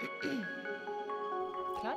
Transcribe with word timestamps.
Klar? 0.00 1.96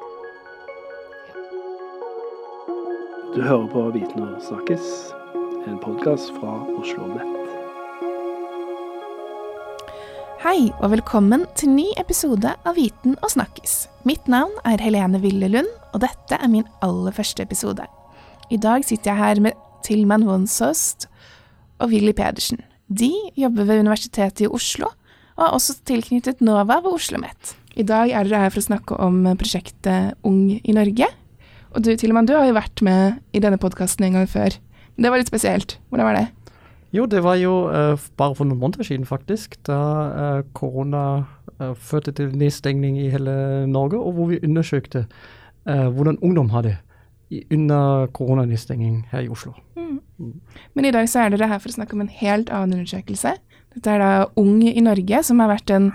Du 3.35 3.41
hører 3.41 3.67
på 3.71 3.83
Viten 3.95 4.25
og 4.25 4.41
snakkes, 4.43 4.89
en 5.71 5.77
podkast 5.79 6.33
fra 6.35 6.57
Oslo 6.81 7.07
Nett. 7.13 7.53
Hei, 10.43 10.73
og 10.81 10.91
velkommen 10.97 11.47
til 11.55 11.71
ny 11.77 11.87
episode 12.01 12.51
av 12.51 12.75
Viten 12.75 13.15
og 13.21 13.31
snakkes. 13.37 13.77
Mitt 14.03 14.27
navn 14.27 14.51
er 14.67 14.83
Helene 14.83 15.23
Ville 15.23 15.47
Lund, 15.55 15.71
og 15.95 16.03
dette 16.03 16.35
er 16.35 16.51
min 16.51 16.67
aller 16.83 17.15
første 17.15 17.47
episode. 17.47 17.87
I 18.51 18.59
dag 18.59 18.83
sitter 18.83 19.13
jeg 19.13 19.21
her 19.23 19.43
med 19.47 19.65
Tilman 19.87 20.27
Wonsost 20.27 21.07
og 21.79 21.95
Willy 21.95 22.11
Pedersen. 22.11 22.59
De 22.91 23.13
jobber 23.39 23.63
ved 23.63 23.87
Universitetet 23.87 24.43
i 24.43 24.51
Oslo, 24.51 24.91
og 25.39 25.47
er 25.47 25.55
også 25.55 25.79
tilknyttet 25.87 26.43
NOVA 26.43 26.81
ved 26.83 26.97
Oslo 26.97 27.15
OsloMet. 27.15 27.62
I 27.73 27.83
dag 27.89 28.11
er 28.13 28.27
dere 28.27 28.43
her 28.43 28.51
for 28.53 28.61
å 28.61 28.67
snakke 28.67 28.97
om 29.01 29.23
prosjektet 29.39 30.13
Ung 30.27 30.59
i 30.61 30.75
Norge. 30.75 31.07
Og 31.73 31.81
du 31.81 31.89
Tilman, 31.97 32.27
du 32.29 32.35
har 32.37 32.45
jo 32.45 32.53
vært 32.53 32.83
med 32.85 33.17
i 33.33 33.41
denne 33.41 33.57
podkasten 33.57 34.05
en 34.05 34.19
gang 34.19 34.27
før. 34.29 34.53
Det 34.93 35.09
var 35.09 35.17
litt 35.17 35.31
spesielt. 35.31 35.79
Hvordan 35.89 36.05
var 36.05 36.19
det? 36.19 36.27
Jo, 36.93 37.07
det 37.09 37.23
var 37.25 37.39
jo 37.41 37.53
uh, 37.73 37.97
bare 38.19 38.37
for 38.37 38.45
noen 38.45 38.61
måneder 38.61 38.85
siden, 38.85 39.07
faktisk. 39.09 39.57
Da 39.65 39.79
uh, 40.13 40.41
korona 40.53 41.23
uh, 41.57 41.73
førte 41.73 42.13
til 42.13 42.29
nedstengning 42.37 42.99
i 43.01 43.09
hele 43.09 43.65
Norge, 43.65 43.97
og 43.97 44.13
hvor 44.13 44.29
vi 44.33 44.41
undersøkte 44.43 45.07
hvordan 45.63 46.17
ungdom 46.19 46.49
har 46.51 46.65
det 46.65 46.73
under 47.47 48.09
koronanedstenging 48.11 49.05
her 49.13 49.21
i 49.23 49.29
Oslo. 49.31 49.53
Mm. 49.79 50.01
Mm. 50.19 50.33
Men 50.75 50.85
i 50.85 50.91
dag 50.91 51.07
så 51.07 51.21
er 51.23 51.31
dere 51.31 51.47
her 51.47 51.61
for 51.63 51.71
å 51.71 51.75
snakke 51.77 51.95
om 51.95 52.03
en 52.03 52.11
helt 52.11 52.51
annen 52.51 52.81
undersøkelse. 52.81 53.31
Dette 53.71 53.93
er 53.93 54.03
da 54.03 54.09
Ung 54.35 54.57
i 54.67 54.83
Norge, 54.83 55.21
som 55.23 55.39
har 55.39 55.53
vært 55.53 55.71
en, 55.71 55.87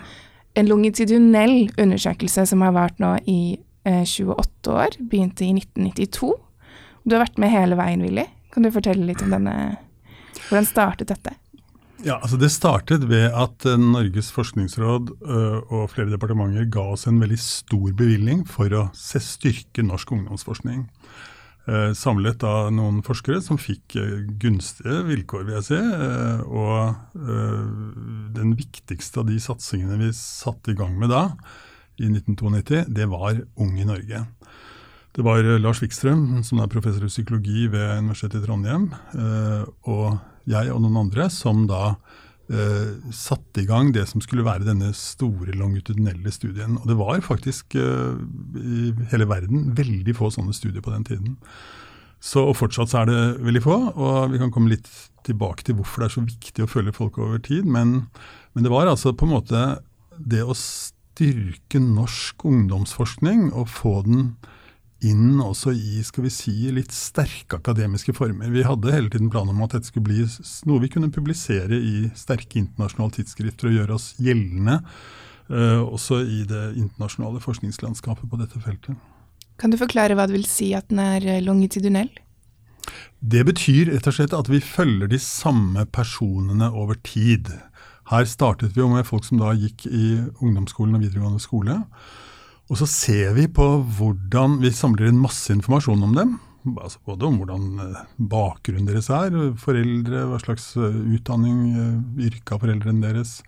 en 0.55 0.69
longitudinell 0.69 1.69
undersøkelse 1.79 2.47
som 2.51 2.63
har 2.65 2.73
vart 2.77 2.99
nå 3.03 3.17
i 3.27 3.59
28 3.89 4.73
år. 4.73 4.97
Begynte 5.11 5.47
i 5.47 5.53
1992. 5.57 6.33
Du 7.05 7.17
har 7.17 7.25
vært 7.25 7.39
med 7.41 7.53
hele 7.53 7.79
veien, 7.79 8.03
Willy. 8.05 8.27
Kan 8.53 8.65
du 8.65 8.73
fortelle 8.73 9.07
litt 9.07 9.23
om 9.25 9.33
denne 9.33 9.55
hvordan 10.49 10.69
startet 10.69 11.13
dette? 11.13 11.35
Ja, 12.07 12.21
altså 12.23 12.39
Det 12.39 12.51
startet 12.55 13.09
ved 13.11 13.33
at 13.35 13.65
eh, 13.67 13.79
Norges 13.79 14.31
forskningsråd 14.31 15.11
uh, 15.27 15.59
og 15.75 15.89
flere 15.91 16.13
departementer 16.13 16.69
ga 16.71 16.85
oss 16.95 17.09
en 17.11 17.19
veldig 17.19 17.39
stor 17.43 17.91
bevilgning 17.99 18.45
for 18.47 18.71
å 18.71 18.85
styrke 18.95 19.83
norsk 19.83 20.13
ungdomsforskning. 20.15 20.87
Uh, 21.69 21.93
samlet 21.93 22.41
av 22.49 22.71
noen 22.73 23.03
forskere 23.05 23.43
som 23.45 23.59
fikk 23.61 23.99
uh, 24.01 24.23
gunstige 24.41 25.03
vilkår, 25.05 25.43
vil 25.45 25.59
jeg 25.59 25.67
si. 25.67 25.81
og 26.49 26.95
den 28.39 28.55
viktigste 28.57 29.21
av 29.21 29.29
de 29.29 29.37
satsingene 29.43 29.99
vi 30.01 30.09
satte 30.17 30.73
i 30.73 30.79
gang 30.79 30.95
med 31.01 31.13
da, 31.13 31.27
i 31.99 32.09
1992, 32.09 32.87
det 32.95 33.09
var 33.11 33.43
Ung 33.59 33.75
i 33.77 33.87
Norge. 33.87 34.23
Det 35.13 35.25
var 35.27 35.43
Lars 35.59 35.83
Wikstrøm, 35.83 36.45
som 36.47 36.63
er 36.63 36.71
professor 36.71 37.05
i 37.05 37.11
psykologi 37.11 37.67
ved 37.73 38.05
Universitetet 38.05 38.39
i 38.39 38.47
Trondheim, 38.47 38.87
og 39.91 40.21
jeg 40.49 40.71
og 40.71 40.85
noen 40.85 41.01
andre, 41.03 41.27
som 41.33 41.67
da 41.67 41.97
eh, 42.53 43.13
satte 43.15 43.63
i 43.63 43.67
gang 43.69 43.93
det 43.95 44.07
som 44.11 44.23
skulle 44.25 44.47
være 44.47 44.67
denne 44.67 44.93
store 44.97 45.55
longitudinelle 45.57 46.33
studien. 46.35 46.79
Og 46.81 46.89
det 46.91 46.97
var 46.99 47.21
faktisk 47.25 47.77
uh, 47.79 48.17
i 48.59 48.93
hele 49.13 49.29
verden 49.29 49.73
veldig 49.79 50.17
få 50.19 50.33
sånne 50.35 50.57
studier 50.57 50.85
på 50.85 50.95
den 50.95 51.07
tiden. 51.09 51.37
Så, 52.19 52.43
og 52.43 52.57
fortsatt 52.59 52.91
så 52.91 53.03
er 53.03 53.11
det 53.11 53.21
veldig 53.47 53.63
få, 53.63 53.77
og 53.95 54.33
vi 54.33 54.41
kan 54.41 54.51
komme 54.55 54.73
litt 54.73 54.89
tilbake 55.27 55.63
til 55.67 55.79
hvorfor 55.79 56.03
det 56.03 56.09
er 56.09 56.17
så 56.17 56.25
viktig 56.27 56.65
å 56.65 56.71
følge 56.71 56.97
folk 56.97 57.21
over 57.23 57.39
tid. 57.43 57.69
Men, 57.69 58.09
men 58.55 58.67
det 58.67 58.73
var 58.73 58.91
altså 58.91 59.15
på 59.15 59.29
en 59.29 59.37
måte 59.37 59.65
det 60.19 60.43
å 60.43 60.57
styrke 60.57 61.81
norsk 61.83 62.43
ungdomsforskning 62.49 63.53
og 63.53 63.71
få 63.71 64.01
den 64.07 64.33
inn 65.07 65.39
også 65.43 65.73
i 65.77 66.01
skal 66.07 66.25
vi 66.27 66.33
si, 66.33 66.55
litt 66.75 66.95
sterke 66.95 67.61
akademiske 67.61 68.15
former. 68.17 68.51
Vi 68.51 68.65
hadde 68.67 68.95
hele 68.95 69.11
tiden 69.13 69.31
planer 69.31 69.55
om 69.55 69.63
at 69.67 69.77
dette 69.77 69.91
skulle 69.91 70.09
bli 70.09 70.25
noe 70.67 70.83
vi 70.83 70.91
kunne 70.91 71.13
publisere 71.15 71.79
i 71.79 72.09
sterke 72.19 72.59
internasjonale 72.59 73.19
tidsskrifter 73.19 73.71
og 73.71 73.79
gjøre 73.79 73.99
oss 73.99 74.09
gjeldende 74.19 74.81
uh, 74.81 75.85
også 75.87 76.23
i 76.25 76.43
det 76.49 76.65
internasjonale 76.81 77.43
forskningslandskapet 77.45 78.27
på 78.31 78.41
dette 78.43 78.63
feltet. 78.65 78.99
Kan 79.59 79.75
du 79.75 79.79
forklare 79.79 80.19
hva 80.19 80.27
det 80.27 80.39
vil 80.39 80.49
si 80.51 80.73
at 80.79 80.91
den 80.91 81.03
er 81.03 81.25
eh, 81.27 81.43
longitudinell? 81.43 82.11
Det 83.19 83.43
betyr 83.47 83.91
rett 83.91 84.07
og 84.07 84.15
slett 84.15 84.35
at 84.37 84.51
vi 84.51 84.61
følger 84.63 85.11
de 85.11 85.19
samme 85.23 85.83
personene 85.91 86.71
over 86.71 86.99
tid. 87.07 87.51
Her 88.09 88.25
startet 88.31 88.77
vi 88.77 88.85
jo 88.85 88.91
med 88.93 89.07
folk 89.07 89.27
som 89.27 89.41
da 89.43 89.51
gikk 89.59 89.85
i 89.91 90.05
ungdomsskolen 90.39 90.97
og 90.97 91.03
videregående 91.03 91.43
skole. 91.43 91.81
Og 92.69 92.77
så 92.81 92.89
ser 92.91 93.33
vi 93.37 93.47
på 93.49 93.67
hvordan 93.97 94.59
Vi 94.63 94.73
samler 94.75 95.09
inn 95.09 95.23
masse 95.23 95.53
informasjon 95.55 96.05
om 96.05 96.15
dem. 96.17 96.37
Altså 96.77 97.01
både 97.07 97.25
om 97.29 97.39
hvordan 97.41 97.67
eh, 97.81 98.01
bakgrunnen 98.29 98.89
deres 98.91 99.09
er, 99.15 99.37
foreldre, 99.63 100.27
hva 100.29 100.41
slags 100.43 100.73
eh, 100.77 100.99
utdanning, 101.17 101.61
eh, 101.73 102.27
yrke 102.29 102.57
av 102.57 102.65
foreldrene 102.65 103.07
deres. 103.07 103.39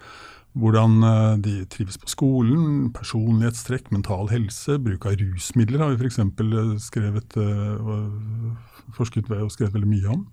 Hvordan 0.59 0.97
de 1.45 1.61
trives 1.71 1.99
på 2.01 2.11
skolen, 2.11 2.89
personlighetstrekk, 2.97 3.93
mental 3.95 4.33
helse, 4.33 4.81
bruk 4.83 5.07
av 5.07 5.15
rusmidler 5.21 5.85
har 5.85 5.95
vi 5.95 6.09
f.eks. 6.09 6.19
skrevet 6.89 7.39
forsket 8.97 9.29
ved 9.31 9.45
og 9.45 9.53
skrevet 9.53 9.77
veldig 9.77 9.91
mye 9.91 10.11
om. 10.13 10.25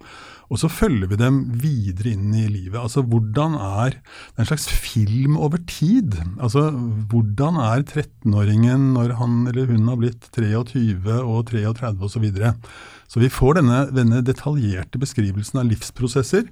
Og 0.47 0.61
så 0.61 0.69
følger 0.71 1.09
vi 1.11 1.19
dem 1.19 1.39
videre 1.61 2.13
inn 2.15 2.31
i 2.35 2.45
livet. 2.49 2.79
Altså 2.79 3.03
hvordan 3.03 3.57
er 3.57 3.97
Det 3.97 4.37
er 4.37 4.45
en 4.45 4.49
slags 4.51 4.67
film 4.69 5.37
over 5.37 5.59
tid. 5.67 6.17
Altså 6.39 6.69
hvordan 7.11 7.59
er 7.61 7.83
13-åringen 7.83 8.93
når 8.95 9.15
han 9.19 9.47
eller 9.47 9.71
hun 9.71 9.87
har 9.87 9.99
blitt 10.01 10.29
23 10.31 11.21
og 11.21 11.47
33 11.51 11.97
osv. 11.97 12.17
Så, 12.17 12.21
videre. 12.23 12.55
så 13.07 13.19
vi 13.21 13.29
får 13.29 13.59
denne, 13.59 13.81
denne 13.93 14.23
detaljerte 14.25 14.97
beskrivelsen 14.97 15.59
av 15.61 15.67
livsprosesser. 15.69 16.47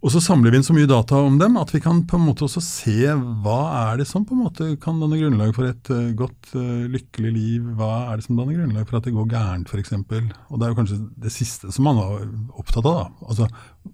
Og 0.00 0.12
så 0.14 0.20
samler 0.24 0.52
vi 0.52 0.60
inn 0.60 0.64
så 0.64 0.72
mye 0.72 0.88
data 0.88 1.18
om 1.20 1.34
dem 1.40 1.58
at 1.60 1.74
vi 1.74 1.80
kan 1.84 1.98
på 2.08 2.16
en 2.16 2.24
måte 2.24 2.46
også 2.46 2.62
se 2.64 3.12
hva 3.44 3.58
er 3.82 4.00
det 4.00 4.06
som 4.08 4.24
på 4.24 4.32
en 4.32 4.46
måte 4.46 4.68
kan 4.80 4.96
danne 5.02 5.18
grunnlag 5.20 5.52
for 5.56 5.68
et 5.68 5.90
uh, 5.92 6.14
godt, 6.16 6.54
uh, 6.54 6.86
lykkelig 6.88 7.32
liv. 7.34 7.66
Hva 7.76 7.90
er 8.06 8.16
det 8.16 8.24
som 8.24 8.40
danner 8.40 8.56
grunnlag 8.56 8.88
for 8.88 8.96
at 8.96 9.08
det 9.08 9.12
går 9.16 9.28
gærent, 9.34 9.68
f.eks. 9.68 9.92
Og 9.92 10.56
det 10.56 10.64
er 10.64 10.72
jo 10.72 10.78
kanskje 10.78 11.00
det 11.20 11.34
siste 11.34 11.72
som 11.76 11.84
man 11.84 12.00
var 12.00 12.24
opptatt 12.62 12.88
av. 12.88 12.96
da. 12.96 13.28
Altså, 13.28 13.50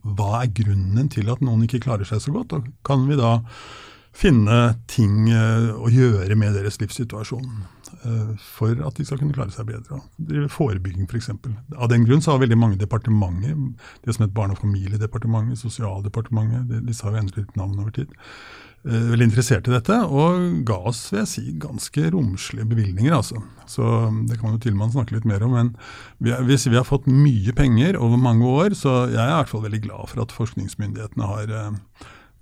Hva 0.07 0.31
er 0.45 0.55
grunnen 0.63 1.11
til 1.11 1.33
at 1.35 1.43
noen 1.43 1.67
ikke 1.67 1.83
klarer 1.89 2.07
seg 2.07 2.23
så 2.23 2.37
godt? 2.39 2.55
Og 2.55 2.71
kan 2.87 3.03
vi 3.11 3.19
da 3.19 3.41
finne 4.17 4.61
ting 4.87 5.27
uh, 5.35 5.75
å 5.75 5.91
gjøre 5.91 6.39
med 6.39 6.55
deres 6.55 6.79
livssituasjon 6.85 7.67
for 8.43 8.83
at 8.87 8.99
de 8.99 9.07
skal 9.07 9.21
kunne 9.21 9.37
klare 9.37 9.55
seg 9.55 9.69
bedre. 9.71 10.01
Drive 10.19 10.51
forebygging 10.55 11.09
f.eks. 11.09 11.31
For 11.33 11.81
Av 11.81 11.91
den 11.93 12.07
grunn 12.09 12.23
så 12.25 12.35
har 12.35 12.43
veldig 12.45 12.59
mange 12.61 12.81
departementer, 12.81 13.57
det 14.05 14.17
som 14.17 14.27
het 14.27 14.35
Barne- 14.37 14.57
og 14.57 14.63
familiedepartementet, 14.63 15.61
Sosialdepartementet, 15.61 16.87
disse 16.87 17.07
har 17.07 17.17
jo 17.17 17.25
endret 17.25 17.59
navn 17.59 17.79
over 17.81 17.95
tid, 17.97 18.13
veldig 18.87 19.27
interessert 19.27 19.67
i 19.67 19.75
dette, 19.75 19.97
og 20.07 20.61
ga 20.67 20.77
oss 20.91 21.01
vil 21.11 21.23
jeg 21.25 21.31
si, 21.31 21.45
ganske 21.59 22.11
romslige 22.15 22.69
bevilgninger. 22.71 23.15
altså. 23.15 23.43
Så 23.67 23.83
Det 24.29 24.39
kan 24.39 24.53
jo 24.53 24.59
Tilman 24.63 24.93
snakke 24.93 25.17
litt 25.17 25.25
mer 25.27 25.43
om. 25.43 25.53
Men 25.53 25.77
vi, 26.21 26.31
vi 26.31 26.77
har 26.77 26.87
fått 26.87 27.07
mye 27.07 27.53
penger 27.53 27.99
over 27.99 28.17
mange 28.17 28.47
år, 28.47 28.75
så 28.75 29.11
jeg 29.11 29.23
er 29.23 29.33
i 29.33 29.41
hvert 29.41 29.51
fall 29.51 29.67
veldig 29.67 29.83
glad 29.83 30.13
for 30.13 30.23
at 30.23 30.37
forskningsmyndighetene 30.37 31.27
har 31.27 31.51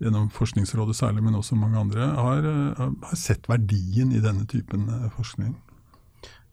gjennom 0.03 0.31
Forskningsrådet 0.31 0.97
særlig, 0.97 1.23
men 1.23 1.35
også 1.35 1.55
mange 1.55 1.79
andre, 1.79 2.01
har, 2.01 2.39
eh, 2.39 2.83
har 3.03 3.17
sett 3.17 3.49
verdien 3.49 4.13
i 4.13 4.21
denne 4.21 4.47
typen 4.47 4.89
eh, 4.89 5.11
forskning. 5.17 5.55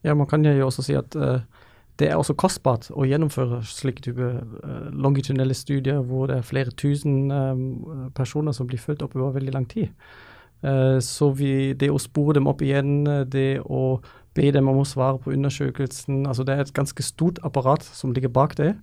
Ja, 0.03 0.13
Man 0.13 0.28
kan 0.28 0.46
jo 0.46 0.66
også 0.66 0.81
si 0.81 0.94
at 0.94 1.16
uh, 1.16 1.41
det 2.00 2.09
er 2.09 2.18
også 2.18 2.34
kostbart 2.34 2.88
å 2.90 3.06
gjennomføre 3.06 3.59
slike 3.63 4.01
type 4.01 4.30
uh, 4.63 4.88
longitudinelle 4.90 5.53
studier 5.53 6.01
hvor 6.01 6.25
det 6.31 6.40
er 6.40 6.47
flere 6.47 6.72
tusen 6.72 7.30
um, 7.30 8.10
personer 8.18 8.51
som 8.51 8.68
blir 8.68 8.81
fulgt 8.81 9.04
opp 9.06 9.15
over 9.15 9.36
veldig 9.38 9.54
lang 9.54 9.68
tid. 9.69 9.94
Uh, 10.65 10.98
så 10.98 11.30
vi, 11.38 11.74
det 11.77 11.92
å 11.94 12.01
spore 12.01 12.33
dem 12.39 12.50
opp 12.50 12.63
igjen, 12.65 13.06
det 13.30 13.62
å 13.62 14.01
be 14.33 14.50
dem 14.50 14.68
om 14.71 14.81
å 14.81 14.88
svare 14.89 15.19
på 15.21 15.36
undersøkelsen 15.36 16.25
altså 16.25 16.44
Det 16.48 16.56
er 16.56 16.65
et 16.65 16.74
ganske 16.74 17.04
stort 17.04 17.38
apparat 17.44 17.83
som 17.83 18.13
ligger 18.13 18.30
bak 18.30 18.56
det 18.57 18.74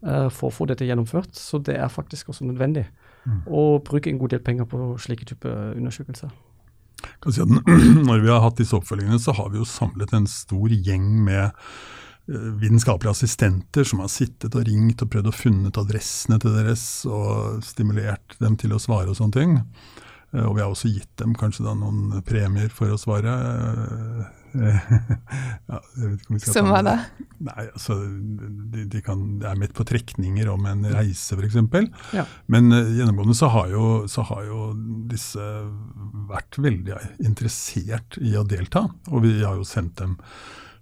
for 0.00 0.48
å 0.48 0.52
få 0.54 0.64
dette 0.64 0.86
gjennomført. 0.88 1.34
Så 1.36 1.58
det 1.60 1.74
er 1.76 1.88
faktisk 1.92 2.30
også 2.32 2.46
nødvendig 2.48 2.86
mm. 3.24 3.40
og 3.46 3.82
bruke 3.86 4.10
en 4.10 4.20
god 4.20 4.34
del 4.34 4.42
penger 4.44 4.68
på 4.70 4.94
slike 5.02 5.28
typer 5.28 5.74
undersøkelser. 5.76 6.32
Si 7.30 7.44
når 8.08 8.20
vi 8.20 8.32
har 8.32 8.42
hatt 8.44 8.60
disse 8.60 8.76
oppfølgingene, 8.76 9.20
så 9.22 9.34
har 9.36 9.50
vi 9.52 9.60
jo 9.60 9.68
samlet 9.68 10.12
en 10.16 10.28
stor 10.30 10.72
gjeng 10.72 11.06
med 11.24 11.46
eh, 11.48 12.50
vitenskapelige 12.60 13.16
assistenter 13.16 13.86
som 13.88 14.02
har 14.04 14.12
sittet 14.12 14.56
og 14.56 14.66
ringt 14.68 15.04
og 15.04 15.12
prøvd 15.12 15.30
å 15.30 15.36
funnet 15.36 15.80
adressene 15.80 16.40
til 16.42 16.56
deres 16.56 16.84
og 17.08 17.64
stimulert 17.66 18.36
dem 18.42 18.58
til 18.60 18.76
å 18.76 18.82
svare 18.82 19.12
og 19.12 19.18
sånne 19.20 19.36
ting. 19.36 19.56
Eh, 20.34 20.44
og 20.44 20.56
vi 20.56 20.64
har 20.64 20.72
også 20.72 20.92
gitt 20.92 21.12
dem 21.22 21.36
kanskje 21.38 21.66
noen 21.70 22.20
premier 22.26 22.72
for 22.74 22.92
å 22.92 23.00
svare. 23.00 23.36
ja, 25.70 25.80
Som 26.42 26.70
hva 26.70 26.80
da? 26.84 26.94
Nei, 27.40 27.64
altså, 27.70 27.96
de, 28.00 28.84
de, 28.90 29.00
kan, 29.04 29.22
de, 29.40 29.48
er 29.48 29.58
midt 29.60 29.74
på 29.76 29.86
trekninger 29.88 30.50
om 30.52 30.66
en 30.68 30.84
reise, 30.92 31.36
f.eks. 31.36 31.56
Ja. 32.16 32.26
Men 32.52 32.68
uh, 32.74 32.82
gjennomgående 32.84 33.36
så 33.38 33.48
har, 33.54 33.70
jo, 33.72 33.84
så 34.10 34.24
har, 34.28 34.44
jo, 34.48 34.70
disse 35.10 35.44
vært 36.30 36.60
veldig 36.60 36.98
interessert 37.24 38.18
i 38.20 38.34
å 38.36 38.46
delta. 38.46 38.86
Og 39.10 39.24
vi 39.24 39.38
har 39.40 39.56
jo 39.58 39.66
sendt 39.66 39.98
dem 40.02 40.18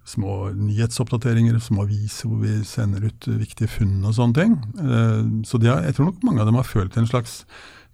små 0.08 0.48
nyhetsoppdateringer, 0.56 1.58
små 1.60 1.84
aviser 1.84 2.30
hvor 2.30 2.40
vi 2.40 2.54
sender 2.64 3.04
ut 3.10 3.28
viktige 3.28 3.68
funn 3.70 4.00
og 4.08 4.16
sånne 4.16 4.38
ting. 4.40 4.54
Uh, 4.80 5.42
så 5.46 5.60
har, 5.66 5.84
jeg 5.86 5.98
tror 5.98 6.10
nok 6.10 6.24
mange 6.26 6.42
av 6.42 6.50
dem 6.50 6.58
har 6.58 6.68
følt 6.68 6.96
en 6.98 7.10
slags 7.10 7.42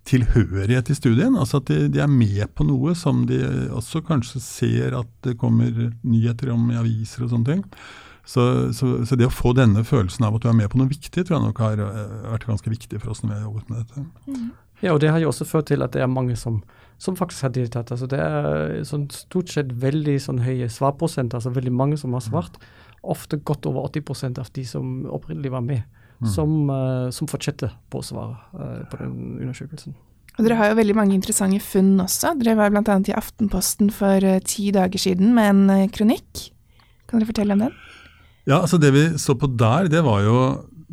tilhørighet 0.09 0.91
i 0.93 0.97
studien. 0.97 1.37
Altså 1.41 1.61
at 1.63 1.71
de, 1.71 1.89
de, 1.93 2.01
er 2.05 2.11
med 2.11 2.47
på 2.57 2.67
noe 2.69 2.95
som 2.99 3.25
de 3.29 3.41
også 3.75 4.05
kanskje 4.07 4.43
ser 4.45 4.97
at 4.99 5.11
det 5.27 5.39
kommer 5.41 5.71
nyheter 6.03 6.53
om 6.55 6.67
i 6.73 6.81
aviser 6.81 7.27
og 7.27 7.33
sånne 7.35 7.51
ting. 7.51 7.65
Så, 8.25 8.45
så, 8.73 8.91
så, 9.05 9.19
det 9.21 9.29
å 9.29 9.33
få 9.33 9.53
denne 9.57 9.83
følelsen 9.85 10.25
av 10.25 10.37
at 10.37 10.45
du 10.45 10.49
er 10.49 10.57
med 10.57 10.71
på 10.73 10.81
noe 10.81 10.89
viktig, 10.89 11.27
tror 11.27 11.37
jeg 11.37 11.45
nok 11.45 11.59
har 11.61 11.83
eh, 11.85 12.15
vært 12.31 12.47
ganske 12.49 12.73
viktig 12.73 13.03
for 13.03 13.13
oss 13.13 13.21
når 13.21 13.35
vi 13.35 13.37
har 13.37 13.45
jobbet 13.45 13.73
med 13.73 13.83
dette. 13.83 14.39
Ja, 14.81 14.95
og 14.95 15.03
det 15.05 15.11
har 15.13 15.21
jo 15.21 15.29
også 15.29 15.45
ført 15.49 15.69
til 15.69 15.85
at 15.85 15.93
det 15.93 16.01
er 16.05 16.11
mange 16.11 16.37
som 16.41 16.63
som 16.99 17.17
faktisk 17.17 17.49
har 17.49 17.55
deltatt. 17.55 17.93
Altså 17.93 18.09
det 18.11 18.21
er 18.21 18.85
sånn 18.87 19.09
stort 19.13 19.53
sett 19.53 19.73
veldig 19.83 20.17
sånn 20.23 20.43
høye 20.45 20.71
svarprosenter, 20.73 21.41
altså 21.41 21.53
veldig 21.55 21.75
mange 21.75 21.99
som 22.01 22.15
har 22.17 22.25
svart. 22.25 22.59
Ofte 23.03 23.41
godt 23.45 23.67
over 23.69 23.89
80% 23.91 24.41
av 24.41 24.51
de 24.55 24.65
som 24.69 25.05
opprinnelig 25.13 25.53
var 25.53 25.65
med. 25.67 25.94
Som, 26.23 26.71
uh, 26.71 27.11
som, 27.15 27.29
fortsetter 27.31 27.73
på 27.91 28.01
å 28.01 28.07
svare 28.07 28.37
uh, 28.55 28.83
på 28.91 29.01
den 29.01 29.15
undersøkelsen. 29.43 29.97
Og 30.35 30.43
Dere 30.43 30.59
har 30.59 30.73
jo 30.73 30.79
veldig 30.81 30.97
mange 30.99 31.15
interessante 31.15 31.61
funn 31.63 31.95
også. 32.03 32.35
Dere 32.41 32.57
var 32.59 32.73
bl.a. 32.75 32.99
i 33.07 33.17
Aftenposten 33.17 33.91
for 33.95 34.25
uh, 34.25 34.41
ti 34.47 34.71
dager 34.75 35.01
siden 35.01 35.35
med 35.37 35.51
en 35.55 35.91
kronikk. 35.95 36.49
Kan 37.09 37.21
dere 37.21 37.31
fortelle 37.31 37.57
om 37.57 37.67
den? 37.67 37.75
Ja, 38.45 38.61
altså 38.61 38.79
Det 38.79 38.93
vi 38.93 39.09
så 39.19 39.37
på 39.39 39.49
der, 39.49 39.89
det 39.89 40.05
var 40.05 40.23
jo 40.25 40.39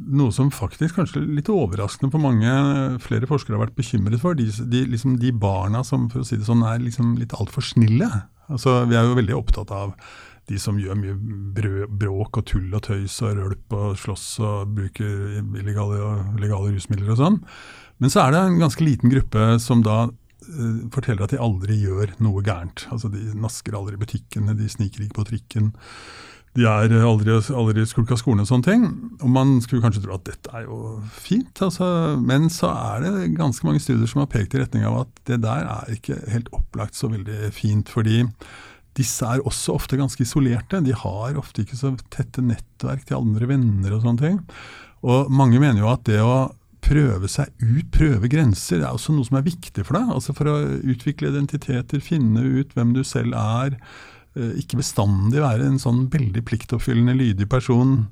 noe 0.01 0.33
som 0.33 0.49
faktisk 0.53 0.97
kanskje 0.97 1.21
litt 1.21 1.49
overraskende 1.51 2.11
for 2.13 2.23
mange 2.23 2.51
flere 3.03 3.27
forskere 3.29 3.57
har 3.57 3.65
vært 3.67 3.77
bekymret 3.77 4.21
for. 4.23 4.37
De, 4.37 4.47
de, 4.71 4.85
liksom 4.89 5.17
de 5.21 5.33
barna 5.35 5.83
som 5.85 6.07
for 6.11 6.23
å 6.23 6.27
si 6.27 6.39
det 6.39 6.47
sånn, 6.47 6.63
er 6.65 6.81
liksom 6.81 7.15
litt 7.19 7.35
altfor 7.37 7.65
snille. 7.65 8.09
Altså, 8.51 8.81
vi 8.89 8.97
er 8.97 9.07
jo 9.07 9.17
veldig 9.19 9.37
opptatt 9.37 9.71
av 9.75 9.93
de 10.51 10.59
som 10.61 10.79
gjør 10.79 10.99
mye 10.99 11.87
bråk 11.87 12.41
og 12.41 12.47
tull 12.51 12.71
og 12.75 12.83
tøys 12.87 13.17
og 13.25 13.37
rølp 13.39 13.77
og 13.77 13.99
slåss 13.99 14.25
og 14.45 14.73
bruker 14.77 15.37
illegale, 15.39 16.01
illegale 16.37 16.73
rusmidler 16.75 17.13
og 17.15 17.21
sånn. 17.21 17.39
Men 18.01 18.13
så 18.13 18.25
er 18.25 18.33
det 18.33 18.41
en 18.45 18.59
ganske 18.61 18.83
liten 18.85 19.13
gruppe 19.13 19.53
som 19.61 19.83
da 19.85 19.99
uh, 20.09 20.81
forteller 20.93 21.25
at 21.25 21.35
de 21.35 21.41
aldri 21.41 21.77
gjør 21.83 22.17
noe 22.23 22.43
gærent. 22.45 22.87
Altså 22.93 23.11
De 23.13 23.29
nasker 23.37 23.77
aldri 23.77 23.97
i 23.97 24.01
butikkene, 24.01 24.57
de 24.57 24.69
sniker 24.71 25.05
ikke 25.05 25.21
på 25.21 25.29
trikken 25.31 25.71
de 26.57 26.65
er 26.67 26.91
aldri, 27.05 27.31
aldri 27.55 27.83
skulka 27.87 28.17
skolen 28.19 28.43
og 28.43 28.49
sånne 28.49 28.67
ting. 28.67 28.81
Og 29.23 29.29
man 29.31 29.53
skulle 29.63 29.83
kanskje 29.83 30.03
tro 30.03 30.17
at 30.17 30.25
dette 30.27 30.51
er 30.51 30.65
jo 30.65 30.97
fint, 31.15 31.61
altså, 31.63 32.17
men 32.19 32.49
så 32.51 32.73
er 32.73 33.05
det 33.05 33.29
ganske 33.37 33.67
mange 33.67 33.79
studier 33.83 34.09
som 34.09 34.23
har 34.23 34.31
pekt 34.33 34.57
i 34.57 34.63
retning 34.63 34.83
av 34.87 35.05
at 35.05 35.21
det 35.29 35.39
der 35.45 35.69
er 35.77 35.95
ikke 35.95 36.19
helt 36.31 36.51
opplagt 36.55 36.99
så 36.99 37.11
veldig 37.11 37.53
fint. 37.55 37.89
fordi 37.89 38.25
disse 38.97 39.27
er 39.27 39.43
også 39.47 39.75
ofte 39.77 39.99
ganske 39.99 40.23
isolerte. 40.25 40.81
De 40.83 40.95
har 40.95 41.37
ofte 41.39 41.63
ikke 41.63 41.79
så 41.79 41.93
tette 42.13 42.43
nettverk 42.43 43.05
til 43.07 43.19
andre 43.21 43.49
venner 43.53 43.95
og 43.95 44.03
sånne 44.05 44.23
ting. 44.25 44.39
Og 45.07 45.31
mange 45.33 45.61
mener 45.61 45.81
jo 45.81 45.91
at 45.91 46.03
det 46.09 46.19
å 46.21 46.51
prøve 46.81 47.29
seg 47.29 47.51
ut, 47.61 47.87
prøve 47.93 48.27
grenser, 48.29 48.81
er 48.81 48.89
også 48.89 49.13
noe 49.13 49.27
som 49.27 49.37
er 49.37 49.45
viktig 49.45 49.85
for 49.85 49.99
deg. 49.99 50.09
Altså 50.11 50.35
for 50.35 50.49
å 50.49 50.57
utvikle 50.81 51.29
identiteter, 51.31 52.03
finne 52.03 52.43
ut 52.61 52.73
hvem 52.75 52.95
du 52.97 53.03
selv 53.07 53.37
er 53.37 53.77
Eh, 54.31 54.53
ikke 54.61 54.79
bestandig 54.79 55.41
være 55.43 55.65
en 55.67 55.81
sånn 55.81 56.05
veldig 56.11 56.43
pliktoppfyllende, 56.47 57.17
lydig 57.19 57.49
person. 57.51 58.05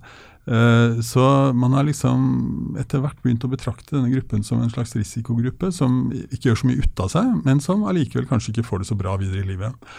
Eh, 0.49 0.99
så 1.05 1.25
man 1.55 1.77
har 1.77 1.85
liksom 1.87 2.75
etter 2.81 3.03
hvert 3.03 3.21
begynt 3.23 3.45
å 3.47 3.51
betrakte 3.51 3.95
denne 3.95 4.11
gruppen 4.11 4.43
som 4.43 4.59
en 4.59 4.71
slags 4.73 4.97
risikogruppe, 4.97 5.71
som 5.71 6.09
ikke 6.27 6.49
gjør 6.49 6.59
så 6.59 6.69
mye 6.69 6.83
ut 6.83 7.03
av 7.05 7.13
seg, 7.15 7.35
men 7.47 7.63
som 7.63 7.85
allikevel 7.87 8.27
kanskje 8.27 8.51
ikke 8.55 8.67
får 8.67 8.83
det 8.83 8.89
så 8.91 8.99
bra 8.99 9.15
videre 9.21 9.45
i 9.45 9.51
livet. 9.53 9.93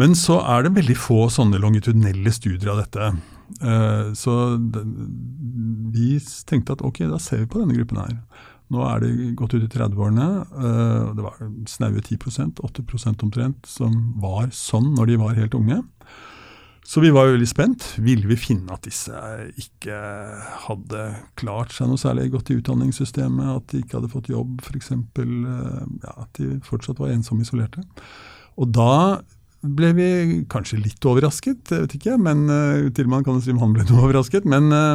Men 0.00 0.16
så 0.18 0.40
er 0.42 0.64
det 0.64 0.74
veldig 0.74 0.96
få 0.98 1.28
sånne 1.30 1.60
longitudinelle 1.62 2.32
studier 2.34 2.72
av 2.72 2.82
dette. 2.82 3.12
Eh, 3.62 4.10
så 4.18 4.34
vi 5.94 6.16
tenkte 6.48 6.74
at 6.74 6.82
ok, 6.82 7.04
da 7.12 7.20
ser 7.22 7.44
vi 7.44 7.50
på 7.52 7.62
denne 7.62 7.76
gruppen 7.78 8.02
her. 8.02 8.18
Nå 8.72 8.84
er 8.88 9.02
det 9.02 9.34
gått 9.38 9.54
ut 9.54 9.64
i 9.66 9.70
30-årene. 9.70 10.28
Uh, 10.56 11.12
det 11.14 11.24
var 11.24 11.40
snaue 11.68 12.00
10% 12.00 12.62
8% 12.64 13.26
omtrent, 13.26 13.66
som 13.68 14.14
var 14.22 14.48
sånn 14.56 14.94
når 14.96 15.10
de 15.10 15.18
var 15.20 15.36
helt 15.38 15.56
unge. 15.58 15.82
Så 16.84 17.00
vi 17.00 17.12
var 17.14 17.30
veldig 17.30 17.48
spent. 17.48 17.84
Ville 18.04 18.28
vi 18.28 18.36
finne 18.40 18.74
at 18.74 18.84
disse 18.88 19.12
ikke 19.60 20.00
hadde 20.66 21.04
klart 21.40 21.72
seg 21.76 21.88
noe 21.88 22.00
særlig 22.00 22.30
godt 22.32 22.52
i 22.52 22.58
utdanningssystemet, 22.58 23.52
at 23.52 23.68
de 23.72 23.84
ikke 23.84 24.00
hadde 24.00 24.12
fått 24.12 24.32
jobb 24.32 24.64
f.eks., 24.64 24.92
uh, 24.96 25.84
ja, 26.00 26.16
at 26.16 26.40
de 26.40 26.56
fortsatt 26.64 27.00
var 27.00 27.12
ensomme 27.12 27.44
isolerte. 27.44 27.84
Og 28.60 28.72
da 28.72 29.20
ble 29.64 29.90
vi 29.96 30.06
kanskje 30.50 30.80
litt 30.82 31.06
overrasket, 31.08 31.72
jeg 31.72 31.86
vet 31.86 31.96
ikke, 31.98 32.16
men 32.20 32.44
uh, 32.50 32.90
til 32.94 33.08
og 33.08 33.12
med 33.12 33.26
kan 33.26 33.40
si 33.42 33.54
han 33.56 33.74
ble 33.74 33.86
noe 33.88 34.06
overrasket. 34.06 34.46
Men, 34.48 34.68
uh, 34.70 34.94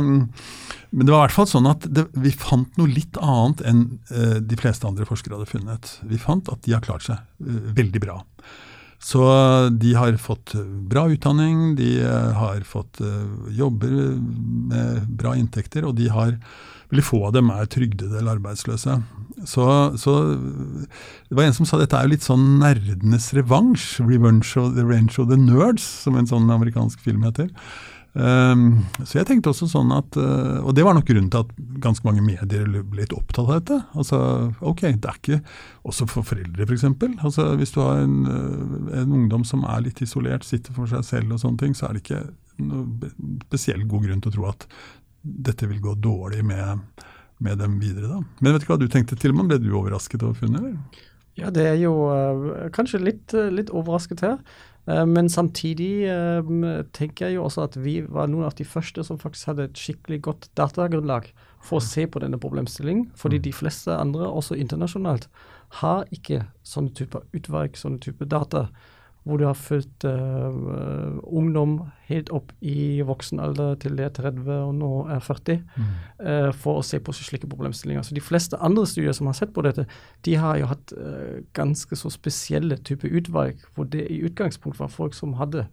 men, 0.92 1.06
det 1.06 1.14
var 1.14 1.24
i 1.24 1.28
hvert 1.28 1.38
fall 1.40 1.50
sånn 1.50 1.70
at 1.70 1.88
det, 1.90 2.06
vi 2.14 2.34
fant 2.34 2.80
noe 2.80 2.92
litt 2.92 3.20
annet 3.22 3.64
enn 3.70 3.84
uh, 4.14 4.38
de 4.40 4.60
fleste 4.60 4.88
andre 4.90 5.08
forskere 5.10 5.40
hadde 5.40 5.50
funnet. 5.50 5.94
Vi 6.10 6.22
fant 6.22 6.52
at 6.54 6.64
de 6.66 6.76
har 6.76 6.86
klart 6.86 7.08
seg 7.08 7.22
veldig 7.40 8.04
bra. 8.04 8.22
Så 9.00 9.24
de 9.80 9.94
har 9.96 10.18
fått 10.20 10.58
bra 10.92 11.06
utdanning, 11.08 11.78
de 11.78 12.02
har 12.36 12.66
fått 12.68 13.00
jobber 13.56 13.94
med 14.20 15.06
bra 15.22 15.38
inntekter, 15.40 15.88
og 15.88 15.96
de 15.96 16.10
har 16.12 16.34
Veldig 16.90 17.06
få 17.06 17.20
av 17.28 17.36
dem 17.36 17.52
er 17.54 17.70
trygdede 17.70 18.18
eller 18.18 18.40
arbeidsløse. 18.40 18.96
Så, 19.46 19.66
så, 20.02 20.14
Det 21.30 21.38
var 21.38 21.46
en 21.46 21.54
som 21.54 21.68
sa 21.70 21.78
dette 21.80 21.96
er 21.96 22.08
jo 22.08 22.16
litt 22.16 22.26
sånn 22.26 22.58
nerdenes 22.64 23.30
revansj. 23.38 24.02
'Revenge 24.02 24.58
of 24.58 24.74
the 24.76 24.84
Revenge 24.84 25.22
of 25.22 25.30
the 25.30 25.38
Nerds', 25.38 25.86
som 26.04 26.18
en 26.18 26.28
sånn 26.28 26.50
amerikansk 26.50 27.00
film 27.00 27.24
heter. 27.24 27.54
Um, 28.14 28.88
så 29.06 29.20
jeg 29.20 29.28
tenkte 29.30 29.52
også 29.52 29.68
sånn 29.70 29.92
at, 29.94 30.16
uh, 30.18 30.66
Og 30.66 30.74
det 30.74 30.82
var 30.82 30.96
nok 30.98 31.06
grunnen 31.06 31.30
til 31.30 31.44
at 31.46 31.52
ganske 31.80 32.02
mange 32.08 32.24
medier 32.26 32.66
ble 32.66 33.04
litt 33.04 33.14
opptatt 33.14 33.46
av 33.46 33.60
dette. 33.60 33.78
Altså, 33.94 34.20
ok, 34.66 34.82
det 34.98 35.12
er 35.12 35.20
ikke 35.20 35.38
Også 35.86 36.08
for 36.10 36.26
foreldre, 36.26 36.66
f.eks. 36.66 36.88
For 36.90 37.30
altså, 37.30 37.46
hvis 37.60 37.76
du 37.76 37.80
har 37.84 38.02
en, 38.02 38.18
uh, 38.26 38.90
en, 38.98 39.14
ungdom 39.14 39.46
som 39.46 39.62
er 39.62 39.86
litt 39.86 40.02
isolert, 40.02 40.48
sitter 40.48 40.74
for 40.74 40.90
seg 40.90 41.06
selv 41.06 41.38
og 41.38 41.44
sånne 41.44 41.62
ting, 41.62 41.78
så 41.78 41.86
er 41.86 41.96
det 41.96 42.04
ikke 42.08 42.24
noe 42.60 43.12
spesielt 43.46 43.88
god 43.88 44.08
grunn 44.08 44.24
til 44.26 44.34
å 44.34 44.36
tro 44.36 44.48
at 44.50 44.66
dette 45.22 45.68
vil 45.70 45.82
gå 45.84 45.96
dårlig 46.00 46.44
med, 46.46 47.04
med, 47.38 47.60
dem 47.60 47.78
videre. 47.82 48.08
da. 48.08 48.24
Men 48.40 48.56
vet 48.56 48.66
du 48.66 48.72
hva 48.72 48.80
du 48.80 48.88
tenkte, 48.92 49.18
Tilman? 49.20 49.50
Ble 49.50 49.60
du 49.62 49.72
overrasket 49.74 50.24
over 50.24 50.38
funnet? 50.40 50.64
eller? 50.64 51.06
Ja, 51.40 51.52
det 51.56 51.64
er 51.70 51.78
jo 51.80 51.94
uh, 52.12 52.68
kanskje 52.76 53.00
litt, 53.00 53.32
uh, 53.36 53.48
litt, 53.54 53.72
overrasket 53.72 54.24
her. 54.26 54.40
Uh, 54.90 55.06
men 55.08 55.30
samtidig 55.32 56.10
tenker 56.96 57.28
jeg 57.28 57.38
jo 57.38 57.46
også 57.46 57.68
at 57.68 57.78
vi 57.80 58.00
var 58.08 58.32
noen 58.32 58.48
av 58.50 58.58
de 58.58 58.68
første 58.68 59.04
som 59.06 59.20
faktisk 59.22 59.52
hadde 59.52 59.70
et 59.70 59.80
skikkelig 59.80 60.22
godt 60.28 60.50
datagrunnlag 60.60 61.30
for 61.64 61.80
å 61.80 61.86
se 61.86 62.08
på 62.08 62.22
denne 62.24 62.40
problemstillingen. 62.42 63.10
Fordi 63.20 63.40
mm. 63.40 63.46
de 63.48 63.56
fleste 63.56 63.96
andre, 63.96 64.28
også 64.28 64.58
internasjonalt, 64.60 65.30
har 65.84 66.08
ikke 66.16 66.44
sånne 66.66 66.96
typer 66.98 67.28
utvalg, 67.38 67.78
sånne 67.78 68.02
typer 68.04 68.30
data 68.30 68.68
hvor 69.30 69.40
du 69.40 69.46
har 69.46 69.58
fulgt 69.58 70.06
uh, 70.10 71.20
ungdom 71.24 71.78
helt 72.10 72.32
opp 72.34 72.52
i 72.66 73.02
voksen 73.06 73.42
alder 73.44 73.76
til 73.82 73.98
de 73.98 74.06
er 74.08 74.14
30 74.16 74.50
og 74.56 74.72
nå 74.80 74.92
er 75.14 75.22
40, 75.24 75.60
mm. 75.62 75.92
uh, 76.24 76.50
for 76.58 76.80
å 76.80 76.86
se 76.86 77.00
på 77.04 77.14
slike 77.16 77.50
problemstillinger. 77.50 78.06
Så 78.06 78.18
De 78.18 78.24
fleste 78.24 78.58
andre 78.66 78.88
studier 78.90 79.14
som 79.16 79.30
har 79.30 79.38
sett 79.38 79.54
på 79.54 79.64
dette, 79.66 79.86
de 80.26 80.38
har 80.42 80.58
jo 80.60 80.72
hatt 80.72 80.96
uh, 80.98 81.42
ganske 81.58 82.00
så 82.00 82.12
spesielle 82.14 82.80
typer 82.86 83.14
utvalg, 83.22 83.62
hvor 83.76 83.90
det 83.92 84.08
i 84.10 84.22
utgangspunkt 84.26 84.82
var 84.82 84.92
folk 84.94 85.18
som 85.18 85.38
hadde 85.40 85.68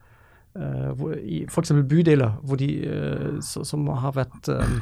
uh, 0.59 1.07
f.eks. 1.49 1.73
bydeler 1.89 2.37
hvor 2.45 2.61
de, 2.61 2.71
så, 3.45 3.65
som 3.65 3.89
har 3.89 4.17
vært 4.17 4.53
um, 4.53 4.81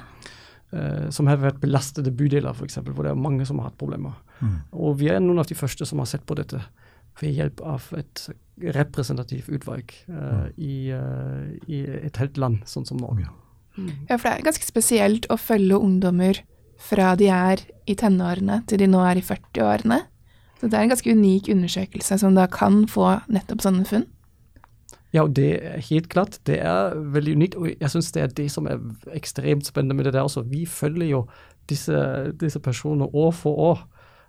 som 1.15 1.29
har 1.31 1.39
vært 1.39 1.61
belastede 1.63 2.11
bydeler, 2.11 2.51
f.eks., 2.51 2.81
hvor 2.83 3.07
det 3.07 3.13
er 3.13 3.19
mange 3.21 3.45
som 3.47 3.61
har 3.61 3.69
hatt 3.69 3.77
problemer. 3.79 4.17
Mm. 4.41 4.57
Og 4.75 4.97
Vi 4.99 5.07
er 5.13 5.21
noen 5.23 5.39
av 5.39 5.47
de 5.47 5.55
første 5.55 5.87
som 5.87 6.01
har 6.03 6.09
sett 6.11 6.25
på 6.27 6.35
dette 6.35 6.59
ved 7.21 7.37
hjelp 7.39 7.63
av 7.65 7.91
et 7.99 8.27
representativt 8.75 9.51
utvalg 9.51 9.93
uh, 10.09 10.47
i, 10.57 10.93
uh, 10.95 11.51
i, 11.67 11.83
et 12.07 12.19
helt 12.23 12.39
land, 12.39 12.63
sånn 12.71 12.87
som 12.87 13.01
Norge. 13.03 13.27
Mm. 13.75 13.91
Ja, 14.09 14.17
for 14.17 14.29
det 14.29 14.35
er 14.37 14.49
ganske 14.49 14.67
spesielt 14.67 15.29
å 15.33 15.39
følge 15.41 15.81
ungdommer 15.81 16.39
fra 16.85 17.15
de 17.19 17.31
er 17.35 17.63
i 17.91 17.97
tenårene 17.99 18.61
til 18.71 18.83
de 18.83 18.89
nå 18.91 19.03
er 19.07 19.19
i 19.19 19.25
40-årene. 19.25 20.01
Så 20.61 20.71
det 20.71 20.79
er 20.79 20.87
en 20.87 20.93
ganske 20.95 21.15
unik 21.15 21.51
undersøkelse 21.53 22.19
som 22.23 22.37
da 22.39 22.47
kan 22.51 22.85
få 22.91 23.17
nettopp 23.33 23.65
sånne 23.65 23.87
funn. 23.89 24.07
Ja, 25.15 25.23
og 25.23 25.35
det 25.37 25.51
er 25.63 25.83
helt 25.91 26.09
klart. 26.11 26.41
Det 26.47 26.57
er 26.59 26.95
veldig 27.15 27.35
unikt, 27.39 27.57
og 27.59 27.69
jeg 27.71 27.91
syns 27.91 28.11
det 28.15 28.23
er 28.23 28.33
det 28.35 28.49
som 28.51 28.67
er 28.67 28.81
ekstremt 29.15 29.67
spennende 29.67 29.95
med 29.95 30.09
det 30.09 30.15
der 30.17 30.27
også. 30.27 30.43
Vi 30.51 30.65
følger 30.67 31.07
jo 31.07 31.21
disse, 31.71 31.99
disse 32.41 32.61
personene 32.61 33.07
år 33.15 33.31
for 33.37 33.61
år. 33.71 33.85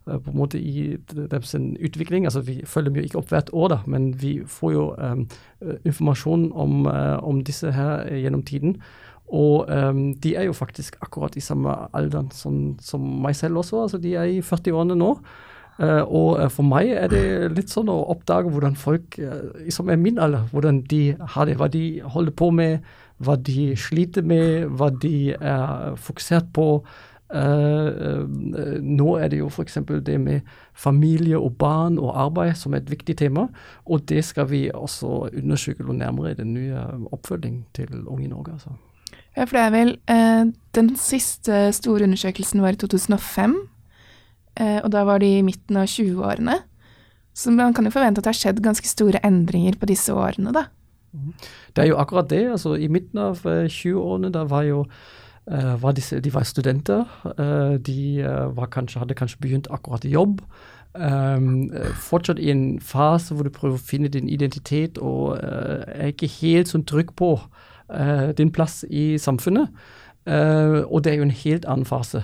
Eh, 0.05 0.19
på 0.21 0.31
en 0.31 0.38
måte 0.38 0.59
i 0.59 0.97
deres 1.09 1.55
utvikling. 1.55 2.25
altså 2.25 2.41
Vi 2.41 2.62
følger 2.65 2.89
dem 2.89 2.95
jo 2.95 3.03
ikke 3.03 3.17
opp 3.17 3.29
hvert 3.33 3.50
år, 3.53 3.67
da, 3.67 3.79
men 3.88 4.21
vi 4.21 4.41
får 4.45 4.71
jo 4.71 4.95
um, 4.97 5.27
informasjon 5.85 6.51
om, 6.53 6.85
om, 7.24 7.43
disse 7.43 7.71
her 7.71 8.05
gjennom 8.13 8.43
tiden. 8.43 8.77
Og 9.27 9.65
um, 9.69 10.13
de 10.13 10.35
er 10.35 10.43
jo 10.43 10.53
faktisk 10.53 10.97
akkurat 11.01 11.35
i 11.35 11.41
samme 11.41 11.74
alder 11.93 12.27
som, 12.31 12.77
som, 12.81 13.01
meg 13.01 13.35
selv 13.35 13.57
også. 13.57 13.81
altså 13.81 13.97
De 13.97 14.13
er 14.15 14.24
i 14.24 14.41
40-årene 14.41 14.95
nå. 14.95 15.17
Uh, 15.79 16.03
og 16.05 16.51
for 16.51 16.63
meg 16.63 16.93
er 16.93 17.09
det 17.12 17.51
litt 17.51 17.74
sånn 17.74 17.89
å 17.91 18.05
oppdage 18.13 18.47
hvordan 18.47 18.77
folk 18.79 19.17
uh, 19.19 19.65
som 19.74 19.89
er 19.89 19.97
min 20.00 20.21
alder, 20.21 20.45
hvordan 20.53 20.83
de 20.88 21.15
har 21.19 21.50
det, 21.50 21.57
hva 21.57 21.67
de 21.67 22.01
holder 22.13 22.31
på 22.31 22.51
med, 22.53 22.85
hva 23.17 23.35
de 23.35 23.74
sliter 23.75 24.24
med, 24.24 24.69
hva 24.77 24.91
de 24.93 25.33
er 25.33 25.97
fokusert 25.97 26.53
på. 26.53 26.85
Nå 27.34 29.08
er 29.17 29.27
det 29.32 29.39
jo 29.39 29.48
f.eks. 29.50 29.79
det 30.05 30.20
med 30.22 30.41
familie 30.74 31.39
og 31.39 31.58
barn 31.58 31.98
og 31.98 32.13
arbeid 32.13 32.53
som 32.55 32.74
er 32.74 32.84
et 32.84 32.91
viktig 32.91 33.17
tema, 33.17 33.48
og 33.86 34.05
det 34.10 34.22
skal 34.25 34.50
vi 34.51 34.70
også 34.70 35.32
undersøke 35.34 35.84
noe 35.84 35.98
nærmere 35.98 36.32
i 36.32 36.38
den 36.38 36.53
nye 36.53 36.77
oppfølgingen 37.12 37.65
til 37.74 37.89
Unge 38.05 38.25
i 38.25 38.29
Norge. 38.29 38.53
altså. 38.53 38.70
Ja, 39.36 39.44
for 39.44 39.58
det 39.58 39.63
er 39.65 39.74
vel 39.74 39.98
Den 40.75 40.96
siste 40.96 41.72
store 41.74 42.03
undersøkelsen 42.03 42.62
var 42.62 42.75
i 42.75 42.75
2005. 42.79 43.55
Eh, 44.55 44.79
og 44.84 44.91
da 44.91 45.03
var 45.08 45.20
de 45.20 45.38
i 45.38 45.44
midten 45.44 45.77
av 45.79 45.89
20-årene. 45.91 46.60
Så 47.36 47.51
man 47.51 47.75
kan 47.75 47.88
jo 47.88 47.91
forvente 47.91 48.22
at 48.22 48.27
det 48.27 48.32
har 48.32 48.39
skjedd 48.39 48.63
ganske 48.63 48.88
store 48.88 49.20
endringer 49.27 49.75
på 49.79 49.89
disse 49.89 50.13
årene, 50.15 50.53
da. 50.55 50.67
Det 51.75 51.84
er 51.84 51.89
jo 51.91 52.00
akkurat 52.00 52.29
det. 52.32 52.46
altså 52.51 52.75
I 52.75 52.88
midten 52.91 53.20
av 53.20 53.44
20-årene, 53.44 54.32
da 54.32 54.46
var 54.48 54.63
jo 54.67 54.86
var 55.81 55.91
disse, 55.91 56.19
de 56.19 56.33
var 56.33 56.43
studenter. 56.43 57.05
Uh, 57.37 57.75
de 57.77 58.25
uh, 58.25 58.65
kanskje, 58.71 58.99
hadde 58.99 59.13
kanskje 59.13 59.41
begynt 59.41 59.67
akkurat 59.71 60.05
i 60.05 60.09
jobb. 60.09 60.41
Um, 60.95 61.71
fortsatt 61.99 62.39
i 62.39 62.49
en 62.49 62.79
fase 62.79 63.35
hvor 63.35 63.43
du 63.43 63.51
prøver 63.51 63.75
å 63.75 63.83
finne 63.83 64.07
din 64.07 64.29
identitet 64.31 64.97
og 64.97 65.35
er 65.41 66.13
ikke 66.13 66.29
helt 66.39 66.71
sånn 66.71 66.85
trygg 66.87 67.11
på 67.19 67.33
din 68.37 68.49
plass 68.55 68.85
i 68.89 69.17
samfunnet. 69.19 69.67
og 70.87 71.03
det 71.03 71.11
er 71.11 71.17
jo 71.19 71.27
en 71.27 71.35
helt 71.43 71.67
annen 71.69 71.85
fase 71.85 72.23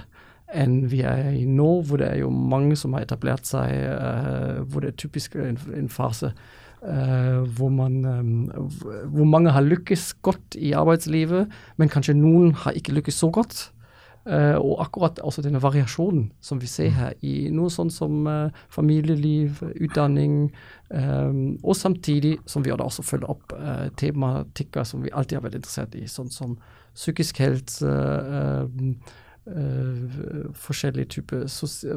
enn 0.54 0.88
vi 0.92 1.02
er 1.08 1.32
i 1.32 1.46
nå, 1.48 1.70
hvor 1.88 2.02
det 2.02 2.10
er 2.10 2.22
jo 2.22 2.30
mange 2.32 2.76
som 2.80 2.96
har 2.96 3.06
etablert 3.06 3.48
seg, 3.48 3.72
uh, 3.72 4.62
hvor 4.68 4.84
det 4.84 4.94
er 4.94 5.00
typisk 5.00 5.38
en, 5.40 5.60
en 5.78 5.92
fase 5.92 6.34
uh, 6.82 7.42
hvor, 7.56 7.70
man, 7.70 8.06
um, 8.06 8.32
hvor 9.14 9.28
mange 9.30 9.54
har 9.54 9.66
lykkes 9.66 10.14
godt 10.22 10.58
i 10.58 10.74
arbeidslivet, 10.78 11.52
men 11.78 11.92
kanskje 11.92 12.18
noen 12.18 12.56
har 12.64 12.78
ikke 12.78 12.96
lykkes 12.98 13.22
så 13.24 13.32
godt. 13.34 13.70
Uh, 14.22 14.54
og 14.62 14.84
akkurat 14.84 15.18
også 15.26 15.42
denne 15.42 15.58
variasjonen 15.64 16.28
som 16.46 16.60
vi 16.62 16.68
ser 16.70 16.92
her, 16.94 17.16
i 17.26 17.50
noe 17.50 17.72
sånn 17.74 17.90
som 17.90 18.28
familieliv, 18.70 19.64
utdanning, 19.82 20.52
um, 20.94 21.58
og 21.64 21.74
samtidig 21.80 22.36
som 22.46 22.62
vi 22.66 22.74
også 22.76 23.06
følger 23.06 23.34
opp 23.34 23.56
tematikker 23.98 24.86
som 24.86 25.02
vi 25.02 25.14
alltid 25.14 25.40
har 25.40 25.48
vært 25.48 25.58
interessert 25.64 25.98
i, 25.98 26.06
sånn 26.06 26.30
som 26.30 26.54
psykisk 26.94 27.42
helse, 27.42 27.90
uh, 27.90 29.18
forskjellige 30.62 31.16
typer 31.16 31.48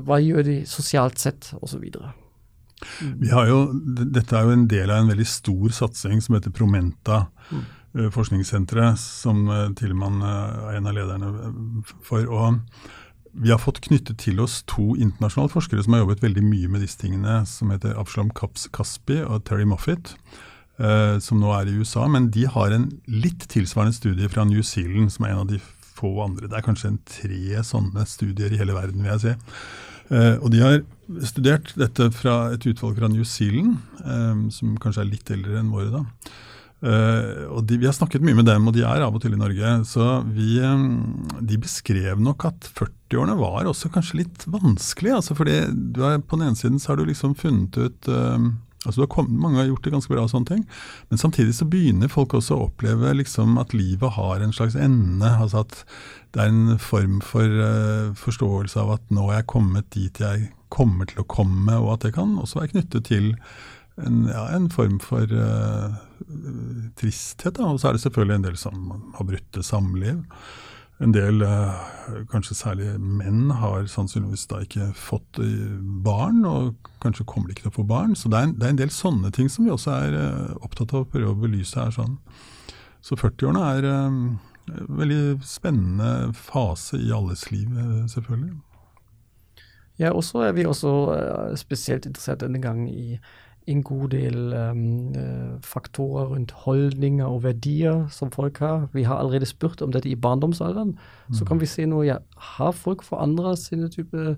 Hva 0.06 0.16
gjør 0.22 0.46
de 0.46 0.54
sosialt 0.64 1.20
sett, 1.20 1.52
osv. 1.60 1.84
Vi 3.20 3.30
har 3.32 3.48
jo, 3.50 3.60
dette 3.74 4.36
er 4.36 4.46
jo 4.46 4.56
en 4.56 4.66
del 4.70 4.90
av 4.90 5.02
en 5.02 5.12
veldig 5.12 5.26
stor 5.28 5.72
satsing 5.76 6.20
som 6.24 6.38
heter 6.38 6.54
Promenta. 6.54 7.26
Mm. 7.50 7.64
Uh, 7.94 8.08
forskningssenteret, 8.10 8.98
som 8.98 9.44
uh, 9.46 9.68
Tillemann 9.78 10.22
er 10.26 10.78
en 10.78 10.90
av 10.90 10.96
lederne 10.96 11.32
for. 12.02 12.26
og 12.26 12.60
vi 13.34 13.50
har 13.50 13.58
fått 13.58 13.80
knyttet 13.82 14.20
til 14.22 14.38
oss 14.38 14.60
to 14.70 14.92
internasjonale 14.94 15.50
forskere 15.50 15.82
som 15.82 15.96
har 15.96 16.04
jobbet 16.04 16.20
veldig 16.22 16.42
mye 16.46 16.68
med 16.70 16.84
disse 16.84 17.00
tingene, 17.00 17.40
som 17.50 17.72
heter 17.74 17.96
Absalom 17.98 18.28
Kaspi 18.30 19.16
og 19.24 19.40
Terry 19.48 19.66
Moffitt, 19.66 20.12
som 20.78 21.40
nå 21.42 21.50
er 21.56 21.66
i 21.66 21.74
USA. 21.74 22.04
Men 22.06 22.28
de 22.30 22.44
har 22.46 22.70
en 22.70 22.84
litt 23.10 23.48
tilsvarende 23.50 23.98
studie 23.98 24.30
fra 24.30 24.46
New 24.46 24.62
Zealand, 24.62 25.10
som 25.16 25.26
er 25.26 25.34
en 25.34 25.42
av 25.42 25.50
de 25.50 25.58
få 25.94 26.12
andre. 26.24 26.48
Det 26.50 26.58
er 26.58 26.66
kanskje 26.66 26.92
en 26.92 27.02
tre 27.08 27.64
sånne 27.66 28.06
studier 28.08 28.54
i 28.54 28.60
hele 28.60 28.76
verden, 28.76 29.02
vil 29.02 29.14
jeg 29.14 29.24
si. 29.24 29.34
Uh, 30.10 30.36
og 30.42 30.50
de 30.52 30.60
har 30.62 30.80
studert 31.24 31.72
dette 31.80 32.10
fra 32.16 32.54
et 32.54 32.64
utvalg 32.68 32.98
fra 32.98 33.10
New 33.12 33.24
Zealand, 33.28 33.78
um, 34.04 34.48
som 34.52 34.74
kanskje 34.80 35.04
er 35.04 35.12
litt 35.12 35.30
eldre 35.32 35.60
enn 35.60 35.72
våre. 35.72 35.92
da. 35.92 36.04
Uh, 36.84 37.48
og 37.54 37.62
de, 37.64 37.78
Vi 37.80 37.88
har 37.88 37.96
snakket 37.96 38.24
mye 38.24 38.36
med 38.36 38.48
dem, 38.50 38.66
og 38.68 38.74
de 38.76 38.84
er 38.84 39.04
av 39.04 39.14
og 39.16 39.22
til 39.24 39.36
i 39.36 39.40
Norge. 39.40 39.76
Så 39.88 40.08
vi, 40.36 40.58
de 40.60 41.60
beskrev 41.60 42.20
nok 42.20 42.44
at 42.50 42.68
40-årene 42.76 43.38
var 43.40 43.70
også 43.70 43.92
kanskje 43.94 44.20
litt 44.24 44.44
vanskelig. 44.44 45.14
altså 45.20 45.36
fordi 45.38 45.56
er, 45.62 46.20
På 46.20 46.36
den 46.36 46.50
ene 46.50 46.60
siden 46.60 46.78
så 46.82 46.92
har 46.92 47.00
du 47.00 47.08
liksom 47.08 47.36
funnet 47.40 47.78
ut 47.78 48.10
um, 48.12 48.54
Altså 48.84 49.06
kommet, 49.10 49.36
mange 49.40 49.60
har 49.60 49.68
gjort 49.70 49.86
det 49.86 49.94
ganske 49.94 50.12
bra, 50.12 50.24
og 50.26 50.32
sånne 50.32 50.50
ting, 50.50 50.64
men 51.10 51.20
samtidig 51.20 51.54
så 51.56 51.68
begynner 51.70 52.12
folk 52.12 52.36
også 52.36 52.56
å 52.56 52.66
oppleve 52.68 53.14
liksom 53.16 53.58
at 53.62 53.72
livet 53.76 54.16
har 54.18 54.44
en 54.44 54.54
slags 54.56 54.76
ende. 54.76 55.30
altså 55.30 55.64
At 55.64 55.78
det 56.34 56.42
er 56.44 56.52
en 56.52 56.80
form 56.82 57.20
for 57.24 57.44
uh, 57.46 58.12
forståelse 58.18 58.80
av 58.82 58.96
at 58.98 59.14
nå 59.14 59.28
er 59.30 59.40
jeg 59.40 59.52
kommet 59.54 59.88
dit 59.94 60.20
jeg 60.20 60.50
kommer 60.74 61.06
til 61.08 61.22
å 61.22 61.28
komme, 61.30 61.78
og 61.78 61.94
at 61.94 62.08
det 62.08 62.16
kan 62.16 62.34
også 62.40 62.60
være 62.60 62.74
knyttet 62.74 63.08
til 63.08 63.32
en, 64.02 64.24
ja, 64.26 64.48
en 64.56 64.66
form 64.74 64.98
for 65.02 65.30
uh, 65.30 65.94
tristhet. 66.98 67.54
Da. 67.56 67.70
Og 67.70 67.80
så 67.80 67.90
er 67.90 67.96
det 67.96 68.04
selvfølgelig 68.04 68.40
en 68.40 68.46
del 68.48 68.60
som 68.60 68.94
har 69.14 69.28
brutte 69.28 69.62
samliv. 69.66 70.24
En 71.02 71.12
del, 71.12 71.42
eh, 71.42 71.78
kanskje 72.30 72.54
særlig 72.54 73.00
menn, 73.00 73.50
har 73.50 73.86
sannsynligvis 73.90 74.46
da 74.46 74.60
ikke 74.62 74.92
fått 74.94 75.40
eh, 75.42 75.74
barn, 76.06 76.44
og 76.46 76.90
kanskje 77.02 77.26
kommer 77.26 77.50
de 77.50 77.56
ikke 77.56 77.66
til 77.66 77.72
å 77.72 77.78
få 77.80 77.86
barn. 77.88 78.14
Så 78.14 78.30
det 78.30 78.38
er 78.38 78.48
en, 78.48 78.54
det 78.60 78.68
er 78.68 78.74
en 78.76 78.82
del 78.84 78.92
sånne 78.94 79.32
ting 79.34 79.50
som 79.50 79.66
vi 79.66 79.74
også 79.74 79.90
er 79.96 80.18
eh, 80.20 80.52
opptatt 80.62 80.94
av 80.94 81.02
å 81.02 81.08
prøve 81.10 81.32
å 81.32 81.40
belyse 81.40 81.80
her. 81.80 81.90
sånn. 81.94 82.18
Så 83.04 83.18
40-årene 83.18 83.64
er 83.74 83.88
en 83.90 84.20
veldig 84.88 85.42
spennende 85.44 86.30
fase 86.38 86.96
i 87.02 87.10
alles 87.12 87.50
liv, 87.50 87.74
selvfølgelig. 88.08 88.54
Ja, 90.00 90.14
og 90.14 90.22
så 90.24 90.46
er 90.46 90.54
vi 90.56 90.64
også 90.66 90.92
spesielt 91.60 92.06
interessert 92.08 92.40
denne 92.40 92.62
gangen 92.62 92.88
i 92.88 93.18
en 93.66 93.82
god 93.82 94.08
del 94.12 94.52
um, 94.52 95.14
faktorer 95.64 96.26
rundt 96.34 96.52
holdninger 96.64 97.24
og 97.24 97.42
verdier 97.46 98.08
som 98.12 98.30
folk 98.30 98.58
har. 98.58 98.88
Vi 98.92 99.02
har 99.02 99.16
allerede 99.16 99.48
spurt 99.48 99.82
om 99.82 99.92
dette 99.92 100.08
i 100.08 100.16
barndomsalderen. 100.16 100.98
Mm. 101.28 101.34
Så 101.34 101.44
kan 101.48 101.60
vi 101.60 101.66
se 101.66 101.86
nå 101.86 102.02
ja, 102.04 102.18
har 102.36 102.72
folk 102.76 103.02
forandra 103.02 103.56
sine 103.56 103.88
type 103.88 104.36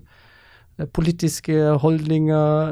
politiske 0.85 1.53
holdninger, 1.81 2.69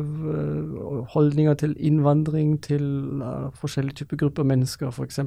uh, 0.00 1.06
holdninger 1.08 1.54
til 1.54 1.76
innvandring, 1.78 2.62
til 2.62 2.82
uh, 3.22 3.50
forskjellige 3.54 3.94
typer 3.94 4.16
grupper 4.16 4.42
mennesker, 4.42 4.90
f.eks. 4.90 5.18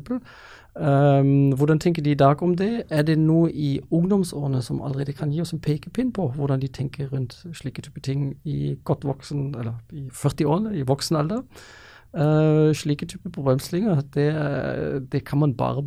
Um, 0.76 1.52
hvordan 1.52 1.80
tenker 1.80 2.02
de 2.02 2.12
i 2.12 2.16
dag 2.16 2.44
om 2.44 2.56
det? 2.56 2.84
Er 2.90 3.02
det 3.02 3.18
noe 3.20 3.52
i 3.52 3.80
ungdomsårene 3.92 4.62
som 4.62 4.82
allerede 4.82 5.14
kan 5.14 5.32
gi 5.32 5.42
oss 5.42 5.54
en 5.54 5.62
pekepinn 5.62 6.14
på 6.14 6.30
hvordan 6.36 6.62
de 6.62 6.68
tenker 6.68 7.12
rundt 7.12 7.36
slike 7.54 7.82
typer 7.82 8.02
ting 8.02 8.38
i 8.44 8.78
godt 8.84 9.04
voksen, 9.04 9.56
eller 9.60 9.74
i 9.92 10.08
40-årene, 10.08 10.78
i 10.78 10.88
voksen 10.88 11.20
alder? 11.20 11.44
Slike 12.78 13.06
typer 13.10 13.30
problemstillinger, 13.34 14.02
det, 14.14 14.28
det, 15.12 15.24
kan 15.26 15.40
man 15.40 15.56
bare 15.58 15.84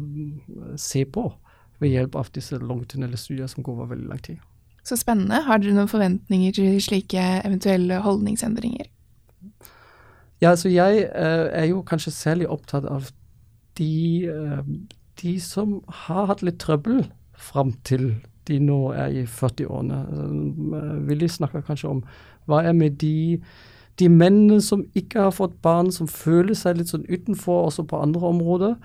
se 0.77 1.05
på 1.05 1.33
ved 1.79 1.89
hjelp 1.89 2.17
av 2.19 2.33
disse 2.35 2.59
longitudinelle 2.59 3.17
studier 3.17 3.47
som 3.47 3.63
går 3.63 3.73
over 3.73 3.95
veldig 3.95 4.09
lang 4.11 4.23
tid. 4.23 4.43
Så 4.87 4.97
spennende. 4.97 5.43
Har 5.43 5.59
dere 5.59 5.75
noen 5.75 5.91
forventninger 5.91 6.53
til 6.55 6.77
slike 6.83 7.23
eventuelle 7.43 7.99
holdningsendringer? 8.05 8.87
Ja, 10.41 10.53
altså 10.53 10.69
jeg 10.69 11.09
uh, 11.11 11.49
er 11.51 11.65
jo 11.73 11.83
kanskje 11.83 12.13
særlig 12.15 12.49
opptatt 12.53 12.85
av 12.85 13.09
de, 13.79 14.27
eh, 14.31 14.63
de 15.23 15.41
som 15.41 15.81
har 16.07 16.27
hatt 16.31 16.43
litt 16.45 16.59
trøbbel 16.63 17.03
fram 17.37 17.75
til 17.85 18.15
de 18.49 18.59
nå 18.63 18.79
er 18.97 19.13
i 19.13 19.25
40-årene. 19.29 19.99
Eh, 20.17 20.93
Willy 21.09 21.29
snakker 21.29 21.65
kanskje 21.67 21.91
om 21.91 22.03
hva 22.47 22.63
er 22.65 22.77
med 22.77 22.97
de, 23.03 23.41
de 23.99 24.09
mennene 24.09 24.61
som 24.65 24.85
ikke 24.97 25.27
har 25.27 25.35
fått 25.35 25.59
barn, 25.67 25.91
som 25.93 26.09
føler 26.09 26.55
seg 26.55 26.79
litt 26.79 26.93
sånn 26.93 27.09
utenfor 27.11 27.67
også 27.67 27.85
på 27.91 28.01
andre 28.01 28.31
områder. 28.31 28.77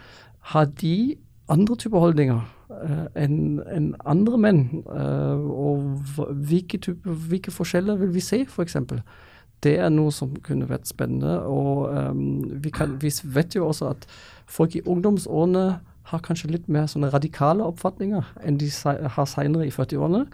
Har 0.52 0.72
de 0.82 1.16
andre 1.52 1.78
typer 1.78 2.04
holdninger 2.04 2.42
enn 3.16 3.60
en 3.72 3.92
andre 4.06 4.38
menn? 4.38 4.62
Uh, 4.86 5.44
og 5.52 6.32
hvilke, 6.48 6.78
type, 6.78 7.18
hvilke, 7.30 7.52
forskjeller 7.52 8.00
vil 8.02 8.14
vi 8.16 8.24
se, 8.24 8.44
f.eks.? 8.48 8.78
Det 9.62 9.76
er 9.78 9.92
noe 9.94 10.10
som 10.14 10.34
kunne 10.42 10.70
vært 10.70 10.90
spennende. 10.90 11.38
Og 11.46 11.92
um, 11.92 12.42
vi, 12.64 12.72
kan, 12.74 12.98
vi 13.02 13.12
vet 13.36 13.56
jo 13.56 13.68
også 13.68 13.92
at 13.94 14.08
folk 14.50 14.76
i 14.76 14.86
ungdomsårene 14.86 15.66
har 16.12 16.24
kanskje 16.26 16.50
litt 16.52 16.66
mer 16.72 16.88
sånne 16.90 17.12
radikale 17.14 17.64
oppfatninger 17.64 18.34
enn 18.42 18.58
de 18.60 18.72
har 19.16 19.30
seinere 19.30 19.68
i 19.68 19.76
40-årene. 19.76 20.26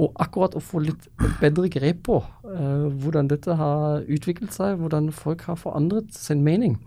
Og 0.00 0.16
akkurat 0.22 0.54
å 0.56 0.62
få 0.64 0.80
litt 0.86 1.08
bedre 1.42 1.68
grep 1.72 2.04
på 2.08 2.20
uh, 2.22 2.88
hvordan 3.02 3.28
dette 3.28 3.58
har 3.58 4.06
utviklet 4.08 4.54
seg, 4.54 4.78
hvordan 4.80 5.10
folk 5.12 5.44
har 5.50 5.60
forandret 5.60 6.14
sin 6.16 6.44
mening, 6.46 6.78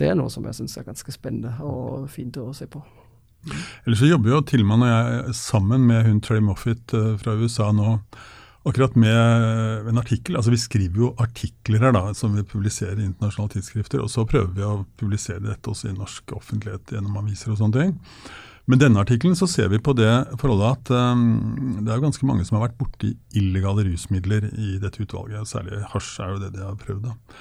det 0.00 0.10
er 0.10 0.16
noe 0.18 0.32
som 0.32 0.46
jeg 0.48 0.58
syns 0.58 0.78
er 0.78 0.86
ganske 0.88 1.12
spennende 1.14 1.54
og 1.62 2.08
fint 2.10 2.38
å 2.40 2.50
se 2.56 2.66
på. 2.70 2.82
Ellers 3.84 4.00
så 4.00 4.08
jobber 4.08 4.32
jo 4.32 4.44
Tilman 4.48 4.84
og 4.86 4.92
jeg 4.92 5.34
sammen 5.38 5.84
med 5.88 6.06
hun 6.08 6.22
Trey 6.24 6.42
Moffitt 6.44 6.94
uh, 6.96 7.14
fra 7.20 7.36
USA 7.38 7.72
nå 7.74 7.98
Akkurat 8.64 8.94
med 8.96 9.88
en 9.90 10.00
artikkel, 10.00 10.38
altså 10.38 10.48
Vi 10.54 10.56
skriver 10.56 11.02
jo 11.02 11.10
artikler 11.20 11.82
her 11.84 11.92
da, 11.92 12.06
som 12.16 12.32
vi 12.32 12.46
publiserer 12.48 12.96
i 12.96 13.04
internasjonale 13.10 13.52
tidsskrifter. 13.52 14.00
og 14.00 14.08
Så 14.08 14.24
prøver 14.24 14.54
vi 14.56 14.64
å 14.64 14.86
publisere 14.96 15.44
dette 15.44 15.68
også 15.68 15.90
i 15.90 15.96
norsk 15.98 16.32
offentlighet 16.32 16.94
gjennom 16.96 17.18
aviser 17.20 17.52
og 17.52 17.60
sånne 17.60 17.82
ting. 17.82 17.92
Men 18.64 18.80
denne 18.80 19.02
artikkelen 19.04 19.36
så 19.36 19.44
ser 19.50 19.68
vi 19.68 19.82
på 19.84 19.92
det 19.98 20.08
forholdet 20.40 20.78
at 20.78 20.94
um, 20.96 21.76
det 21.84 21.92
er 21.92 22.00
ganske 22.00 22.24
mange 22.24 22.46
som 22.48 22.56
har 22.56 22.70
vært 22.70 22.78
borti 22.80 23.12
illegale 23.36 23.84
rusmidler 23.90 24.48
i 24.56 24.78
dette 24.80 25.04
utvalget. 25.04 25.50
Særlig 25.50 25.82
hasj 25.92 26.14
er 26.24 26.32
jo 26.32 26.40
det 26.46 26.54
de 26.56 26.64
har 26.64 26.80
prøvd. 26.80 27.10
da. 27.10 27.36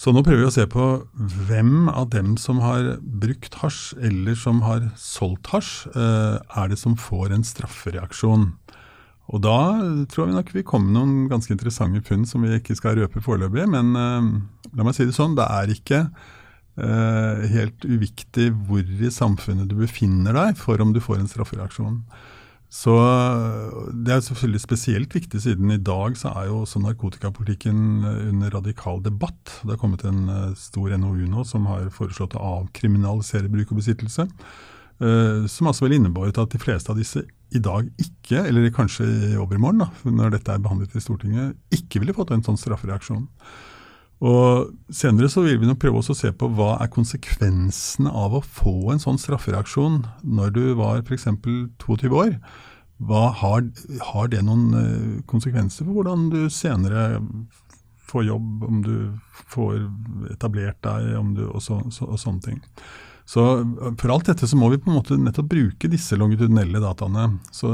Så 0.00 0.10
nå 0.10 0.24
prøver 0.26 0.42
vi 0.42 0.48
å 0.48 0.54
se 0.54 0.64
på 0.70 0.84
hvem 1.48 1.88
av 1.88 2.08
dem 2.12 2.34
som 2.40 2.58
har 2.64 2.96
brukt 3.00 3.60
hasj, 3.60 3.94
eller 4.02 4.34
som 4.38 4.60
har 4.66 4.88
solgt 4.98 5.52
hasj, 5.52 5.72
uh, 5.94 6.42
er 6.42 6.72
det 6.72 6.80
som 6.80 6.96
får 6.98 7.36
en 7.36 7.46
straffereaksjon. 7.46 8.50
Og 9.32 9.40
da 9.40 9.58
tror 10.10 10.28
vi 10.28 10.36
nok 10.36 10.50
vi 10.52 10.64
kommer 10.66 10.90
med 10.90 10.98
noen 10.98 11.28
ganske 11.30 11.54
interessante 11.54 12.02
funn 12.04 12.26
som 12.28 12.42
vi 12.44 12.58
ikke 12.58 12.76
skal 12.76 12.98
røpe 12.98 13.22
foreløpig. 13.24 13.68
Men 13.70 13.94
uh, 13.94 14.32
la 14.74 14.86
meg 14.86 14.98
si 14.98 15.06
det 15.06 15.16
sånn, 15.16 15.38
det 15.38 15.46
er 15.46 15.72
ikke 15.72 16.02
eh, 16.80 17.44
helt 17.54 17.84
uviktig 17.86 18.50
hvor 18.66 18.82
i 18.82 19.10
samfunnet 19.12 19.70
du 19.70 19.76
befinner 19.78 20.36
deg 20.36 20.58
for 20.58 20.80
om 20.82 20.94
du 20.94 21.00
får 21.02 21.20
en 21.20 21.30
straffereaksjon. 21.30 22.00
Så 22.74 22.92
Det 23.94 24.10
er 24.10 24.22
selvfølgelig 24.26 24.60
spesielt 24.64 25.14
viktig, 25.14 25.40
siden 25.44 25.70
i 25.70 25.78
dag 25.78 26.16
så 26.18 26.32
er 26.34 26.48
jo 26.48 26.64
også 26.64 26.82
narkotikapolitikken 26.82 28.02
under 28.02 28.50
radikal 28.56 28.98
debatt. 29.04 29.60
Det 29.62 29.76
har 29.76 29.80
kommet 29.80 30.02
en 30.08 30.28
eh, 30.28 30.56
stor 30.58 30.90
NOU 30.98 31.28
nå 31.30 31.44
som 31.46 31.68
har 31.70 31.86
foreslått 31.94 32.34
å 32.34 32.42
avkriminalisere 32.58 33.52
bruk 33.52 33.70
og 33.70 33.78
besittelse. 33.82 34.26
Som 35.50 35.66
altså 35.66 35.88
vel 35.88 35.96
innebåret 35.96 36.38
at 36.38 36.52
de 36.54 36.58
fleste 36.62 36.92
av 36.92 37.00
disse 37.00 37.24
i 37.54 37.60
dag 37.62 37.88
ikke, 37.98 38.44
eller 38.46 38.70
kanskje 38.74 39.04
i 39.04 39.36
overmorgen, 39.42 39.82
da, 39.82 39.88
når 40.06 40.36
dette 40.36 40.54
er 40.54 40.62
behandlet 40.62 40.94
i 40.94 41.02
Stortinget, 41.02 41.56
ikke 41.74 42.02
ville 42.02 42.14
fått 42.14 42.30
en 42.34 42.44
sånn 42.46 42.58
straffereaksjon. 42.60 43.24
Og 44.22 44.70
Senere 44.94 45.28
så 45.32 45.42
vil 45.44 45.58
vi 45.60 45.68
nok 45.68 45.80
prøve 45.82 46.00
å 46.00 46.16
se 46.16 46.30
på 46.32 46.48
hva 46.54 46.76
er 46.82 46.92
konsekvensene 46.92 48.12
av 48.12 48.36
å 48.38 48.44
få 48.44 48.94
en 48.94 49.02
sånn 49.02 49.18
straffereaksjon 49.20 50.04
når 50.22 50.54
du 50.54 50.62
var 50.78 51.02
f.eks. 51.02 51.26
22 51.82 52.12
år. 52.14 52.38
Har, 53.10 53.64
har, 54.12 54.28
det 54.30 54.44
noen 54.46 54.76
eh, 54.78 55.22
konsekvenser 55.28 55.84
for 55.84 55.98
hvordan 55.98 56.28
du 56.32 56.44
senere 56.52 57.18
får 58.06 58.28
jobb, 58.28 58.62
om 58.64 58.84
du 58.84 58.94
får 59.50 59.80
etablert 60.30 60.78
deg 60.86 61.10
du, 61.34 61.42
og, 61.48 61.58
så, 61.64 61.80
så, 61.92 62.06
og 62.06 62.20
sånne 62.22 62.44
ting. 62.46 62.62
Så 63.24 63.42
For 64.00 64.12
alt 64.12 64.28
dette 64.28 64.46
så 64.48 64.56
må 64.60 64.68
vi 64.68 64.78
på 64.78 64.90
en 64.92 64.98
måte 64.98 65.16
nettopp 65.16 65.48
bruke 65.48 65.88
disse 65.90 66.16
longitudinelle 66.20 66.80
dataene. 66.82 67.40
Så, 67.56 67.70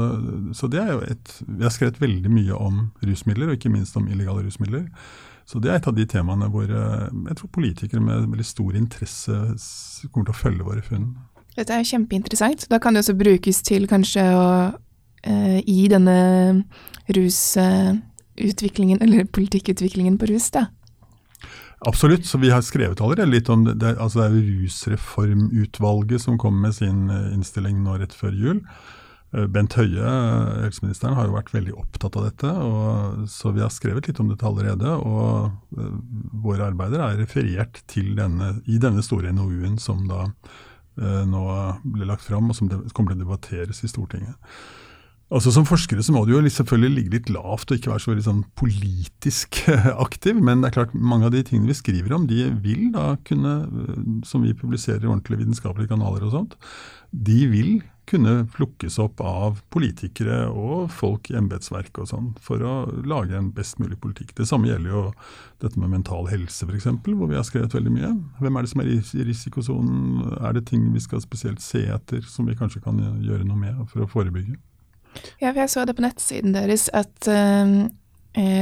så 0.55 0.69
det 0.71 0.79
er 0.79 0.93
jo 0.95 1.01
et, 1.03 1.33
Vi 1.43 1.65
har 1.67 1.73
skrevet 1.75 1.99
veldig 2.01 2.31
mye 2.31 2.55
om 2.55 2.85
rusmidler, 3.03 3.51
og 3.51 3.59
ikke 3.59 3.73
minst 3.73 3.97
om 3.99 4.07
illegale 4.07 4.45
rusmidler. 4.47 4.87
Så 5.45 5.59
Det 5.59 5.71
er 5.71 5.79
et 5.79 5.87
av 5.87 5.95
de 5.95 6.05
temaene 6.05 6.47
hvor 6.51 6.69
eh, 6.69 7.07
jeg 7.27 7.37
tror 7.39 7.51
politikere 7.57 8.01
med 8.03 8.29
veldig 8.31 8.45
stor 8.45 8.75
interesse 8.77 9.39
kommer 10.11 10.29
til 10.29 10.35
å 10.35 10.41
følge 10.41 10.67
våre 10.67 10.83
funn. 10.85 11.15
Dette 11.57 11.75
er 11.75 11.87
kjempeinteressant. 11.87 12.67
Da 12.71 12.79
kan 12.79 12.95
det 12.95 13.03
også 13.03 13.17
brukes 13.19 13.61
til 13.67 13.87
kanskje 13.91 14.23
å 14.37 14.47
i 15.21 15.83
denne 15.85 16.63
rusutviklingen, 17.13 19.03
eller 19.05 19.27
politikkutviklingen 19.29 20.15
på 20.17 20.31
rus, 20.31 20.47
da. 20.55 20.63
Absolutt. 21.85 22.25
så 22.25 22.39
Vi 22.41 22.49
har 22.49 22.63
skrevet 22.65 23.01
allerede 23.01 23.29
litt 23.29 23.49
om 23.49 23.65
det. 23.67 23.75
Det, 23.83 23.91
altså 24.01 24.23
det 24.23 24.25
er 24.31 24.49
Rusreformutvalget 24.63 26.21
som 26.25 26.39
kom 26.41 26.57
med 26.63 26.73
sin 26.73 27.05
innstilling 27.35 27.83
nå 27.83 27.99
rett 28.01 28.17
før 28.17 28.33
jul. 28.33 28.63
Eh, 29.31 29.47
Bent 29.47 29.77
Høie, 29.79 30.15
helseministeren, 30.65 31.15
har 31.15 31.29
jo 31.29 31.37
vært 31.37 31.53
veldig 31.55 31.75
opptatt 31.79 32.17
av 32.19 32.27
dette. 32.27 32.51
Så 33.31 33.53
vi 33.55 33.63
har 33.63 33.71
skrevet 33.73 34.09
litt 34.09 34.19
om 34.23 34.31
dette 34.31 34.47
allerede. 34.47 34.97
Og 34.97 35.79
uh, 35.79 35.95
våre 36.43 36.67
arbeider 36.71 37.03
er 37.05 37.21
referert 37.21 37.83
til 37.91 38.13
denne, 38.19 38.57
i 38.67 38.81
denne 38.81 39.03
store 39.05 39.31
NOU-en 39.35 39.79
som 39.81 40.03
da 40.09 40.27
uh, 40.27 41.23
nå 41.27 41.47
ble 41.85 42.09
lagt 42.09 42.27
fram, 42.27 42.51
og 42.51 42.57
som 42.57 42.71
kommer 42.91 43.13
til 43.13 43.21
å 43.21 43.25
debatteres 43.25 43.83
i 43.85 43.91
Stortinget. 43.91 44.35
Altså 45.31 45.53
Som 45.55 45.63
forskere 45.63 46.03
så 46.03 46.11
må 46.11 46.25
du 46.27 46.33
jo 46.33 46.41
selvfølgelig 46.43 46.91
ligge 46.91 47.13
litt 47.13 47.29
lavt 47.31 47.71
og 47.71 47.77
ikke 47.77 47.93
være 47.93 48.03
så 48.03 48.11
veldig 48.11 48.25
sånn 48.25 48.41
politisk 48.59 49.61
aktiv. 50.05 50.41
Men 50.43 50.59
det 50.59 50.71
er 50.71 50.75
klart 50.81 50.97
mange 50.97 51.29
av 51.29 51.31
de 51.31 51.45
tingene 51.47 51.71
vi 51.71 51.77
skriver 51.79 52.17
om, 52.17 52.25
de 52.27 52.49
vil 52.59 52.89
da 52.91 53.13
kunne, 53.29 53.53
som 54.27 54.43
vi 54.43 54.51
publiserer 54.51 55.05
i 55.05 55.07
ordentlige 55.07 55.45
vitenskapelige 55.45 55.93
kanaler 55.93 56.27
og 56.27 56.35
sånt, 56.35 56.59
de 57.15 57.45
vil 57.47 57.71
kunne 58.09 58.45
plukkes 58.55 58.97
opp 58.99 59.21
av 59.23 59.61
politikere 59.73 60.43
og 60.49 60.89
folk 60.91 61.29
i 61.31 61.37
embetsverket 61.39 62.01
og 62.03 62.09
sånn, 62.09 62.31
for 62.43 62.63
å 62.65 62.73
lage 63.07 63.37
en 63.37 63.51
best 63.55 63.79
mulig 63.79 63.99
politikk. 64.01 64.33
Det 64.37 64.47
samme 64.49 64.67
gjelder 64.71 64.91
jo 64.91 65.03
dette 65.63 65.79
med 65.79 65.93
mental 65.93 66.27
helse 66.31 66.67
f.eks., 66.67 66.89
hvor 67.05 67.29
vi 67.29 67.37
har 67.37 67.45
skrevet 67.47 67.75
veldig 67.77 67.93
mye. 67.93 68.11
Hvem 68.41 68.57
er 68.57 68.65
det 68.65 68.73
som 68.73 68.83
er 68.83 68.91
i 68.91 69.27
risikosonen? 69.29 70.35
Er 70.41 70.57
det 70.57 70.65
ting 70.71 70.89
vi 70.95 71.03
skal 71.03 71.23
spesielt 71.23 71.63
se 71.63 71.85
etter 71.93 72.25
som 72.27 72.49
vi 72.49 72.57
kanskje 72.57 72.83
kan 72.83 72.99
gjøre 73.21 73.47
noe 73.47 73.61
med 73.61 73.85
for 73.93 74.05
å 74.05 74.11
forebygge? 74.11 74.57
Ja, 75.41 75.51
for 75.51 75.61
jeg 75.61 75.71
så 75.73 75.85
det 75.87 75.97
på 75.97 76.05
nettsiden 76.05 76.55
deres 76.55 76.87
at, 76.95 77.15
uh, 77.27 77.87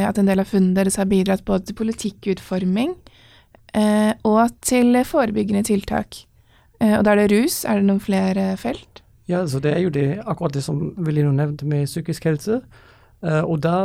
at 0.10 0.19
en 0.19 0.30
del 0.30 0.41
av 0.41 0.49
funnene 0.49 0.78
deres 0.78 0.97
har 0.99 1.10
bidratt 1.10 1.45
både 1.47 1.69
til 1.69 1.78
politikkutforming 1.80 2.95
uh, 3.78 4.13
og 4.28 4.56
til 4.65 4.97
forebyggende 5.06 5.65
tiltak. 5.69 6.25
Uh, 6.82 6.99
og 6.99 7.06
da 7.06 7.13
er 7.13 7.23
det 7.23 7.30
rus. 7.34 7.63
Er 7.65 7.80
det 7.80 7.89
noen 7.89 8.04
flere 8.04 8.52
felt? 8.62 9.04
Ja, 9.29 9.47
så 9.47 9.59
det 9.61 9.75
er 9.75 9.79
jo 9.79 9.89
det, 9.93 10.21
akkurat 10.25 10.53
det 10.53 10.63
som 10.65 10.93
Velino 10.97 11.31
nevnte 11.31 11.65
med 11.65 11.85
psykisk 11.85 12.25
helse. 12.25 12.61
Uh, 13.21 13.43
og 13.43 13.63
da 13.63 13.75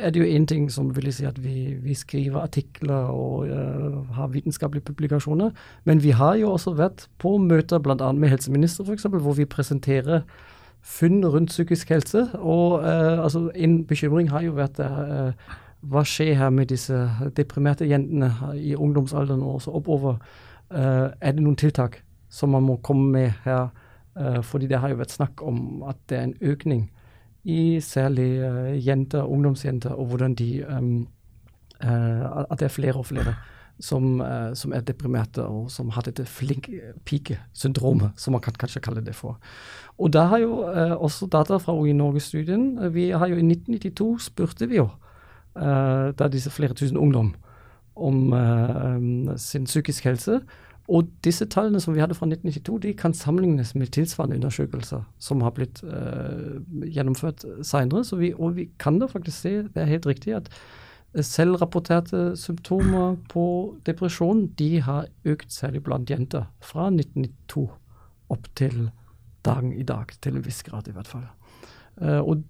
er 0.00 0.10
det 0.10 0.20
jo 0.20 0.36
én 0.38 0.46
ting 0.46 0.68
som 0.72 0.96
vil 0.96 1.12
si 1.12 1.24
at 1.26 1.42
vi, 1.42 1.74
vi 1.82 1.94
skriver 1.94 2.40
artikler 2.40 3.10
og 3.10 3.48
uh, 3.50 4.14
har 4.14 4.30
vitenskapelige 4.32 4.84
publikasjoner. 4.84 5.50
Men 5.84 6.02
vi 6.02 6.10
har 6.10 6.34
jo 6.34 6.52
også 6.52 6.72
vært 6.78 7.08
på 7.18 7.36
møter 7.36 7.78
bl.a. 7.78 8.12
med 8.12 8.28
helseminister, 8.28 8.84
f.eks., 8.84 9.02
hvor 9.10 9.32
vi 9.32 9.44
presenterer 9.44 10.22
funn 10.80 11.26
rundt 11.26 11.50
psykisk 11.50 11.90
helse. 11.90 12.28
Og 12.38 12.80
uh, 12.80 13.24
altså, 13.24 13.50
en 13.54 13.84
bekymring 13.84 14.30
har 14.30 14.40
jo 14.46 14.56
vært 14.56 14.78
der, 14.78 15.32
hva 15.80 16.04
skjer 16.06 16.34
her 16.34 16.50
med 16.50 16.70
disse 16.72 16.96
deprimerte 17.36 17.84
jentene 17.84 18.30
i 18.56 18.76
ungdomsalderen 18.76 19.42
og 19.42 19.54
også 19.54 19.70
oppover. 19.70 20.16
er 20.70 21.32
det 21.32 21.42
noen 21.42 21.56
tiltak 21.56 22.02
som 22.30 22.48
man 22.48 22.62
må 22.62 22.76
komme 22.76 23.10
med 23.12 23.32
her? 23.44 23.68
Uh, 24.14 24.42
fordi 24.42 24.66
det 24.70 24.78
har 24.78 24.92
jo 24.92 25.00
vært 25.00 25.14
snakk 25.14 25.42
om 25.42 25.82
at 25.90 25.98
det 26.08 26.18
er 26.18 26.28
en 26.28 26.36
økning 26.40 26.84
i 27.44 27.80
særlig 27.82 28.28
uh, 28.46 28.86
jenter, 28.86 29.26
ungdomsjenter, 29.26 29.90
og 29.90 30.06
hvordan 30.06 30.34
de 30.38 30.64
um, 30.68 31.08
uh, 31.82 32.44
At 32.50 32.60
det 32.60 32.68
er 32.68 32.76
flere 32.76 32.94
og 32.94 33.06
flere 33.06 33.34
som, 33.80 34.22
som, 34.54 34.72
er 34.72 34.84
deprimerte, 34.86 35.42
og 35.42 35.70
som 35.70 35.88
har 35.90 36.04
dette 36.06 36.22
flink-pike-syndromet, 36.24 38.12
som 38.16 38.32
man 38.32 38.40
kan 38.40 38.54
kanskje 38.54 38.80
kalle 38.80 39.02
det 39.02 39.16
for. 39.18 39.40
Og 39.98 40.12
da 40.12 40.28
har 40.30 40.38
jo 40.38 40.60
også 40.94 41.26
data 41.26 41.56
fra 41.58 41.74
OI 41.74 41.92
Norge-studien 41.92 42.94
Vi 42.94 43.10
har 43.10 43.26
jo 43.26 43.34
i 43.34 43.42
1992 43.42 44.28
spurte 44.28 44.68
vi 44.68 44.76
jo 44.76 44.88
da 45.54 46.28
disse 46.30 46.50
flere 46.50 46.74
tusen 46.74 46.96
ungdom 46.96 47.34
om 47.96 48.32
um, 48.32 49.38
sin 49.38 49.64
psykisk 49.64 50.04
helse. 50.04 50.40
Og 50.92 51.08
disse 51.24 51.46
tallene 51.48 51.80
som 51.80 51.94
vi 51.96 52.02
hadde 52.02 52.16
fra 52.16 52.26
1992, 52.28 52.78
de 52.82 52.92
kan 52.98 53.14
sammenlignes 53.16 53.72
med 53.74 53.92
tilsvarende 53.96 54.36
undersøkelser 54.36 55.04
som 55.22 55.40
har 55.40 55.54
blitt 55.56 55.80
uh, 55.80 56.60
gjennomført 56.84 57.46
senere. 57.64 58.04
Og 58.36 58.56
vi 58.58 58.68
kan 58.78 58.98
da 59.00 59.08
faktisk 59.08 59.38
se, 59.38 59.54
det 59.64 59.80
er 59.80 59.88
helt 59.88 60.06
riktig, 60.06 60.34
at 60.36 60.50
selvrapporterte 61.14 62.34
symptomer 62.36 63.14
på 63.30 63.46
depresjon 63.86 64.48
de 64.58 64.82
har 64.82 65.08
økt 65.24 65.54
særlig 65.54 65.84
blant 65.86 66.10
jenter 66.10 66.50
fra 66.60 66.90
1992 66.90 67.68
opp 68.34 68.50
til 68.58 68.90
dagen 69.46 69.72
i 69.72 69.84
dag, 69.86 70.10
til 70.20 70.36
en 70.36 70.44
viss 70.44 70.62
grad 70.66 70.88
i 70.90 70.96
hvert 70.96 71.08
fall. 71.08 71.24
Uh, 71.96 72.20
og 72.20 72.44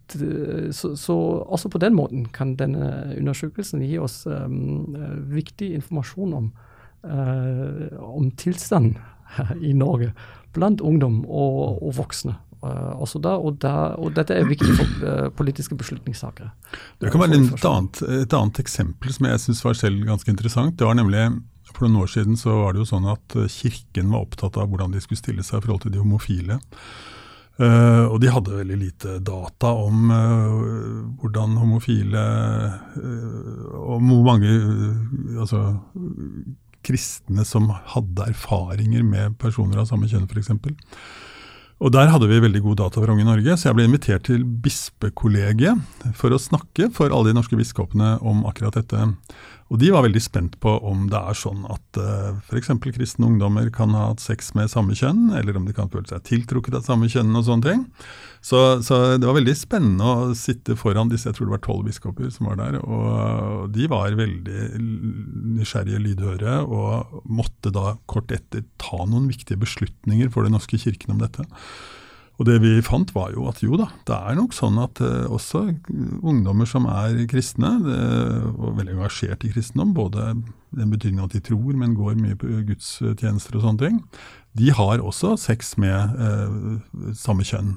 så, 0.75 0.97
så, 0.99 1.15
også 1.47 1.71
på 1.71 1.79
den 1.79 1.95
måten 1.95 2.27
kan 2.35 2.57
denne 2.59 3.15
undersøkelsen 3.15 3.85
gi 3.85 3.99
oss 4.01 4.25
um, 4.27 4.97
viktig 5.31 5.71
informasjon 5.77 6.35
om 6.35 6.55
Eh, 6.55 6.74
om 7.05 8.31
tilstanden 8.41 8.97
i 9.69 9.75
Norge 9.77 10.13
blant 10.55 10.81
ungdom 10.81 11.23
og, 11.27 11.83
og 11.83 11.95
voksne. 11.99 12.37
Uh, 12.65 12.95
også 13.03 13.21
da, 13.21 13.35
og, 13.37 13.59
da, 13.61 13.93
og, 14.01 14.15
dette 14.17 14.33
er 14.39 14.47
viktig 14.49 14.73
for 14.79 14.93
uh, 15.05 15.27
politiske 15.37 15.77
beslutningssakere. 15.77 16.49
Det 17.03 17.11
kan 17.13 17.21
være 17.21 17.37
et 17.37 17.67
annet, 17.69 18.01
et 18.23 18.37
annet 18.39 18.61
eksempel 18.63 19.13
som 19.13 19.29
jeg 19.29 19.43
syns 19.43 19.61
var 19.67 19.77
selv 19.77 20.07
ganske 20.09 20.33
interessant. 20.33 20.79
Det 20.79 20.89
var 20.89 20.97
nemlig 20.97 21.27
For 21.75 21.85
noen 21.85 22.05
år 22.05 22.11
siden 22.13 22.39
så 22.39 22.55
var 22.63 22.73
det 22.73 22.85
jo 22.85 22.89
sånn 22.89 23.09
at 23.11 23.35
Kirken 23.51 24.13
var 24.15 24.25
opptatt 24.25 24.57
av 24.61 24.71
hvordan 24.71 24.95
de 24.95 25.03
skulle 25.03 25.21
stille 25.21 25.45
seg 25.45 25.59
i 25.59 25.65
forhold 25.65 25.83
til 25.83 25.93
de 25.93 26.01
homofile. 26.01 26.61
Uh, 27.59 28.07
og 28.09 28.17
de 28.23 28.31
hadde 28.33 28.57
veldig 28.57 28.79
lite 28.81 29.19
data 29.23 29.71
om 29.79 30.09
hvordan 31.21 31.53
homofile 31.61 32.23
Og 33.79 34.01
hvor 34.03 34.25
mange 34.27 34.51
altså, 35.39 35.61
kristne 36.85 37.47
som 37.49 37.71
hadde 37.95 38.31
erfaringer 38.31 39.05
med 39.07 39.39
personer 39.43 39.81
av 39.81 39.89
samme 39.91 40.11
kjønn 40.11 40.29
f.eks. 40.29 40.53
Og 41.85 41.91
Der 41.93 42.09
hadde 42.09 42.29
vi 42.31 42.39
veldig 42.41 42.63
god 42.63 42.79
data 42.81 43.03
fra 43.03 43.13
Unge 43.13 43.27
Norge, 43.27 43.57
så 43.59 43.69
jeg 43.69 43.77
ble 43.77 43.89
invitert 43.89 44.25
til 44.29 44.45
bispekollegiet 44.45 46.15
for 46.17 46.33
å 46.33 46.41
snakke 46.41 46.89
for 46.95 47.11
alle 47.11 47.33
de 47.33 47.37
norske 47.37 47.59
biskopene 47.59 48.15
om 48.23 48.45
akkurat 48.49 48.79
dette. 48.79 49.09
Og 49.73 49.81
De 49.81 49.89
var 49.95 50.05
veldig 50.05 50.21
spent 50.23 50.57
på 50.63 50.75
om 50.85 51.07
det 51.13 51.19
er 51.19 51.39
sånn 51.39 51.65
at 51.73 51.99
uh, 51.99 52.37
f.eks. 52.45 52.69
kristne 52.85 53.31
ungdommer 53.31 53.71
kan 53.75 53.95
ha 53.97 54.11
hatt 54.11 54.23
sex 54.23 54.53
med 54.59 54.71
samme 54.73 54.97
kjønn, 54.99 55.33
eller 55.39 55.57
om 55.57 55.65
de 55.65 55.75
kan 55.77 55.89
føle 55.93 56.07
seg 56.11 56.23
tiltrukket 56.29 56.77
av 56.79 56.85
samme 56.85 57.09
kjønn 57.11 57.33
og 57.33 57.47
sånne 57.47 57.71
ting. 57.71 57.87
Så, 58.45 58.61
så, 58.85 59.01
det 59.17 59.25
var 59.25 59.39
veldig 59.39 59.57
spennende 59.57 60.05
å 60.05 60.37
sitte 60.37 60.77
foran 60.77 61.09
disse, 61.09 61.31
jeg 61.31 61.39
tror 61.39 61.49
det 61.49 61.57
var 61.57 61.65
tolv 61.65 61.89
biskoper 61.89 62.29
som 62.35 62.51
var 62.51 62.61
der. 62.61 62.79
Og 62.85 63.73
de 63.73 63.89
var 63.91 64.21
veldig 64.21 64.69
nysgjerrige, 65.57 66.03
lydhøre, 66.11 66.61
og 66.69 67.25
måtte 67.25 67.73
da 67.75 67.97
kort 68.11 68.35
etter 68.37 68.67
ta 68.77 69.01
noen 69.09 69.31
viktige 69.33 69.63
beslutninger 69.65 70.29
for 70.35 70.45
Den 70.45 70.59
norske 70.59 70.79
kirken 70.81 71.17
om 71.17 71.25
dette. 71.25 71.49
Og 72.35 72.49
det 72.49 72.57
vi 72.65 72.73
fant 72.83 73.11
var 73.15 73.31
jo 73.35 73.47
at 73.47 73.61
jo 73.63 73.77
da, 73.79 73.87
det 74.09 74.17
er 74.17 74.39
nok 74.39 74.55
sånn 74.57 74.79
at 74.83 74.99
eh, 75.05 75.27
også 75.31 75.69
ungdommer 76.27 76.67
som 76.67 76.89
er 76.91 77.21
kristne, 77.31 77.77
det, 77.85 77.99
og 78.59 78.81
veldig 78.81 78.97
engasjert 78.97 79.47
i 79.47 79.53
kristendom, 79.55 79.93
både 79.95 80.33
den 80.75 80.91
betydning 80.91 81.23
at 81.23 81.37
de 81.37 81.43
tror, 81.47 81.77
men 81.79 81.95
går 81.95 82.19
mye 82.19 82.39
på 82.39 82.51
gudstjenester 82.67 83.61
og 83.61 83.69
sånne 83.69 83.85
ting, 83.85 84.03
de 84.59 84.75
har 84.75 85.03
også 85.03 85.37
sex 85.41 85.77
med 85.83 86.19
eh, 86.19 87.15
samme 87.19 87.47
kjønn. 87.47 87.77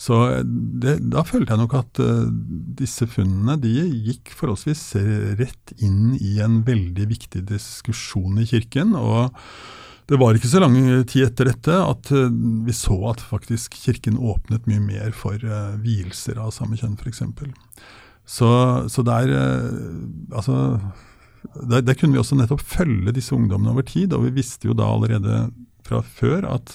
Så 0.00 0.16
det, 0.44 0.94
da 1.12 1.26
følte 1.28 1.52
jeg 1.52 1.60
nok 1.60 1.74
at 1.76 1.98
uh, 2.00 2.30
disse 2.78 3.04
funnene 3.04 3.58
de 3.60 3.82
gikk 4.06 4.30
forholdsvis 4.32 4.94
rett 5.36 5.74
inn 5.76 6.14
i 6.16 6.38
en 6.40 6.62
veldig 6.64 7.04
viktig 7.10 7.42
diskusjon 7.50 8.40
i 8.40 8.46
kirken. 8.48 8.94
og 8.96 9.36
det 10.10 10.18
var 10.18 10.34
ikke 10.34 10.50
så 10.50 10.58
lang 10.58 10.74
tid 11.06 11.28
etter 11.28 11.46
dette 11.52 11.74
at 11.86 12.10
eh, 12.10 12.32
vi 12.66 12.74
så 12.74 12.96
at 13.12 13.22
faktisk 13.22 13.76
Kirken 13.78 14.18
åpnet 14.18 14.66
mye 14.66 14.82
mer 14.82 15.12
for 15.14 15.38
uh, 15.38 15.76
vielser 15.78 16.40
av 16.42 16.50
samme 16.54 16.78
kjønn, 16.78 16.96
f.eks. 16.98 17.22
Så, 18.26 18.48
så 18.90 19.04
der, 19.06 19.30
uh, 19.30 20.34
altså, 20.34 20.56
der, 21.54 21.84
der, 21.86 21.94
kunne 21.94 22.16
vi 22.16 22.22
også 22.22 22.40
nettopp 22.40 22.64
følge 22.72 23.14
disse 23.14 23.36
ungdommene 23.36 23.70
over 23.76 23.86
tid, 23.86 24.16
og 24.16 24.26
vi 24.26 24.34
visste 24.40 24.70
jo 24.70 24.74
da 24.74 24.90
allerede 24.90 25.44
fra 25.86 26.02
før 26.02 26.48
at 26.56 26.74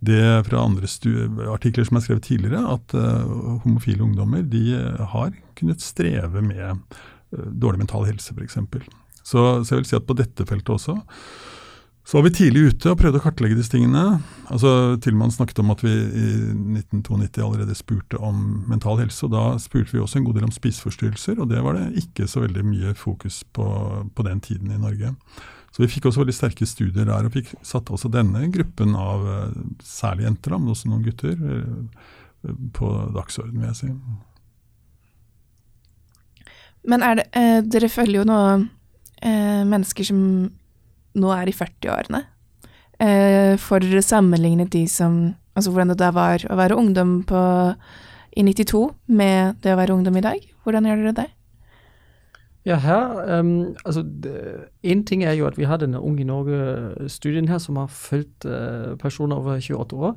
det 0.00 0.24
fra 0.46 0.64
andre 0.64 0.88
artikler 1.52 1.84
som 1.84 2.00
er 2.00 2.06
skrevet 2.06 2.24
tidligere, 2.30 2.64
at 2.78 2.96
uh, 2.96 3.60
homofile 3.66 4.06
ungdommer 4.08 4.40
de 4.40 4.64
har 5.12 5.36
kunnet 5.60 5.84
streve 5.84 6.40
med 6.40 6.80
dårlig 7.30 7.84
mental 7.84 8.08
helse, 8.08 8.32
f.eks. 8.32 8.56
Så, 9.20 9.40
så 9.60 9.74
jeg 9.74 9.82
vil 9.82 9.90
si 9.92 10.00
at 10.00 10.08
på 10.08 10.16
dette 10.16 10.48
feltet 10.48 10.78
også 10.80 10.96
så 12.10 12.16
var 12.16 12.24
vi 12.26 12.30
tidlig 12.34 12.62
ute 12.72 12.90
og 12.90 12.98
prøvde 12.98 13.20
å 13.20 13.22
kartlegge 13.22 13.54
disse 13.54 13.70
tingene. 13.70 14.16
Altså, 14.50 14.96
Tillmann 14.98 15.30
snakket 15.30 15.60
om 15.62 15.68
at 15.70 15.84
vi 15.84 15.92
i 15.94 16.24
1992 16.80 17.44
allerede 17.44 17.76
spurte 17.78 18.18
om 18.18 18.64
mental 18.66 18.98
helse. 18.98 19.28
og 19.28 19.30
Da 19.36 19.44
spurte 19.62 19.94
vi 19.94 20.02
også 20.02 20.18
en 20.18 20.26
god 20.26 20.40
del 20.40 20.48
om 20.48 20.54
spiseforstyrrelser, 20.56 21.38
og 21.38 21.52
det 21.52 21.62
var 21.62 21.78
det 21.78 22.02
ikke 22.02 22.26
så 22.26 22.42
veldig 22.42 22.66
mye 22.66 22.96
fokus 22.98 23.44
på 23.54 23.68
på 24.10 24.26
den 24.26 24.42
tiden 24.42 24.74
i 24.74 24.80
Norge. 24.82 25.14
Så 25.70 25.84
vi 25.84 25.90
fikk 25.92 26.10
også 26.10 26.24
veldig 26.24 26.34
sterke 26.34 26.66
studier 26.66 27.06
der, 27.06 27.30
og 27.30 27.30
fikk 27.30 27.54
satt 27.62 27.94
også 27.94 28.10
denne 28.10 28.42
gruppen 28.50 28.98
av 28.98 29.30
eh, 29.30 29.62
særlig 29.86 30.26
jenter, 30.26 30.58
men 30.58 30.74
også 30.74 30.90
noen 30.90 31.06
gutter, 31.06 31.38
eh, 31.38 32.50
på 32.74 32.90
dagsorden, 33.14 33.54
vil 33.60 33.70
jeg 33.70 33.78
si. 33.84 33.92
Men 36.90 37.06
det, 37.06 37.30
eh, 37.38 37.60
dere 37.62 37.92
følger 37.92 38.18
jo 38.18 38.30
nå 38.32 38.40
eh, 39.22 39.62
mennesker 39.62 40.10
som 40.10 40.50
nå 41.18 41.32
er 41.34 41.50
i 41.50 41.56
40-årene. 41.56 42.22
Eh, 43.00 43.56
for 43.58 43.80
sammenlignet 44.04 44.72
de 44.72 44.86
som 44.88 45.34
Altså 45.56 45.72
hvordan 45.74 45.90
det 45.90 45.98
da 45.98 46.12
var 46.14 46.44
å 46.46 46.56
være 46.56 46.76
ungdom 46.78 47.24
på, 47.26 47.38
i 48.38 48.42
92 48.46 48.84
med 49.10 49.58
det 49.64 49.74
å 49.74 49.76
være 49.80 49.92
ungdom 49.92 50.16
i 50.16 50.22
dag. 50.24 50.44
Hvordan 50.62 50.86
gjør 50.86 51.00
dere 51.02 51.12
det? 51.18 51.26
Ja, 52.64 52.76
her, 52.76 53.40
um, 53.40 53.74
altså 53.84 54.04
En 54.82 55.04
ting 55.04 55.24
er 55.24 55.32
jo 55.32 55.46
at 55.46 55.58
vi 55.58 55.64
har 55.64 55.76
denne 55.76 56.00
Ung 56.00 56.20
i 56.20 56.24
Norge-studien 56.24 57.48
her, 57.48 57.58
som 57.58 57.76
har 57.76 57.86
fulgt 57.86 58.46
uh, 58.46 58.96
personer 58.96 59.36
over 59.36 59.60
28 59.60 59.96
år. 59.96 60.14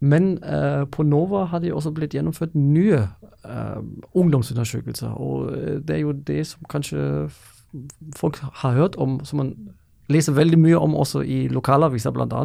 Men 0.00 0.38
uh, 0.44 0.86
på 0.90 1.02
NOVA 1.02 1.44
har 1.44 1.58
de 1.58 1.72
også 1.72 1.90
blitt 1.90 2.14
gjennomført 2.14 2.54
nye 2.54 3.08
uh, 3.44 3.82
ungdomsundersøkelser. 4.14 5.12
Og 5.12 5.52
det 5.86 5.96
er 5.96 6.00
jo 6.00 6.12
det 6.12 6.46
som 6.46 6.64
kanskje 6.70 7.28
folk 8.16 8.38
har 8.40 8.72
hørt 8.72 8.96
om, 8.96 9.20
som 9.24 9.36
man 9.36 9.54
leser 10.10 10.36
veldig 10.36 10.58
mye 10.58 10.78
om 10.78 10.94
også 10.98 11.24
i 11.24 11.46
lokalaviser 11.52 12.14
bl.a., 12.14 12.44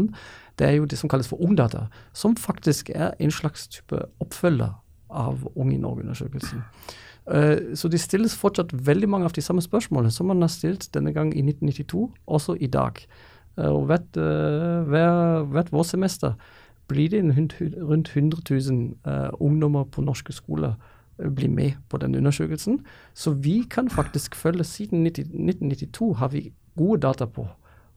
det 0.59 0.67
er 0.67 0.77
jo 0.77 0.85
det 0.87 0.97
som 0.97 1.09
kalles 1.11 1.27
for 1.27 1.41
Ungdata, 1.43 1.87
som 2.15 2.35
faktisk 2.39 2.89
er 2.95 3.11
en 3.19 3.31
slags 3.31 3.67
type 3.67 3.97
oppfølger 4.23 4.71
av 5.09 5.43
Ung 5.55 5.73
i 5.73 5.79
Norge-undersøkelsen. 5.79 6.63
Uh, 7.25 7.75
så 7.75 7.89
det 7.89 7.99
stilles 7.99 8.37
fortsatt 8.37 8.71
veldig 8.87 9.09
mange 9.09 9.25
av 9.25 9.33
de 9.35 9.41
samme 9.41 9.63
spørsmålene 9.65 10.13
som 10.13 10.29
man 10.29 10.43
har 10.45 10.51
stilt 10.53 10.87
denne 10.93 11.13
gang 11.13 11.33
i 11.33 11.41
1992, 11.41 12.09
også 12.27 12.55
i 12.61 12.69
dag. 12.71 13.01
Uh, 13.57 13.71
og 13.71 13.85
hvert, 13.89 14.11
uh, 14.15 14.85
hver, 14.87 15.43
hvert 15.51 15.71
vårsemester 15.73 16.37
blir 16.87 17.09
det 17.09 17.23
rundt 17.25 18.11
100 18.15 18.41
000 18.49 18.93
ungdommer 19.41 19.83
på 19.83 20.03
norske 20.05 20.33
skoler 20.33 20.75
blir 21.17 21.49
med 21.49 21.71
på 21.89 21.97
den 21.97 22.15
undersøkelsen. 22.15 22.79
Så 23.13 23.31
vi 23.31 23.63
kan 23.69 23.89
faktisk 23.89 24.35
følge 24.35 24.63
Siden 24.63 25.03
90, 25.03 25.21
1992 25.21 26.13
har 26.13 26.27
vi 26.27 26.51
gode 26.77 27.01
data 27.01 27.27
på 27.27 27.47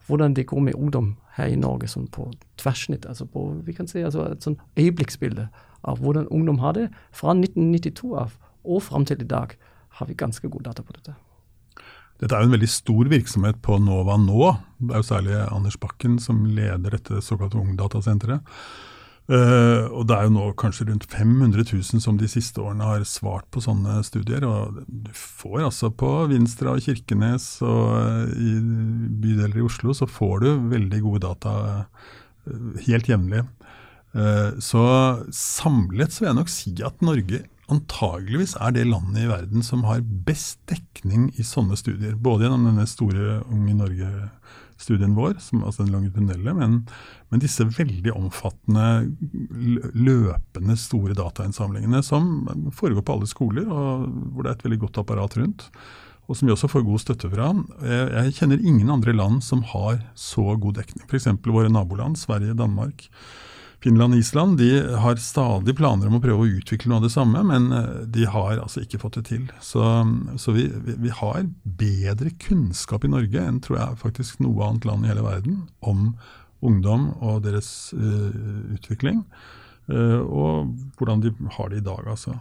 hvordan 0.09 0.35
det 0.35 0.47
går 0.49 0.61
med 0.65 0.75
ungdom 0.75 1.17
her 1.37 1.53
i 1.53 1.59
Norge 1.59 1.89
sånn 1.91 2.09
på 2.09 2.31
tverrsnitt. 2.61 3.07
altså 3.07 3.27
på, 3.27 3.61
vi 3.65 3.75
kan 3.77 3.89
si 3.89 4.03
altså 4.03 4.25
Et 4.33 4.43
sånn 4.43 4.57
øyeblikksbilde 4.79 5.49
av 5.85 6.01
hvordan 6.01 6.29
ungdom 6.33 6.59
har 6.59 6.73
det 6.73 6.89
fra 7.13 7.35
1992 7.37 8.15
av 8.17 8.39
og 8.65 8.83
fram 8.83 9.05
til 9.05 9.21
i 9.23 9.29
dag, 9.29 9.55
har 9.99 10.07
vi 10.07 10.15
ganske 10.15 10.49
gode 10.49 10.65
data 10.65 10.83
på 10.83 10.93
dette. 10.93 11.15
Dette 12.19 12.35
er 12.35 12.43
jo 12.43 12.49
en 12.51 12.57
veldig 12.57 12.69
stor 12.69 13.09
virksomhet 13.09 13.61
på 13.63 13.79
NOVA 13.79 14.17
nå. 14.19 14.51
Det 14.83 14.95
er 14.95 15.03
jo 15.03 15.07
særlig 15.07 15.37
Anders 15.47 15.79
Bakken 15.79 16.19
som 16.19 16.43
leder 16.45 16.97
dette 16.97 17.23
såkalte 17.23 17.61
Ungdatasenteret. 17.61 18.43
Uh, 19.29 19.85
og 19.93 20.07
det 20.09 20.17
er 20.17 20.25
jo 20.25 20.33
nå 20.33 20.45
kanskje 20.57 20.87
rundt 20.89 21.05
500 21.13 21.67
000 21.69 22.01
som 22.01 22.17
de 22.17 22.29
siste 22.33 22.63
årene 22.65 22.87
har 22.89 23.03
svart 23.05 23.45
på 23.53 23.61
sånne 23.61 23.99
studier. 24.07 24.47
Og 24.49 24.79
du 24.89 25.11
får 25.13 25.67
altså 25.67 25.91
på 25.93 26.13
Vinstra 26.31 26.73
og 26.73 26.85
Kirkenes 26.87 27.51
og 27.61 27.93
uh, 27.93 28.33
i 28.33 28.55
bydeler 29.21 29.61
i 29.61 29.67
Oslo, 29.67 29.93
så 29.93 30.09
får 30.09 30.47
du 30.47 30.49
veldig 30.73 31.03
gode 31.05 31.23
data 31.27 31.55
uh, 31.61 32.09
helt 32.87 33.11
jevnlig. 33.11 33.45
så 34.65 34.83
samlet 35.37 36.15
så 36.15 36.23
vil 36.23 36.29
jeg 36.31 36.37
nok 36.39 36.49
si 36.49 36.71
at 36.83 37.03
Norge 37.05 37.43
antageligvis 37.69 38.55
er 38.57 38.73
det 38.73 38.87
landet 38.89 39.27
i 39.27 39.29
verden 39.29 39.63
som 39.63 39.85
har 39.85 40.01
best 40.01 40.63
dekning 40.71 41.29
i 41.37 41.45
sånne 41.45 41.77
studier. 41.77 42.17
Både 42.17 42.47
gjennom 42.47 42.65
denne 42.71 42.87
store 42.89 43.43
Ung 43.53 43.69
i 43.69 43.77
Norge-studien 43.77 44.58
studien 44.79 45.15
vår, 45.17 45.37
som, 45.43 45.63
altså 45.67 45.85
den 45.85 45.93
longitudinelle, 45.95 46.55
men, 46.55 46.81
men 47.29 47.43
disse 47.43 47.67
veldig 47.67 48.15
omfattende, 48.15 49.11
løpende 49.95 50.79
store 50.79 51.17
datainnsamlingene 51.19 52.03
som 52.07 52.47
foregår 52.75 53.05
på 53.05 53.17
alle 53.17 53.31
skoler, 53.31 53.67
og 53.67 54.07
hvor 54.33 54.47
det 54.47 54.53
er 54.53 54.59
et 54.61 54.69
veldig 54.69 54.83
godt 54.87 55.03
apparat 55.03 55.39
rundt. 55.41 55.67
Og 56.29 56.37
som 56.37 56.49
vi 56.49 56.53
også 56.53 56.69
får 56.69 56.85
god 56.85 57.01
støtte 57.01 57.31
fra. 57.33 57.49
Jeg, 57.89 58.35
kjenner 58.37 58.61
ingen 58.61 58.91
andre 58.93 59.15
land 59.17 59.41
som 59.47 59.63
har 59.71 60.03
så 60.13 60.59
god 60.61 60.77
dekning. 60.77 61.07
F.eks. 61.09 61.31
våre 61.47 61.71
naboland, 61.73 62.19
Sverige, 62.21 62.57
Danmark. 62.59 63.07
Finland 63.83 64.17
og 64.17 64.19
Island 64.19 64.57
de 64.59 64.71
har 64.99 65.21
stadig 65.23 65.77
planer 65.79 66.09
om 66.09 66.17
å 66.19 66.23
prøve 66.23 66.43
å 66.43 66.57
utvikle 66.59 66.91
noe 66.91 66.99
av 66.99 67.07
det 67.07 67.13
samme, 67.15 67.45
men 67.47 67.71
eh, 67.75 68.01
de 68.11 68.27
har 68.27 68.59
altså 68.59 68.83
ikke 68.83 68.99
fått 69.05 69.21
det 69.21 69.29
til. 69.31 69.45
Så, 69.63 69.85
så 70.41 70.55
vi, 70.57 70.67
vi, 70.89 71.13
har 71.15 71.47
bedre 71.79 72.35
kunnskap 72.43 73.07
i 73.07 73.13
Norge 73.13 73.45
enn 73.45 73.63
tror 73.63 73.79
jeg 73.79 74.03
faktisk 74.03 74.43
noe 74.43 74.67
annet 74.67 74.89
land 74.89 75.07
i 75.07 75.13
hele 75.13 75.27
verden 75.27 75.63
om 75.79 76.11
ungdom 76.59 77.13
og 77.23 77.45
deres 77.45 77.93
uh, 77.95 78.35
utvikling. 78.75 79.23
Uh, 79.87 80.27
og 80.27 80.73
hvordan 80.99 81.23
de 81.23 81.31
har 81.55 81.71
det 81.71 81.79
i 81.79 81.87
dag, 81.87 82.03
altså. 82.11 82.35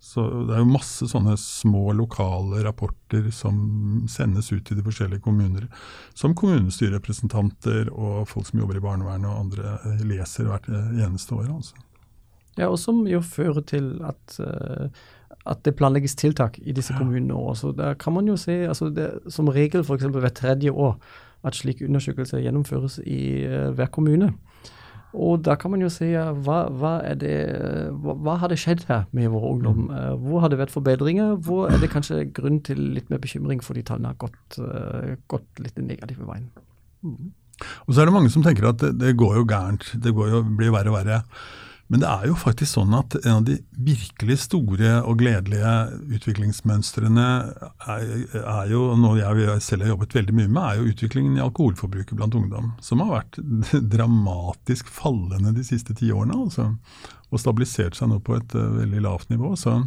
Så 0.00 0.24
Det 0.48 0.54
er 0.56 0.62
jo 0.62 0.72
masse 0.72 1.04
sånne 1.10 1.34
små 1.36 1.92
lokale 1.92 2.62
rapporter 2.64 3.28
som 3.36 4.06
sendes 4.08 4.48
ut 4.52 4.64
til 4.64 4.78
de 4.78 4.84
forskjellige 4.86 5.20
kommuner, 5.20 5.68
som 6.16 6.34
kommunestyrerepresentanter 6.34 7.92
og 7.92 8.24
folk 8.30 8.48
som 8.48 8.62
jobber 8.62 8.80
i 8.80 8.84
barnevernet 8.84 9.28
og 9.28 9.44
andre 9.44 10.00
leser 10.00 10.48
hvert 10.48 10.68
eneste 10.72 11.36
år. 11.36 11.52
altså. 11.52 11.76
Ja, 12.56 12.70
og 12.70 12.78
som 12.80 13.04
jo 13.08 13.20
fører 13.20 13.60
til 13.60 13.92
at, 14.04 14.40
uh, 14.40 14.88
at 15.46 15.64
det 15.64 15.76
planlegges 15.76 16.16
tiltak 16.16 16.58
i 16.64 16.72
disse 16.72 16.96
kommunene 16.96 17.36
også. 17.36 17.74
Der 17.76 17.94
kan 17.94 18.16
man 18.16 18.28
jo 18.28 18.36
se, 18.36 18.66
altså 18.68 18.88
det, 18.88 19.10
Som 19.28 19.48
regel 19.48 19.84
f.eks. 19.84 20.04
hvert 20.04 20.34
tredje 20.34 20.72
år 20.72 20.96
at 21.44 21.56
slike 21.56 21.86
undersøkelser 21.86 22.40
gjennomføres 22.40 22.98
i 23.04 23.46
hver 23.76 23.88
kommune. 23.92 24.32
Og 25.16 25.42
da 25.42 25.56
kan 25.58 25.72
man 25.72 25.82
jo 25.82 25.88
si 25.90 26.12
hva, 26.14 26.60
hva, 26.70 26.92
det, 27.18 27.34
hva, 28.02 28.14
hva 28.14 28.36
har 28.42 28.52
det 28.52 28.60
skjedd 28.62 28.84
her 28.88 29.08
med 29.16 29.32
vår 29.32 29.46
ungdom? 29.48 29.82
Mm. 29.88 29.94
Eh, 29.96 30.12
hvor 30.22 30.44
har 30.44 30.52
det 30.52 30.60
vært 30.60 30.74
forbedringer? 30.74 31.34
Hvor 31.46 31.70
er 31.70 31.80
det 31.82 31.90
kanskje 31.92 32.22
grunn 32.36 32.60
til 32.66 32.82
litt 32.94 33.10
mer 33.10 33.22
bekymring 33.22 33.62
fordi 33.64 33.84
tallene 33.86 34.12
har 34.12 34.20
gått, 34.22 34.60
uh, 34.62 35.16
gått 35.30 35.62
litt 35.62 35.74
den 35.78 35.90
negative 35.90 36.28
veien? 36.28 36.46
Mm. 37.02 37.32
Og 37.86 37.92
så 37.92 38.02
er 38.02 38.08
det 38.08 38.14
mange 38.14 38.30
som 38.32 38.44
tenker 38.44 38.70
at 38.70 38.78
det, 38.82 38.94
det 39.00 39.16
går 39.20 39.40
jo 39.40 39.48
gærent. 39.48 39.90
Det 40.00 40.14
går 40.16 40.30
jo, 40.34 40.44
blir 40.60 40.72
verre 40.74 40.92
og 40.92 41.00
verre. 41.00 41.20
Men 41.90 42.04
det 42.04 42.06
er 42.06 42.28
jo 42.30 42.36
faktisk 42.38 42.76
sånn 42.76 42.92
at 42.94 43.16
en 43.24 43.40
av 43.40 43.46
de 43.48 43.56
virkelig 43.82 44.36
store 44.44 45.00
og 45.02 45.18
gledelige 45.18 45.72
utviklingsmønstrene 46.14 47.26
er, 47.90 48.04
er 48.38 48.70
jo, 48.70 48.84
noe 49.00 49.18
jeg 49.18 49.56
selv 49.66 49.84
har 49.84 49.96
jobbet 49.96 50.14
veldig 50.20 50.36
mye 50.38 50.50
med, 50.52 50.62
er 50.62 50.78
jo 50.78 50.92
utviklingen 50.92 51.38
i 51.40 51.42
alkoholforbruket 51.42 52.14
blant 52.18 52.36
ungdom. 52.38 52.70
Som 52.84 53.02
har 53.02 53.10
vært 53.16 53.40
dramatisk 53.96 54.92
fallende 54.94 55.54
de 55.56 55.66
siste 55.66 55.96
ti 55.98 56.12
årene. 56.14 56.38
Altså, 56.38 56.70
og 57.30 57.42
stabilisert 57.42 57.98
seg 57.98 58.12
nå 58.12 58.20
på 58.22 58.38
et 58.38 58.54
uh, 58.54 58.68
veldig 58.78 59.02
lavt 59.08 59.34
nivå. 59.34 59.56
Så, 59.58 59.80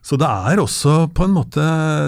så 0.00 0.16
det 0.16 0.28
er 0.28 0.60
også 0.62 1.10
på 1.12 1.26
en 1.26 1.34
måte 1.36 1.64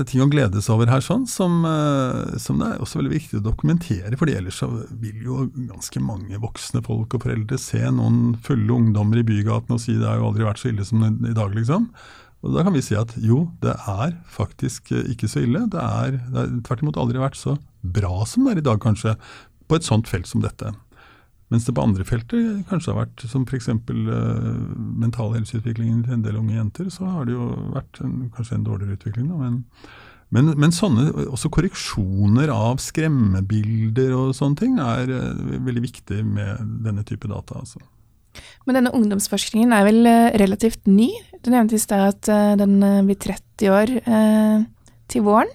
ting 0.08 0.22
å 0.24 0.28
gledes 0.32 0.70
over 0.72 0.88
her, 0.88 1.02
sånn, 1.04 1.26
som, 1.28 1.60
eh, 1.68 2.38
som, 2.40 2.56
det 2.62 2.70
er 2.70 2.80
også 2.80 3.02
veldig 3.02 3.12
viktig 3.12 3.40
å 3.40 3.44
dokumentere. 3.44 4.16
fordi 4.16 4.36
ellers 4.38 4.62
så 4.62 4.68
vil 4.90 5.20
jo 5.26 5.44
ganske 5.68 6.00
mange 6.00 6.40
voksne 6.40 6.80
folk 6.86 7.12
og 7.14 7.26
foreldre 7.26 7.58
se 7.60 7.82
noen 7.92 8.38
fulle 8.42 8.72
ungdommer 8.72 9.20
i 9.20 9.26
bygatene 9.28 9.76
og 9.76 9.84
si 9.84 9.98
det 9.98 10.08
har 10.08 10.22
jo 10.22 10.30
aldri 10.30 10.48
vært 10.48 10.62
så 10.62 10.72
ille 10.72 10.86
som 10.88 11.04
i 11.04 11.36
dag, 11.36 11.52
liksom. 11.52 11.90
Og 12.42 12.56
Da 12.56 12.64
kan 12.64 12.74
vi 12.74 12.82
si 12.82 12.96
at 12.98 13.12
jo, 13.22 13.44
det 13.62 13.76
er 13.76 14.16
faktisk 14.26 14.90
ikke 14.96 15.28
så 15.30 15.44
ille. 15.44 15.68
Det 15.70 15.78
er, 15.78 16.16
det 16.32 16.40
er 16.40 16.56
tvert 16.66 16.82
imot 16.82 16.98
aldri 16.98 17.20
vært 17.22 17.38
så 17.38 17.58
bra 17.82 18.24
som 18.26 18.46
det 18.48 18.56
er 18.56 18.62
i 18.62 18.68
dag, 18.72 18.80
kanskje, 18.82 19.14
på 19.68 19.78
et 19.78 19.86
sånt 19.86 20.08
felt 20.10 20.26
som 20.26 20.42
dette. 20.42 20.72
Mens 21.52 21.66
det 21.68 21.74
på 21.76 21.84
andre 21.84 22.04
felter 22.08 22.62
kanskje 22.70 22.94
har 22.94 23.02
vært, 23.02 23.26
som 23.28 23.44
f.eks. 23.44 23.68
Uh, 23.68 24.62
mental 25.02 25.34
helseutviklingen 25.34 26.00
til 26.06 26.16
en 26.16 26.24
del 26.24 26.38
unge 26.40 26.56
jenter, 26.56 26.88
så 26.92 27.10
har 27.10 27.28
det 27.28 27.36
jo 27.36 27.50
vært 27.74 28.00
en, 28.04 28.30
kanskje 28.32 28.56
en 28.56 28.64
dårligere 28.64 28.96
utvikling. 28.96 29.28
Da, 29.28 29.36
men, 29.42 29.58
men, 30.32 30.48
men, 30.56 30.72
sånne 30.72 31.10
også 31.26 31.52
korreksjoner 31.52 32.52
av 32.54 32.80
skremmebilder 32.80 34.14
og 34.16 34.32
sånne 34.38 34.62
ting 34.62 34.80
er 34.80 35.12
uh, 35.12 35.58
veldig 35.68 35.84
viktig 35.84 36.22
med 36.24 36.62
denne 36.86 37.04
type 37.08 37.28
data. 37.28 37.60
altså. 37.60 37.84
Men 38.64 38.78
denne 38.78 38.94
ungdomsforskningen 38.96 39.76
er 39.76 39.88
vel 39.90 40.08
uh, 40.08 40.32
relativt 40.40 40.88
ny? 40.88 41.10
Du 41.44 41.52
nevnte 41.52 41.76
i 41.76 41.84
stad 41.84 42.14
at 42.14 42.58
den 42.62 42.78
blir 43.04 43.18
30 43.20 43.72
år 43.74 43.96
til 45.10 45.24
våren. 45.26 45.50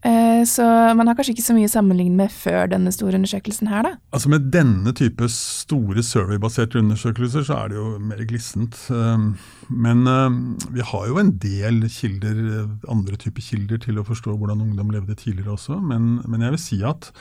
Eh, 0.00 0.44
så 0.48 0.64
man 0.96 1.10
har 1.10 1.16
kanskje 1.16 1.34
ikke 1.34 1.44
så 1.44 1.54
mye 1.56 1.68
sammenlignet 1.68 2.16
med 2.16 2.32
før 2.32 2.70
denne 2.72 2.92
store 2.94 3.18
undersøkelsen 3.18 3.68
her, 3.68 3.84
da? 3.84 3.90
Altså 4.16 4.30
Med 4.32 4.48
denne 4.54 4.94
type 4.96 5.28
store 5.34 6.04
survey-baserte 6.06 6.80
undersøkelser 6.80 7.44
så 7.44 7.58
er 7.58 7.72
det 7.72 7.76
jo 7.76 7.90
mer 8.00 8.22
glissent. 8.24 8.78
Ehm, 8.94 9.34
men 9.68 10.08
ehm, 10.08 10.40
vi 10.72 10.86
har 10.92 11.10
jo 11.10 11.20
en 11.20 11.34
del 11.42 11.84
kilder, 11.92 12.40
andre 12.88 13.20
typer 13.20 13.44
kilder 13.44 13.84
til 13.84 14.00
å 14.00 14.06
forstå 14.08 14.38
hvordan 14.40 14.64
ungdom 14.64 14.94
levde 14.94 15.18
tidligere 15.20 15.58
også. 15.58 15.76
Men, 15.84 16.18
men 16.24 16.46
jeg 16.46 16.56
vil 16.56 16.64
si 16.64 16.80
at 16.86 17.12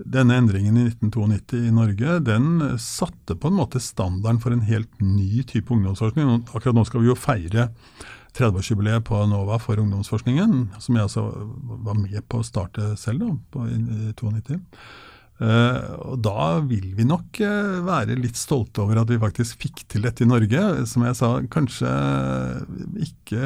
denne 0.00 0.38
endringen 0.38 0.78
i 0.78 0.86
1992 0.86 1.66
i 1.66 1.74
Norge 1.74 2.20
den 2.24 2.78
satte 2.80 3.34
på 3.36 3.50
en 3.50 3.58
måte 3.58 3.82
standarden 3.82 4.40
for 4.40 4.54
en 4.54 4.64
helt 4.70 5.02
ny 5.02 5.42
type 5.50 5.74
ungdomsforskning. 5.74 6.46
Akkurat 6.54 6.78
nå 6.78 6.86
skal 6.88 7.02
vi 7.02 7.10
jo 7.10 7.18
feire 7.18 7.68
30-årsjubileet 8.36 9.04
på 9.06 9.20
NOVA 9.30 9.58
for 9.62 9.80
ungdomsforskningen, 9.82 10.56
som 10.78 10.96
jeg 10.96 11.06
altså 11.06 11.28
var 11.86 11.98
med 11.98 12.18
på 12.30 12.40
å 12.40 12.46
starte 12.46 12.94
selv 13.00 13.24
da, 13.24 13.30
på, 13.54 13.68
i, 13.68 13.78
i 13.78 14.12
92. 14.16 14.60
Uh, 15.40 15.96
og 16.12 16.18
da 16.20 16.58
vil 16.68 16.90
vi 16.98 17.06
nok 17.08 17.38
uh, 17.40 17.78
være 17.86 18.18
litt 18.20 18.36
stolte 18.36 18.82
over 18.82 18.98
at 19.00 19.08
vi 19.08 19.16
faktisk 19.22 19.62
fikk 19.62 19.86
til 19.88 20.04
dette 20.04 20.26
i 20.26 20.28
Norge. 20.28 20.60
Som 20.90 21.06
jeg 21.06 21.16
sa, 21.16 21.30
kanskje 21.48 21.92
ikke 23.06 23.40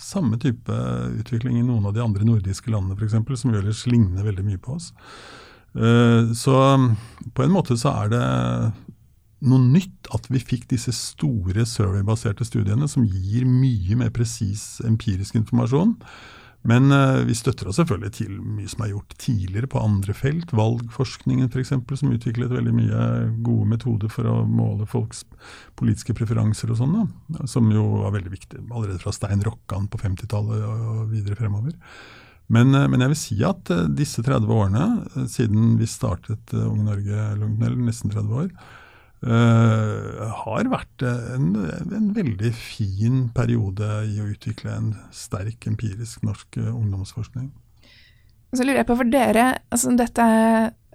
samme 0.00 0.40
type 0.40 0.78
utvikling 1.20 1.58
i 1.60 1.66
noen 1.66 1.84
av 1.90 1.92
de 1.96 2.00
andre 2.04 2.24
nordiske 2.24 2.72
landene 2.72 2.96
f.eks., 2.96 3.42
som 3.42 3.52
ellers 3.52 3.84
ligner 3.90 4.24
veldig 4.24 4.46
mye 4.46 4.62
på 4.62 4.78
oss. 4.78 4.88
Uh, 5.76 6.32
så 6.36 6.56
på 7.36 7.44
en 7.44 7.52
måte 7.52 7.76
så 7.80 7.92
er 8.06 8.14
det 8.14 8.24
noe 9.42 9.62
nytt 9.62 10.10
at 10.14 10.28
vi 10.30 10.42
fikk 10.42 10.68
disse 10.70 10.94
store 10.94 11.66
survey-baserte 11.68 12.46
studiene 12.46 12.88
som 12.90 13.06
gir 13.06 13.46
mye 13.48 13.98
mer 13.98 14.12
presis 14.14 14.80
empirisk 14.86 15.38
informasjon. 15.40 15.96
Men 16.68 16.92
uh, 16.94 17.24
vi 17.26 17.34
støtter 17.34 17.66
oss 17.66 17.80
selvfølgelig 17.80 18.12
til 18.20 18.34
mye 18.38 18.70
som 18.70 18.84
er 18.84 18.92
gjort 18.92 19.16
tidligere 19.18 19.68
på 19.70 19.82
andre 19.82 20.14
felt. 20.14 20.52
Valgforskningen 20.54 21.50
f.eks., 21.50 21.72
som 21.74 22.12
utviklet 22.14 22.54
veldig 22.54 22.74
mye 22.76 23.06
gode 23.42 23.66
metoder 23.72 24.12
for 24.12 24.28
å 24.30 24.36
måle 24.46 24.86
folks 24.86 25.24
politiske 25.78 26.14
preferanser 26.14 26.70
og 26.70 26.78
sånn, 26.78 26.94
som 27.50 27.70
jo 27.74 27.82
var 28.04 28.14
veldig 28.14 28.34
viktig 28.34 28.62
allerede 28.68 29.00
fra 29.02 29.14
Stein 29.16 29.42
Rokkan 29.42 29.90
på 29.90 29.98
50-tallet 30.04 30.62
og 30.68 31.08
videre 31.10 31.38
fremover. 31.40 31.74
Men, 32.52 32.70
uh, 32.76 32.86
men, 32.86 33.02
jeg 33.02 33.14
vil 33.14 33.22
si 33.24 33.40
at 33.48 33.74
uh, 33.74 33.88
disse 33.90 34.22
30 34.22 34.54
årene, 34.54 35.26
siden 35.34 35.74
vi 35.82 35.90
startet 35.90 36.54
Unge 36.54 36.86
Norge, 36.92 37.26
eller 37.34 37.74
nesten 37.90 38.14
30 38.14 38.38
år, 38.44 38.54
Uh, 39.22 40.32
har 40.34 40.66
vært 40.66 41.04
en, 41.06 41.52
en, 41.54 42.08
veldig 42.10 42.48
fin 42.58 43.28
periode 43.30 43.86
i 44.10 44.16
å 44.18 44.24
utvikle 44.26 44.72
en 44.74 44.88
sterk 45.14 45.62
empirisk 45.70 46.24
norsk 46.26 46.56
uh, 46.58 46.72
ungdomsforskning. 46.72 47.52
Så 48.50 48.66
lurer 48.66 48.80
jeg 48.80 48.88
på, 48.88 48.96
for 48.98 49.06
dere, 49.06 49.44
altså 49.70 49.92
dette, 49.94 50.24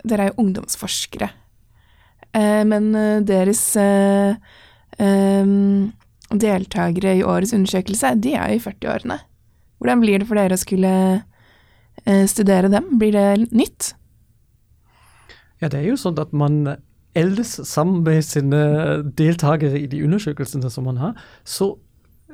dere 0.03 0.25
er 0.25 0.33
jo 0.33 0.43
ungdomsforskere. 0.43 1.29
Uh, 2.35 2.67
men 2.67 2.91
deres 3.23 3.61
um, 3.79 4.35
deltakere 6.27 7.15
i 7.15 7.23
årets 7.23 7.55
undersøkelse, 7.55 8.11
de 8.25 8.35
er 8.35 8.51
jo 8.51 8.59
i 8.59 8.65
40-årene. 8.65 9.21
Hvordan 9.79 10.03
blir 10.03 10.19
det 10.19 10.27
for 10.27 10.35
dere 10.35 10.57
å 10.57 10.59
skulle 10.59 10.91
studere 12.27 12.67
dem? 12.71 12.91
Blir 12.99 13.15
det 13.15 13.47
nytt? 13.55 13.93
Ja, 15.61 15.69
det 15.71 15.79
er 15.79 15.87
jo 15.93 15.97
sånn 15.99 16.19
at 16.21 16.35
man 16.35 16.65
eldes 17.17 17.57
sammen 17.67 18.03
med 18.05 18.21
sine 18.25 18.61
deltakere 19.17 19.79
i 19.79 19.89
de 19.89 20.03
undersøkelsene 20.05 20.69
som 20.71 20.87
man 20.87 21.01
har, 21.01 21.17
så 21.45 21.73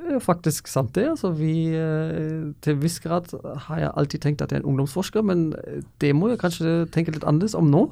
er 0.04 0.18
det 0.18 0.22
faktisk 0.22 0.68
sant 0.68 0.94
det. 0.94 1.06
Altså 1.08 1.30
vi, 1.34 1.54
eh, 1.74 2.52
til 2.62 2.74
en 2.74 2.82
viss 2.82 3.00
grad 3.00 3.32
har 3.68 3.78
jeg 3.80 3.94
alltid 3.96 4.20
tenkt 4.20 4.42
at 4.42 4.52
jeg 4.52 4.60
er 4.60 4.64
en 4.64 4.74
ungdomsforsker, 4.74 5.22
men 5.22 5.54
det 6.00 6.12
må 6.16 6.28
jeg 6.28 6.42
kanskje 6.42 6.84
tenke 6.92 7.14
litt 7.14 7.24
annerledes 7.24 7.56
om 7.58 7.72
nå. 7.72 7.88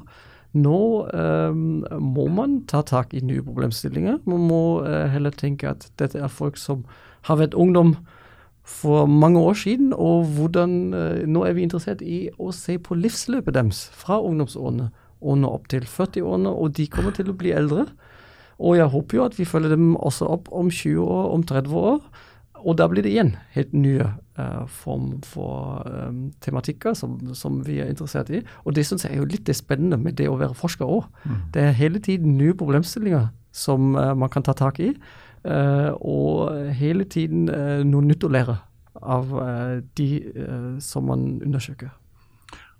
Nå 0.53 0.79
um, 1.09 1.81
må 1.97 2.27
man 2.29 2.59
ta 2.69 2.83
tak 2.85 3.13
i 3.13 3.23
nye 3.25 3.41
problemstillinger. 3.41 4.19
Man 4.29 4.43
må 4.51 4.83
uh, 4.85 5.07
heller 5.09 5.33
tenke 5.33 5.71
at 5.71 5.87
dette 5.97 6.19
er 6.21 6.29
folk 6.29 6.59
som 6.61 6.83
har 7.25 7.39
vært 7.41 7.57
ungdom 7.57 7.95
for 8.63 9.09
mange 9.09 9.41
år 9.41 9.57
siden, 9.57 9.93
og 9.97 10.29
hvordan 10.37 10.93
uh, 10.93 11.23
Nå 11.25 11.41
er 11.47 11.57
vi 11.57 11.65
interessert 11.65 12.05
i 12.05 12.27
å 12.37 12.51
se 12.53 12.77
på 12.77 12.95
livsløpet 12.95 13.57
deres 13.57 13.87
fra 13.97 14.21
ungdomsårene 14.21 14.91
og 15.23 15.39
nå 15.41 15.49
opp 15.55 15.69
til 15.71 15.87
40-årene, 15.87 16.51
og 16.51 16.75
de 16.77 16.89
kommer 16.91 17.15
til 17.15 17.31
å 17.31 17.37
bli 17.37 17.53
eldre. 17.55 17.87
Og 18.63 18.77
jeg 18.77 18.91
håper 18.93 19.17
jo 19.17 19.25
at 19.25 19.39
vi 19.39 19.47
følger 19.47 19.73
dem 19.73 19.95
også 19.95 20.27
opp 20.35 20.51
om 20.53 20.69
20 20.71 21.01
år, 21.01 21.31
om 21.33 21.43
30 21.47 21.73
år. 21.79 22.03
Og 22.63 22.77
da 22.79 22.87
blir 22.87 23.03
det 23.03 23.11
igjen 23.11 23.33
helt 23.55 23.73
nye 23.75 24.05
uh, 24.39 24.63
form 24.71 25.17
for 25.27 25.83
um, 25.83 26.29
tematikker 26.43 26.95
som, 26.95 27.17
som, 27.35 27.59
vi 27.67 27.81
er 27.83 27.91
interessert 27.91 28.31
i. 28.31 28.39
Og 28.63 28.77
det 28.77 28.85
syns 28.87 29.03
jeg 29.03 29.17
er 29.17 29.19
jo 29.19 29.27
litt 29.27 29.45
det 29.49 29.57
spennende 29.59 29.99
med 29.99 30.15
det 30.19 30.29
å 30.31 30.37
være 30.39 30.55
forsker 30.55 30.87
òg. 30.87 31.09
Mm. 31.27 31.41
Det 31.55 31.65
er 31.65 31.79
hele 31.79 32.03
tiden 32.03 32.37
nye 32.39 32.55
problemstillinger 32.55 33.27
som 33.51 33.97
uh, 33.97 34.13
man 34.15 34.31
kan 34.31 34.45
ta 34.47 34.55
tak 34.55 34.79
i. 34.79 34.93
Uh, 35.43 35.91
og 35.99 36.71
hele 36.79 37.03
tiden 37.03 37.49
noe 37.89 38.05
nytt 38.05 38.23
å 38.23 38.31
lære 38.31 38.61
av 39.03 39.31
de 39.97 40.07
som 40.79 41.09
man 41.09 41.25
undersøker. 41.43 41.89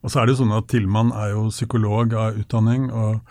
Og 0.04 0.12
så 0.12 0.20
er 0.20 0.28
det 0.28 0.36
jo 0.36 0.44
sånn 0.44 0.56
at 0.56 0.68
Tillmann 0.72 1.14
er 1.16 1.32
jo 1.32 1.48
psykolog 1.48 2.14
av 2.20 2.40
utdanning, 2.40 2.90
og 2.92 3.22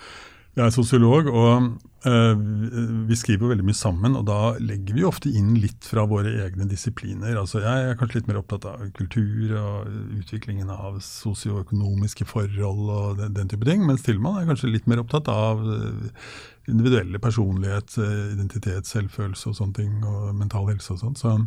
jeg 0.56 0.64
er 0.66 0.74
sosiolog. 0.74 1.28
og 1.28 1.72
Vi 2.02 3.16
skriver 3.18 3.44
jo 3.44 3.50
veldig 3.52 3.66
mye 3.68 3.78
sammen, 3.78 4.16
og 4.18 4.24
da 4.26 4.54
legger 4.58 4.96
vi 4.96 5.04
ofte 5.06 5.30
inn 5.30 5.52
litt 5.62 5.86
fra 5.86 6.02
våre 6.10 6.32
egne 6.44 6.66
disipliner. 6.70 7.36
Altså 7.38 7.62
Jeg 7.62 7.92
er 7.92 7.98
kanskje 7.98 8.20
litt 8.20 8.30
mer 8.30 8.40
opptatt 8.40 8.66
av 8.66 8.82
kultur 8.98 9.54
og 9.60 9.92
utviklingen 10.18 10.72
av 10.74 10.98
sosioøkonomiske 11.06 12.26
forhold 12.26 12.90
og 12.90 13.22
den, 13.22 13.36
den, 13.38 13.52
type 13.52 13.68
ting, 13.68 13.86
mens 13.86 14.02
Tilman 14.02 14.40
er 14.40 14.50
kanskje 14.50 14.72
litt 14.72 14.90
mer 14.90 15.04
opptatt 15.04 15.30
av 15.30 15.62
uh, 15.62 16.26
individuelle 16.70 17.22
personlighet, 17.22 17.94
uh, 18.02 18.34
identitet, 18.34 18.90
selvfølelse 18.90 19.52
og 19.52 19.58
sånne 19.60 19.78
ting, 19.78 19.96
og 20.02 20.34
mental 20.34 20.66
helse 20.72 20.96
og 20.96 21.02
sånn. 21.04 21.18
Så 21.18 21.38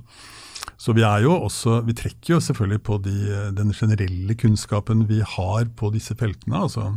så 0.82 0.96
vi 0.98 1.04
er 1.06 1.22
jo 1.24 1.36
også, 1.46 1.80
vi 1.86 1.94
trekker 1.96 2.36
jo 2.36 2.42
selvfølgelig 2.44 2.82
på 2.88 2.98
de, 3.06 3.16
den 3.56 3.72
generelle 3.76 4.36
kunnskapen 4.40 5.06
vi 5.08 5.22
har 5.22 5.68
på 5.78 5.92
disse 5.94 6.16
feltene. 6.20 6.66
altså 6.66 6.90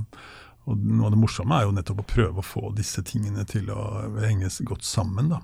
og 0.68 0.86
Noe 0.88 1.08
av 1.08 1.14
det 1.14 1.20
morsomme 1.20 1.58
er 1.58 1.66
jo 1.66 1.74
nettopp 1.76 2.02
å 2.02 2.08
prøve 2.08 2.42
å 2.42 2.46
få 2.46 2.70
disse 2.76 3.02
tingene 3.06 3.44
til 3.48 3.70
å 3.72 3.82
henge 4.20 4.50
godt 4.68 4.84
sammen. 4.84 5.30
da. 5.32 5.40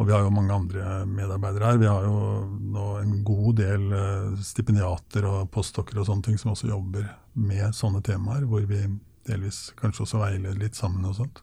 Og 0.00 0.08
vi 0.08 0.14
har 0.14 0.24
jo 0.24 0.32
mange 0.32 0.54
andre 0.54 1.02
medarbeidere 1.08 1.70
her. 1.70 1.80
Vi 1.80 1.90
har 1.90 2.06
jo 2.06 2.16
nå 2.74 2.86
en 3.02 3.18
god 3.26 3.60
del 3.60 3.86
eh, 3.92 4.40
stipendiater 4.44 5.26
og 5.28 5.50
postdokker 5.52 6.00
og 6.00 6.08
sånne 6.08 6.28
ting 6.28 6.40
som 6.40 6.54
også 6.54 6.70
jobber 6.70 7.06
med 7.36 7.76
sånne 7.76 8.00
temaer, 8.04 8.46
hvor 8.48 8.64
vi 8.68 8.80
delvis 9.28 9.68
kanskje 9.78 10.06
også 10.06 10.22
veileder 10.22 10.58
litt 10.58 10.78
sammen 10.78 11.06
og 11.08 11.18
sånt. 11.20 11.42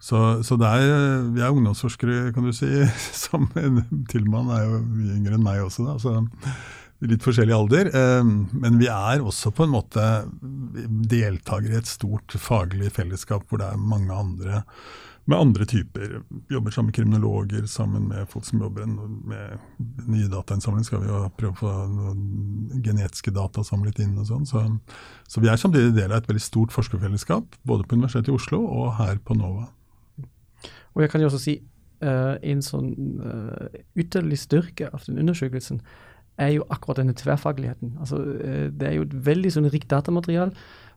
Så, 0.00 0.18
så 0.46 0.56
er, 0.64 1.26
vi 1.34 1.42
er 1.44 1.52
ungdomsforskere, 1.52 2.32
kan 2.34 2.46
du 2.46 2.54
si. 2.56 2.68
Som 3.24 3.50
Tillmann 4.10 4.50
er 4.54 4.64
jo 4.64 4.82
mye 4.84 5.16
yngre 5.18 5.36
enn 5.36 5.44
meg 5.44 5.62
også, 5.66 5.86
da. 5.86 5.98
Så 6.00 6.14
litt 7.08 7.24
forskjellig 7.24 7.54
alder. 7.56 7.90
Eh, 7.96 8.24
men 8.24 8.80
vi 8.80 8.88
er 8.92 9.22
også 9.24 9.52
på 9.54 9.66
en 9.66 9.76
måte 9.76 10.06
deltakere 11.10 11.76
i 11.76 11.80
et 11.80 11.90
stort 11.90 12.36
faglig 12.40 12.92
fellesskap 12.96 13.46
hvor 13.48 13.62
det 13.62 13.70
er 13.70 13.80
mange 13.80 14.12
andre, 14.14 14.64
med 15.30 15.38
andre 15.38 15.66
typer. 15.68 16.18
Jobber 16.52 16.74
sammen 16.74 16.90
med 16.90 16.98
kriminologer, 16.98 17.64
sammen 17.70 18.08
med 18.10 18.28
folk 18.32 18.44
som 18.48 18.62
jobber 18.64 18.86
med 18.90 20.06
nye 20.10 20.28
datainnsamling. 20.32 20.84
Skal 20.86 21.04
vi 21.04 21.10
jo 21.10 21.24
prøve 21.38 21.54
å 21.54 21.60
få 21.60 22.14
genetiske 22.84 23.32
data 23.36 23.64
samlet 23.66 24.02
inn 24.04 24.18
og 24.20 24.28
sånn. 24.28 24.46
Så, 24.48 24.64
så, 25.28 25.42
vi 25.42 25.52
er 25.52 25.60
samtidig 25.60 25.96
del 25.96 26.12
av 26.12 26.20
et 26.20 26.30
veldig 26.30 26.44
stort 26.44 26.74
forskerfellesskap, 26.74 27.60
både 27.68 27.86
på 27.86 27.96
Universitetet 28.00 28.32
i 28.32 28.36
Oslo 28.36 28.64
og 28.66 28.96
her 29.00 29.20
på 29.24 29.38
NOVA. 29.38 29.68
Og 30.90 31.04
jeg 31.04 31.12
kan 31.12 31.22
jo 31.22 31.30
også 31.30 31.40
si 31.40 31.60
uh, 32.02 32.36
en 32.42 32.62
sånn 32.64 32.90
uh, 33.22 33.80
ytterlig 33.98 34.40
styrke 34.42 34.90
av 34.90 35.04
den 35.06 35.20
undersøkelsen 35.22 35.78
er 36.40 36.54
jo 36.56 36.66
akkurat 36.70 37.02
denne 37.02 37.16
tverrfagligheten. 37.16 37.96
Altså, 38.00 38.16
uh, 38.16 38.68
det 38.80 38.88
er 38.88 38.94
jo 38.98 39.08
et 39.08 39.18
veldig 39.26 39.52
sånn 39.56 39.70
rikt 39.72 39.90
datamaterial. 39.92 40.54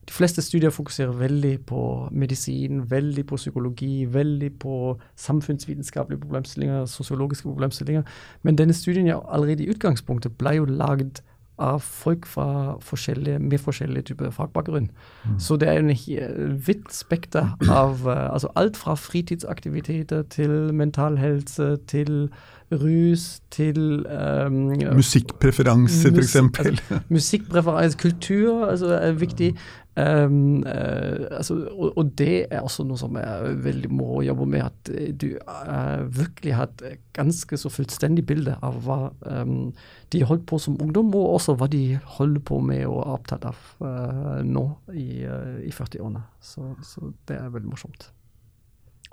De 0.08 0.13
fleste 0.13 0.41
studier 0.43 0.69
fokuserer 0.69 1.12
veldig 1.15 1.65
på 1.65 2.10
medisin, 2.12 2.91
veldig 2.91 3.25
på 3.25 3.38
psykologi, 3.39 4.06
veldig 4.13 4.49
på 4.60 4.99
samfunnsvitenskapelige 5.15 6.19
problemstillinger, 6.25 6.86
sosiologiske 6.86 7.47
problemstillinger. 7.47 8.03
Men 8.43 8.58
denne 8.58 8.73
studien 8.73 9.08
ja, 9.08 9.21
allerede 9.32 9.63
i 9.63 9.69
utgangspunktet 9.71 10.36
ble 10.38 10.58
jo 10.58 10.65
lagd 10.65 11.23
av 11.58 11.79
folk 11.79 12.25
forskjellige, 12.27 13.39
med 13.39 13.58
forskjellige 13.62 14.10
typer 14.10 14.29
fagbakgrunn. 14.29 14.89
Mm. 15.25 15.39
Så 15.39 15.56
det 15.56 15.69
er 15.69 15.73
jo 15.73 15.88
en 15.88 16.60
vidt 16.67 16.93
spekter 16.93 17.53
av 17.84 18.08
uh, 18.08 18.34
altså 18.34 18.51
alt 18.56 18.77
fra 18.77 18.95
fritidsaktiviteter 18.95 20.23
til 20.34 20.73
mental 20.73 21.17
helse 21.17 21.77
til 21.88 22.29
rus 22.81 23.41
til 23.53 23.77
um, 24.07 24.73
Musikkpreferanser, 24.95 26.12
mus, 26.12 26.33
f.eks. 26.33 26.36
Altså, 26.59 26.99
musikkpreferanse, 27.17 27.97
kultur 28.01 28.65
altså, 28.69 28.93
er 28.97 29.15
viktig. 29.17 29.53
Um, 29.93 30.63
uh, 30.65 31.27
altså, 31.38 31.53
og, 31.69 31.97
og, 31.97 32.07
det 32.17 32.47
er 32.49 32.63
også 32.65 32.81
noe 32.88 32.97
som 32.97 33.13
er 33.21 33.51
veldig 33.62 33.91
moro 33.93 34.21
å 34.21 34.25
jobbe 34.25 34.47
med. 34.49 34.65
At 34.65 34.89
du 35.21 35.27
uh, 35.38 36.01
virkelig 36.09 36.55
har 36.57 36.71
et 36.89 37.03
ganske 37.13 37.59
så 37.62 37.69
fullstendig 37.69 38.25
bilde 38.29 38.57
av 38.65 38.79
hva 38.88 38.97
um, 39.27 39.69
de 40.13 40.23
holdt 40.25 40.47
på 40.49 40.57
som 40.62 40.79
ungdom, 40.81 41.13
og 41.19 41.36
også 41.38 41.57
hva 41.59 41.69
de 41.69 41.99
holder 42.17 42.41
på 42.49 42.57
med 42.65 42.88
og 42.88 43.03
er 43.03 43.13
opptatt 43.19 43.47
av 43.51 43.62
uh, 43.86 44.41
nå 44.41 44.65
i, 44.97 45.23
i 45.67 45.71
40-årene. 45.73 46.25
Så, 46.41 46.73
så, 46.81 47.13
det 47.29 47.38
er 47.38 47.53
veldig 47.53 47.69
morsomt. 47.75 48.09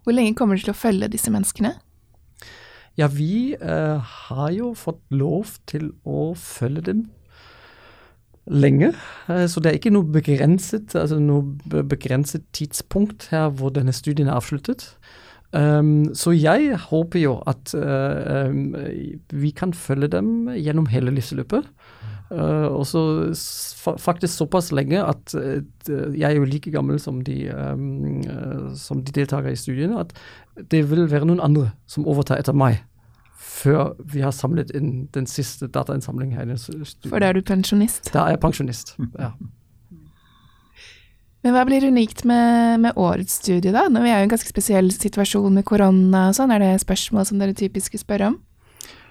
Hvor 0.01 0.17
lenge 0.17 0.33
kommer 0.39 0.57
du 0.57 0.65
til 0.65 0.73
å 0.73 0.81
følge 0.81 1.13
disse 1.13 1.33
menneskene? 1.33 1.75
Ja, 2.99 3.07
vi 3.09 3.55
har 3.61 4.51
jo 4.53 4.75
fått 4.77 5.01
lov 5.15 5.55
til 5.71 5.93
å 6.05 6.33
følge 6.37 6.83
dem 6.91 7.05
lenge. 8.51 8.93
Eh, 9.29 9.47
så 9.47 9.61
det 9.61 9.71
er 9.71 9.79
ikke 9.79 9.93
noe 9.95 10.11
begrenset, 10.11 10.95
altså 10.99 11.21
noe 11.23 11.83
begrenset 11.87 12.47
tidspunkt 12.57 13.29
her 13.35 13.51
hvor 13.55 13.73
denne 13.75 13.95
studien 13.95 14.29
er 14.29 14.39
avsluttet. 14.39 14.89
Um, 15.53 16.13
så 16.15 16.31
jeg 16.31 16.77
håper 16.79 17.19
jo 17.19 17.33
at 17.51 17.73
uh, 17.75 18.51
um, 18.51 18.77
vi 19.35 19.51
kan 19.51 19.73
følge 19.75 20.11
dem 20.13 20.51
gjennom 20.55 20.87
hele 20.93 21.11
livsløpet. 21.15 21.67
Uh, 22.31 22.71
og 22.71 22.85
så 22.87 23.01
faktisk 23.99 24.37
såpass 24.37 24.71
lenge 24.71 25.01
at 25.03 25.35
uh, 25.35 25.59
jeg 26.15 26.29
er 26.29 26.37
jo 26.37 26.47
like 26.47 26.71
gammel 26.71 27.01
som 27.03 27.19
de, 27.27 27.49
um, 27.51 28.23
som 28.79 29.03
de 29.03 29.13
deltakere 29.17 29.57
i 29.57 29.59
studiene, 29.59 29.99
at 29.99 30.15
det 30.71 30.85
vil 30.91 31.11
være 31.11 31.27
noen 31.27 31.43
andre 31.43 31.73
som 31.91 32.07
overtar 32.07 32.39
etter 32.39 32.55
meg 32.55 32.85
før 33.41 33.97
vi 34.13 34.23
har 34.23 34.33
samlet 34.33 34.71
inn 34.77 35.09
den 35.15 35.27
siste 35.29 35.67
datainnsamlingen 35.73 36.39
her. 36.39 36.53
For 37.09 37.19
da 37.19 37.33
er 37.33 37.37
du 37.37 37.43
pensjonist? 37.45 38.13
Da 38.15 38.29
er 38.29 38.37
jeg 38.37 38.43
pensjonist, 38.45 38.95
ja. 39.19 39.35
Men 41.41 41.57
hva 41.57 41.65
blir 41.65 41.87
unikt 41.89 42.27
med, 42.29 42.83
med, 42.85 42.99
årets 43.01 43.39
studie, 43.41 43.73
da? 43.73 43.87
Når 43.89 44.05
vi 44.05 44.13
er 44.13 44.21
i 44.21 44.27
en 44.27 44.33
ganske 44.33 44.51
spesiell 44.51 44.91
situasjon 44.93 45.55
med 45.57 45.65
korona 45.69 46.29
og 46.29 46.37
sånn, 46.37 46.53
er 46.53 46.61
det 46.61 46.75
spørsmål 46.83 47.29
som 47.29 47.41
dere 47.41 47.57
typisk 47.57 47.97
spør 48.01 48.29
om? 48.29 48.39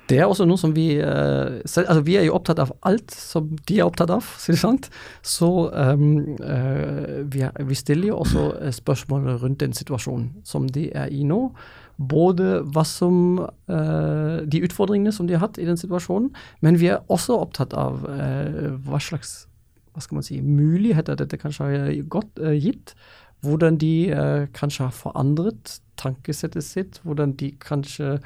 Det 0.09 0.17
er 0.17 0.25
også 0.25 0.47
noe 0.49 0.57
som 0.57 0.71
vi 0.73 0.87
uh, 0.97 1.61
Altså, 1.61 2.01
vi 2.05 2.15
er 2.17 2.25
jo 2.25 2.33
opptatt 2.33 2.61
av 2.61 2.71
alt 2.87 3.13
som 3.13 3.51
de 3.69 3.77
er 3.77 3.85
opptatt 3.85 4.09
av, 4.13 4.25
sier 4.41 4.57
det 4.57 4.61
sant. 4.61 4.89
Så 5.21 5.49
um, 5.69 6.07
vi, 7.29 7.43
er, 7.45 7.53
vi, 7.53 7.77
stiller 7.77 8.11
jo 8.11 8.21
også 8.23 8.71
spørsmål 8.79 9.29
rundt 9.43 9.61
den 9.61 9.75
situasjonen 9.77 10.31
som 10.45 10.65
de 10.69 10.89
er 10.97 11.13
i 11.13 11.25
nå 11.27 11.43
både 11.99 12.61
hva 12.71 12.85
som 12.87 13.41
uh, 13.43 14.39
De 14.47 14.61
utfordringene 14.63 15.11
som 15.11 15.27
de 15.27 15.35
har 15.35 15.43
hatt 15.43 15.59
i 15.59 15.67
den 15.67 15.77
situasjonen, 15.77 16.31
men 16.63 16.79
vi 16.79 16.93
er 16.93 17.03
også 17.11 17.41
opptatt 17.43 17.75
av 17.77 18.05
uh, 18.07 18.77
hva 18.87 19.01
slags 19.03 19.48
hva 19.99 20.05
skal 20.05 20.19
man 20.19 20.27
si, 20.27 20.39
muligheter 20.41 21.19
dette 21.19 21.39
kanskje 21.39 21.67
har 21.67 21.91
godt, 22.11 22.39
uh, 22.41 22.55
gitt. 22.55 22.95
Hvordan 23.45 23.77
de 23.79 24.11
kanskje 24.51 24.89
har 24.89 24.91
forandret 24.91 25.77
tankesettet 25.95 26.65
sitt. 26.65 26.97
Hvordan 27.07 27.37
de 27.39 27.53
kanskje 27.63 28.17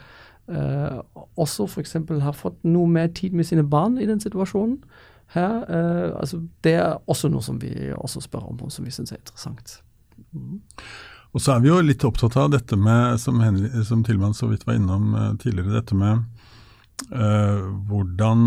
også 1.38 1.68
f.eks. 1.70 1.94
har 2.26 2.34
fått 2.34 2.58
noe 2.66 2.90
mer 2.90 3.12
tid 3.14 3.36
med 3.38 3.46
sine 3.46 3.62
barn 3.62 4.00
i 4.02 4.08
den 4.10 4.20
situasjonen. 4.20 4.80
Her, 5.36 5.62
altså, 6.18 6.42
det 6.66 6.74
er 6.82 6.98
også 7.06 7.30
noe 7.30 7.46
som 7.46 7.62
vi 7.62 7.70
også 7.94 8.26
spør 8.26 8.50
om, 8.50 8.58
og 8.66 8.74
som 8.74 8.90
vi 8.90 8.92
syns 8.92 9.14
er 9.14 9.22
interessant. 9.22 9.78
Mm. 10.34 10.58
Og 11.34 11.42
så 11.42 11.56
er 11.56 11.64
vi 11.64 11.70
jo 11.72 11.80
litt 11.82 12.04
opptatt 12.06 12.36
av 12.38 12.52
dette 12.54 12.78
med, 12.78 13.18
som, 13.22 13.40
Henry, 13.42 13.70
som 13.88 14.04
Tilman 14.06 14.36
så 14.38 14.50
vidt 14.52 14.68
var 14.68 14.78
innom 14.78 15.14
uh, 15.14 15.32
tidligere, 15.42 15.80
dette 15.80 15.98
med 15.98 16.26
hvordan 17.10 18.44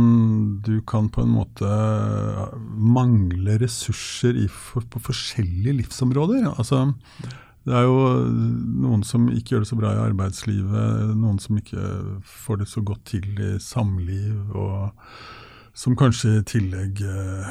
du 0.64 0.80
kan 0.88 1.09
på 1.12 1.22
en 1.22 1.35
måte 1.37 1.70
mangle 2.96 3.59
ressurser 3.61 4.38
for, 4.50 4.87
på 4.90 5.02
forskjellige 5.09 5.76
livsområder. 5.82 6.46
Altså, 6.56 6.87
det 7.66 7.74
er 7.74 7.87
jo 7.88 7.96
noen 8.85 9.02
som 9.06 9.26
ikke 9.32 9.56
gjør 9.56 9.64
det 9.64 9.70
så 9.72 9.78
bra 9.78 9.90
i 9.94 10.04
arbeidslivet, 10.04 11.16
noen 11.18 11.40
som 11.42 11.59
ikke 11.59 11.88
får 12.22 12.62
det 12.62 12.68
så 12.70 12.82
godt 12.87 13.02
til 13.11 13.26
i 13.42 13.56
samliv, 13.62 14.54
og 14.54 14.94
som 15.76 15.96
kanskje 15.98 16.38
i 16.38 16.44
tillegg 16.46 17.02
uh, 17.02 17.50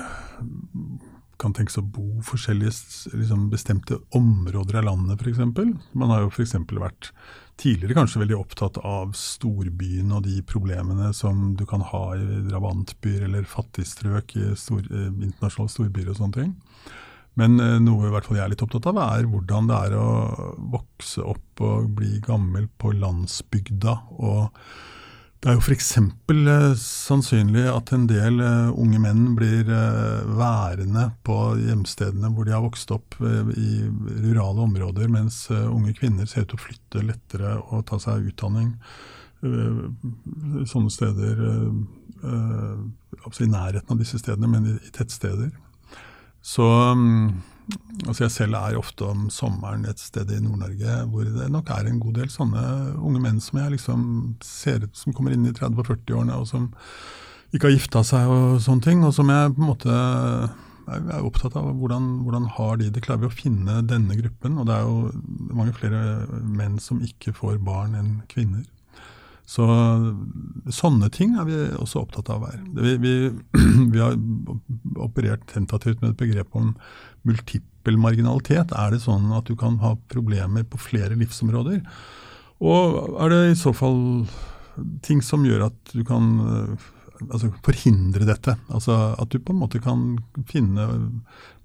kan 1.41 1.53
tenkes 1.55 1.81
å 1.81 1.83
bo 1.83 2.21
forskjellige 2.23 2.71
liksom 3.19 3.49
bestemte 3.51 3.99
områder 4.15 4.79
av 4.79 4.87
landet, 4.87 5.19
f.eks. 5.19 5.43
Man 5.91 6.13
har 6.13 6.23
jo 6.23 6.31
f.eks. 6.31 6.55
vært 6.71 7.11
tidligere 7.61 7.95
kanskje 7.97 8.21
veldig 8.23 8.37
opptatt 8.37 8.77
av 8.83 9.13
storbyen 9.17 10.11
og 10.15 10.25
de 10.27 10.41
problemene 10.47 11.11
som 11.15 11.53
du 11.57 11.65
kan 11.69 11.83
ha 11.91 12.03
i 12.17 12.41
drabantbyer 12.49 13.27
eller 13.29 13.47
fattigstrøk 13.49 14.35
i 14.39 14.51
stor, 14.59 14.81
eh, 14.91 15.11
internasjonale 15.11 15.73
storbyer 15.73 16.11
og 16.11 16.19
sånne 16.19 16.39
ting. 16.39 16.55
Men 17.39 17.59
eh, 17.59 17.77
noe 17.83 18.07
i 18.07 18.11
hvert 18.13 18.27
fall 18.27 18.39
jeg 18.39 18.45
er 18.47 18.53
litt 18.55 18.65
opptatt 18.65 18.89
av, 18.91 18.99
er 19.05 19.29
hvordan 19.31 19.71
det 19.71 19.79
er 19.87 19.95
å 19.99 20.09
vokse 20.75 21.23
opp 21.23 21.63
og 21.63 21.89
bli 21.97 22.19
gammel 22.25 22.67
på 22.81 22.95
landsbygda. 22.95 23.95
og 24.19 24.51
det 25.45 25.51
er 25.51 25.59
jo 25.59 25.61
f.eks. 25.61 25.91
Eh, 26.01 26.63
sannsynlig 26.81 27.67
at 27.69 27.91
en 27.93 28.07
del 28.09 28.39
uh, 28.41 28.71
unge 28.81 28.97
menn 28.97 29.35
blir 29.37 29.67
uh, 29.69 30.23
værende 30.39 31.03
på 31.21 31.35
hjemstedene 31.59 32.31
hvor 32.33 32.47
de 32.47 32.55
har 32.55 32.63
vokst 32.63 32.89
opp 32.95 33.13
i 33.21 33.83
rurale 34.23 34.65
områder, 34.65 35.05
mens 35.13 35.43
unge 35.51 35.93
kvinner 35.99 36.25
ser 36.25 36.47
ut 36.47 36.55
til 36.55 36.57
å 36.57 36.63
flytte 36.63 37.05
lettere 37.05 37.53
og 37.61 37.85
ta 37.91 38.01
seg 38.01 38.25
utdanning 38.31 38.73
sånne 40.65 40.89
steder 40.89 41.43
altså 42.25 43.43
I 43.45 43.51
nærheten 43.51 43.93
av 43.93 43.99
disse 44.01 44.17
stedene, 44.17 44.49
men 44.49 44.65
i, 44.71 44.75
tettsteder. 44.95 45.51
Så 46.41 46.65
um, 46.65 47.43
Altså 48.05 48.25
jeg 48.25 48.33
selv 48.35 48.57
er 48.59 48.77
ofte 48.77 49.07
om 49.07 49.25
sommeren 49.33 49.87
et 49.89 50.01
sted 50.01 50.29
i 50.29 50.41
Nord-Norge 50.43 50.97
hvor 51.09 51.25
det 51.25 51.47
nok 51.49 51.71
er 51.73 51.89
en 51.89 52.01
god 52.03 52.19
del 52.19 52.29
sånne 52.29 52.61
unge 52.99 53.21
menn 53.23 53.39
som 53.41 53.61
jeg 53.61 53.73
liksom 53.77 54.03
ser 54.45 54.85
som 54.93 55.15
kommer 55.15 55.33
inn 55.33 55.47
i 55.49 55.53
30- 55.55 55.81
og 55.81 55.89
40-årene, 55.89 56.37
og 56.37 56.45
som 56.49 56.69
ikke 57.55 57.69
har 57.69 57.75
gifta 57.77 58.03
seg 58.05 58.29
og 58.29 58.59
sånne 58.61 58.85
ting. 58.85 59.01
Og 59.07 59.15
som 59.15 59.31
jeg 59.31 59.55
på 59.55 59.63
en 59.63 59.69
måte 59.71 59.97
er 60.85 61.25
opptatt 61.25 61.55
av 61.57 61.71
hvordan, 61.79 62.09
hvordan 62.25 62.47
har 62.57 62.77
de 62.81 62.91
det. 62.93 63.03
Klarer 63.05 63.23
vi 63.25 63.31
å 63.31 63.35
finne 63.35 63.79
denne 63.89 64.17
gruppen? 64.19 64.59
Og 64.61 64.69
det 64.69 64.75
er 64.75 64.85
jo 64.85 65.55
mange 65.55 65.73
flere 65.77 66.01
menn 66.45 66.77
som 66.83 67.01
ikke 67.05 67.33
får 67.35 67.57
barn 67.65 67.97
enn 67.97 68.11
kvinner. 68.31 68.65
Så 69.45 69.65
Sånne 70.73 71.11
ting 71.13 71.35
er 71.37 71.45
vi 71.45 71.57
også 71.77 72.01
opptatt 72.01 72.31
av 72.33 72.47
her. 72.47 72.57
Vi, 72.73 72.95
vi, 73.01 73.13
vi 73.93 74.01
har 74.01 74.17
operert 75.01 75.45
tentativt 75.51 76.01
med 76.01 76.13
et 76.13 76.21
begrep 76.23 76.57
om 76.57 76.73
multippel 77.25 77.99
marginalitet. 78.01 78.73
Er 78.73 78.93
det 78.93 79.03
sånn 79.05 79.29
at 79.37 79.45
du 79.49 79.53
kan 79.59 79.77
ha 79.83 79.93
problemer 80.11 80.65
på 80.65 80.81
flere 80.81 81.17
livsområder? 81.19 81.83
Og 82.65 83.15
er 83.21 83.33
det 83.33 83.41
i 83.51 83.59
så 83.59 83.75
fall 83.75 84.25
ting 85.05 85.21
som 85.23 85.45
gjør 85.45 85.67
at 85.69 85.93
du 85.93 86.03
kan 86.07 86.77
altså 87.23 87.51
forhindre 87.65 88.27
dette. 88.27 88.55
Altså 88.69 88.95
At 89.21 89.31
du 89.31 89.39
på 89.39 89.53
en 89.53 89.61
måte 89.61 89.81
kan 89.83 90.17
finne 90.49 90.87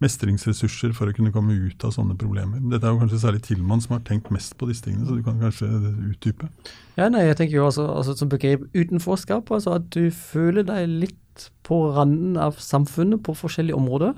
mestringsressurser 0.03 0.95
for 0.97 1.11
å 1.11 1.15
kunne 1.17 1.33
komme 1.35 1.57
ut 1.57 1.85
av 1.87 1.95
sånne 1.97 2.17
problemer. 2.21 2.63
Dette 2.73 2.87
er 2.87 2.95
jo 2.95 3.01
kanskje 3.03 3.23
særlig 3.23 3.43
tilmann 3.47 3.83
som 3.85 3.97
har 3.97 4.05
tenkt 4.07 4.31
mest 4.35 4.57
på 4.61 4.69
disse 4.71 4.87
tingene, 4.87 5.07
så 5.09 5.17
du 5.19 5.25
kan 5.27 5.41
kanskje 5.43 5.69
utdype? 6.11 6.51
Ja, 6.99 7.09
nei, 7.13 7.27
jeg 7.29 7.39
tenker 7.41 7.59
jo 7.59 7.67
også 7.69 7.87
altså, 7.95 8.17
som 8.19 8.31
begrep 8.33 8.67
utenforskap, 8.77 9.51
altså 9.55 9.79
at 9.79 9.91
du 9.95 10.11
føler 10.15 10.67
deg 10.69 10.89
litt 11.07 11.49
på 11.67 11.83
randen 11.97 12.37
av 12.41 12.59
samfunnet 12.61 13.23
på 13.25 13.37
forskjellige 13.39 13.79
områder. 13.79 14.15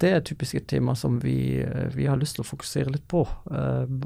det 0.00 0.10
er 0.12 0.20
typisk 0.20 0.54
et 0.54 0.66
tema 0.68 0.94
som 0.94 1.20
vi, 1.22 1.64
vi 1.94 2.04
har 2.04 2.18
lyst 2.20 2.36
til 2.36 2.44
å 2.44 2.48
fokusere 2.50 2.92
litt 2.92 3.06
på, 3.08 3.22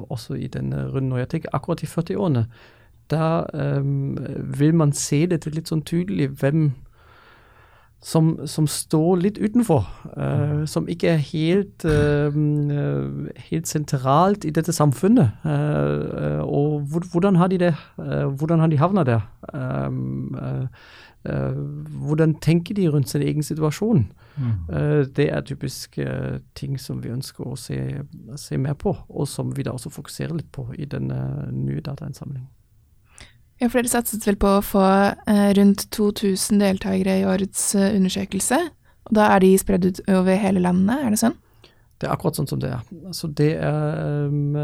også 0.07 0.37
i 0.39 0.47
denne 0.47 0.85
runden. 0.87 1.11
Og 1.11 1.19
jeg 1.19 1.29
tenker 1.33 1.51
akkurat 1.51 1.83
i 1.83 1.89
40-årene, 1.91 2.45
da 3.11 3.45
vil 4.57 4.73
man 4.75 4.95
se 4.95 5.25
dette 5.29 5.51
litt 5.53 5.71
sånn 5.71 5.83
tydelig, 5.87 6.29
hvem 6.39 6.71
som, 8.01 8.47
som, 8.49 8.67
står 8.67 9.15
litt 9.21 9.37
utenfor. 9.37 9.85
Uh, 10.17 10.65
som 10.65 10.89
ikke 10.89 11.13
er 11.13 11.21
helt, 11.21 11.85
uh, 11.85 12.33
helt, 13.51 13.69
sentralt 13.69 14.45
i 14.45 14.53
dette 14.53 14.73
samfunnet. 14.73 15.37
Uh, 15.45 16.41
og 16.41 16.81
hvordan 17.11 17.37
har 17.37 17.47
de 17.47 17.61
det? 17.61 17.75
hvordan 18.37 18.59
har 18.59 18.67
de 18.67 18.77
havna 18.77 19.03
der? 19.03 19.21
hvordan 22.01 22.33
tenker 22.41 22.73
de 22.73 22.87
rundt 22.89 23.09
sin 23.09 23.21
egen 23.21 23.43
situasjon? 23.43 24.07
Mm. 24.37 25.05
det 25.15 25.27
er 25.33 25.41
typisk 25.41 25.99
ting 26.55 26.79
som 26.79 27.03
vi 27.03 27.11
ønsker 27.11 27.45
å 27.45 27.55
se, 27.59 27.77
se, 28.35 28.57
mer 28.57 28.73
på, 28.73 28.95
og 29.09 29.27
som 29.27 29.51
vi 29.57 29.63
da 29.63 29.75
også 29.75 29.91
fokuserer 29.91 30.33
litt 30.33 30.49
på 30.51 30.65
i 30.73 30.87
denne 30.89 31.51
nye 31.51 31.81
datainnsamlingen. 31.81 32.47
Ja, 33.61 33.67
for 33.69 33.77
dere 33.77 33.91
satset 33.91 34.23
vel 34.25 34.39
på 34.41 34.55
å 34.57 34.63
få 34.65 34.81
eh, 35.29 35.51
rundt 35.53 35.85
2000 35.93 36.63
deltakere 36.63 37.19
i 37.19 37.25
årets 37.29 37.75
eh, 37.77 37.91
undersøkelse. 37.93 38.57
Og 39.05 39.13
da 39.13 39.27
er 39.35 39.43
de 39.43 39.51
spredd 39.61 39.85
ut 39.85 40.01
over 40.09 40.39
hele 40.41 40.63
landet, 40.63 40.97
er 40.97 41.13
det 41.13 41.19
sånn? 41.21 41.37
Det 42.01 42.07
er 42.09 42.15
akkurat 42.15 42.39
sånn 42.39 42.49
som 42.49 42.61
det 42.63 42.71
er. 42.73 42.81
Altså 43.05 43.29
det 43.37 43.51
er 43.61 44.25
um, 44.25 44.57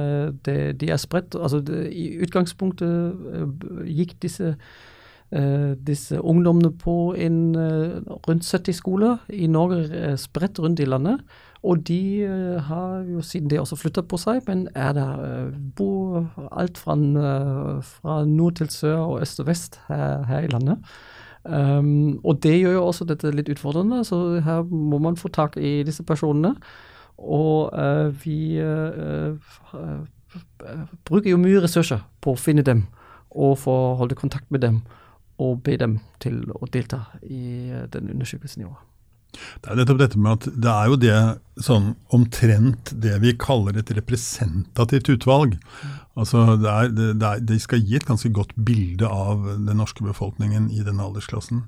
det, 0.47 0.57
de 0.81 0.89
er 0.89 0.97
spredt 0.97 1.37
altså 1.37 1.59
det, 1.61 1.83
I 1.93 2.23
utgangspunktet 2.25 3.85
gikk 3.85 4.15
disse, 4.23 4.55
disse 5.85 6.17
ungdommene 6.17 6.71
på 6.81 7.11
en 7.13 7.37
rundt 8.25 8.47
70 8.47 8.79
skoler 8.79 9.21
i 9.29 9.45
Norge, 9.45 10.15
spredt 10.17 10.57
rundt 10.63 10.81
i 10.81 10.89
landet. 10.89 11.21
Og 11.67 11.87
de 11.87 12.27
uh, 12.29 12.63
har 12.63 13.03
jo 13.11 13.21
siden 13.21 13.49
det 13.49 13.59
også 13.59 13.75
flytta 13.75 14.01
på 14.07 14.19
seg, 14.21 14.39
men 14.47 14.67
er 14.75 14.93
der 14.95 15.19
uh, 15.19 15.55
bor 15.75 16.27
alt 16.55 16.79
fra, 16.79 16.95
uh, 16.95 17.83
fra, 17.83 18.21
nord 18.25 18.59
til 18.61 18.69
sør 18.71 18.97
og 18.97 19.21
øst 19.21 19.41
og 19.43 19.49
vest 19.49 19.79
her, 19.87 20.23
her 20.29 20.47
i 20.47 20.51
landet. 20.51 20.77
Um, 21.43 22.19
og 22.23 22.43
det 22.43 22.57
gjør 22.59 22.77
jo 22.77 22.85
også 22.85 23.07
dette 23.07 23.31
litt 23.31 23.49
utfordrende, 23.51 24.03
så 24.07 24.39
her 24.43 24.63
må 24.63 24.99
man 25.03 25.19
få 25.19 25.31
tak 25.31 25.57
i 25.57 25.81
disse 25.87 26.03
personene. 26.03 26.55
Og 27.17 27.73
vi 28.21 28.61
bruker 31.07 31.31
jo 31.31 31.39
mye 31.41 31.63
ressurser 31.63 32.03
på 32.21 32.35
å 32.35 32.37
finne 32.37 32.61
dem 32.61 32.83
og 33.31 33.57
få 33.63 33.73
holde 33.97 34.19
kontakt 34.19 34.51
med 34.53 34.61
dem 34.61 34.83
og 35.41 35.63
be 35.65 35.79
dem 35.81 35.97
til 36.21 36.43
å 36.53 36.69
delta 36.69 37.07
i 37.23 37.73
den 37.89 38.13
undersøkelsen 38.13 38.61
i 38.61 38.69
år. 38.69 38.77
Det 39.35 39.69
er 39.69 39.77
nettopp 39.79 39.99
dette 40.01 40.19
med 40.21 40.37
at 40.37 40.47
det 40.55 40.71
er 40.71 40.89
jo 40.89 40.97
det 41.01 41.17
sånn 41.65 41.91
omtrent 42.13 42.91
det 43.03 43.17
vi 43.23 43.33
kaller 43.39 43.77
et 43.77 43.91
representativt 43.97 45.11
utvalg. 45.13 45.57
Altså 46.17 46.57
det 46.61 46.71
er, 46.71 46.91
det 46.95 47.27
er, 47.27 47.43
De 47.45 47.59
skal 47.61 47.83
gi 47.83 47.97
et 47.99 48.07
ganske 48.07 48.31
godt 48.33 48.55
bilde 48.55 49.09
av 49.09 49.45
den 49.67 49.77
norske 49.77 50.05
befolkningen 50.05 50.71
i 50.73 50.83
den 50.85 51.01
aldersklassen. 51.03 51.65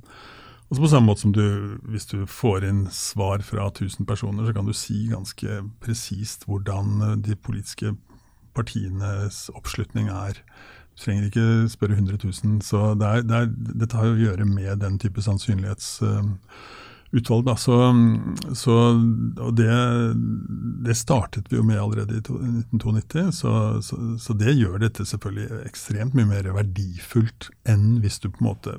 Og 0.70 0.78
På 0.78 0.89
samme 0.89 1.10
måte 1.10 1.26
som 1.26 1.34
du, 1.34 1.78
hvis 1.89 2.05
du 2.12 2.28
får 2.30 2.66
inn 2.68 2.84
svar 2.93 3.41
fra 3.45 3.72
1000 3.72 4.05
personer, 4.05 4.45
så 4.45 4.53
kan 4.53 4.68
du 4.70 4.74
si 4.78 5.07
ganske 5.10 5.64
presist 5.82 6.45
hvordan 6.45 7.24
de 7.26 7.36
politiske 7.36 7.95
partienes 8.57 9.47
oppslutning 9.57 10.12
er. 10.14 10.38
Du 10.93 11.05
trenger 11.05 11.30
ikke 11.30 11.47
spørre 11.74 11.97
100 11.97 12.22
000. 12.22 12.62
Så 12.66 12.93
det 13.01 13.07
er, 13.07 13.26
det 13.26 13.39
er, 13.39 13.49
dette 13.82 13.97
har 13.97 14.14
å 14.14 14.22
gjøre 14.22 14.45
med 14.45 14.86
den 14.86 15.01
type 15.01 15.26
sannsynlighets... 15.26 15.97
Uh, 16.05 16.38
utvalg. 17.16 17.45
Da. 17.47 17.55
Så, 17.60 17.76
så, 18.57 18.76
og 19.41 19.55
det, 19.57 19.70
det, 20.86 20.97
startet 20.97 21.49
vi 21.49 21.60
jo 21.60 21.66
med 21.66 21.80
allerede 21.82 22.20
i 22.20 22.22
1992, 22.22 23.26
så, 23.41 23.53
så, 23.86 23.99
så, 24.22 24.36
det 24.38 24.57
gjør 24.57 24.80
dette 24.84 25.05
selvfølgelig 25.07 25.64
ekstremt 25.70 26.18
mye 26.18 26.30
mer 26.30 26.51
verdifullt 26.55 27.49
enn 27.70 27.99
hvis 28.03 28.22
du 28.22 28.30
på 28.30 28.43
en 28.43 28.49
måte 28.51 28.78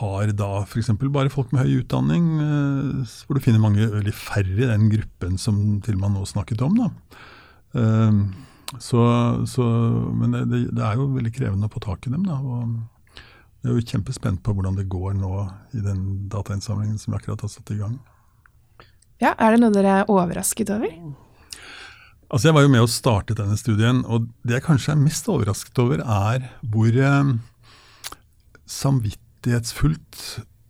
har 0.00 0.32
da 0.36 0.50
f.eks. 0.62 0.92
bare 1.08 1.32
folk 1.32 1.54
med 1.54 1.64
høy 1.64 1.80
utdanning, 1.82 2.26
eh, 2.44 3.14
hvor 3.26 3.38
du 3.38 3.44
finner 3.44 3.62
mange 3.62 3.86
veldig 3.94 4.16
færre 4.16 4.58
i 4.58 4.68
den 4.68 4.90
gruppen 4.92 5.38
som 5.40 5.80
til 5.84 5.96
og 5.96 6.04
med 6.04 6.18
nå 6.18 6.26
snakket 6.28 6.64
om. 6.66 6.76
da. 6.82 6.90
Eh, 7.80 8.20
så, 8.82 9.00
men 10.18 10.34
det, 10.34 10.66
det, 10.74 10.82
er 10.82 10.98
jo 10.98 11.12
veldig 11.14 11.32
krevende 11.32 11.68
å 11.68 11.72
få 11.72 11.82
tak 11.84 12.08
i 12.08 12.12
dem. 12.12 12.26
da, 12.26 12.36
og 12.42 12.76
jeg 13.66 13.72
er 13.74 13.80
jo 13.80 13.90
kjempespent 13.90 14.42
på 14.46 14.52
hvordan 14.54 14.76
det 14.78 14.86
går 14.86 15.16
nå 15.18 15.30
i 15.74 15.80
den 15.82 16.02
datainnsamlingen 16.30 17.00
som 17.02 17.12
vi 17.12 17.18
akkurat 17.18 17.40
har 17.42 17.50
satt 17.50 17.72
i 17.74 17.80
gang. 17.80 17.96
Ja, 19.18 19.32
Er 19.40 19.54
det 19.54 19.62
noe 19.62 19.74
dere 19.74 20.02
er 20.02 20.10
overrasket 20.12 20.70
over? 20.70 20.92
Altså 22.30 22.48
Jeg 22.48 22.54
var 22.54 22.62
jo 22.62 22.70
med 22.70 22.84
og 22.84 22.90
startet 22.90 23.38
denne 23.38 23.56
studien, 23.58 24.04
og 24.04 24.28
det 24.46 24.58
jeg 24.58 24.66
kanskje 24.66 24.92
er 24.94 25.02
mest 25.02 25.26
overrasket 25.30 25.78
over, 25.82 26.02
er 26.02 26.46
hvor 26.62 26.94
eh, 26.94 27.32
samvittighetsfullt 28.66 30.22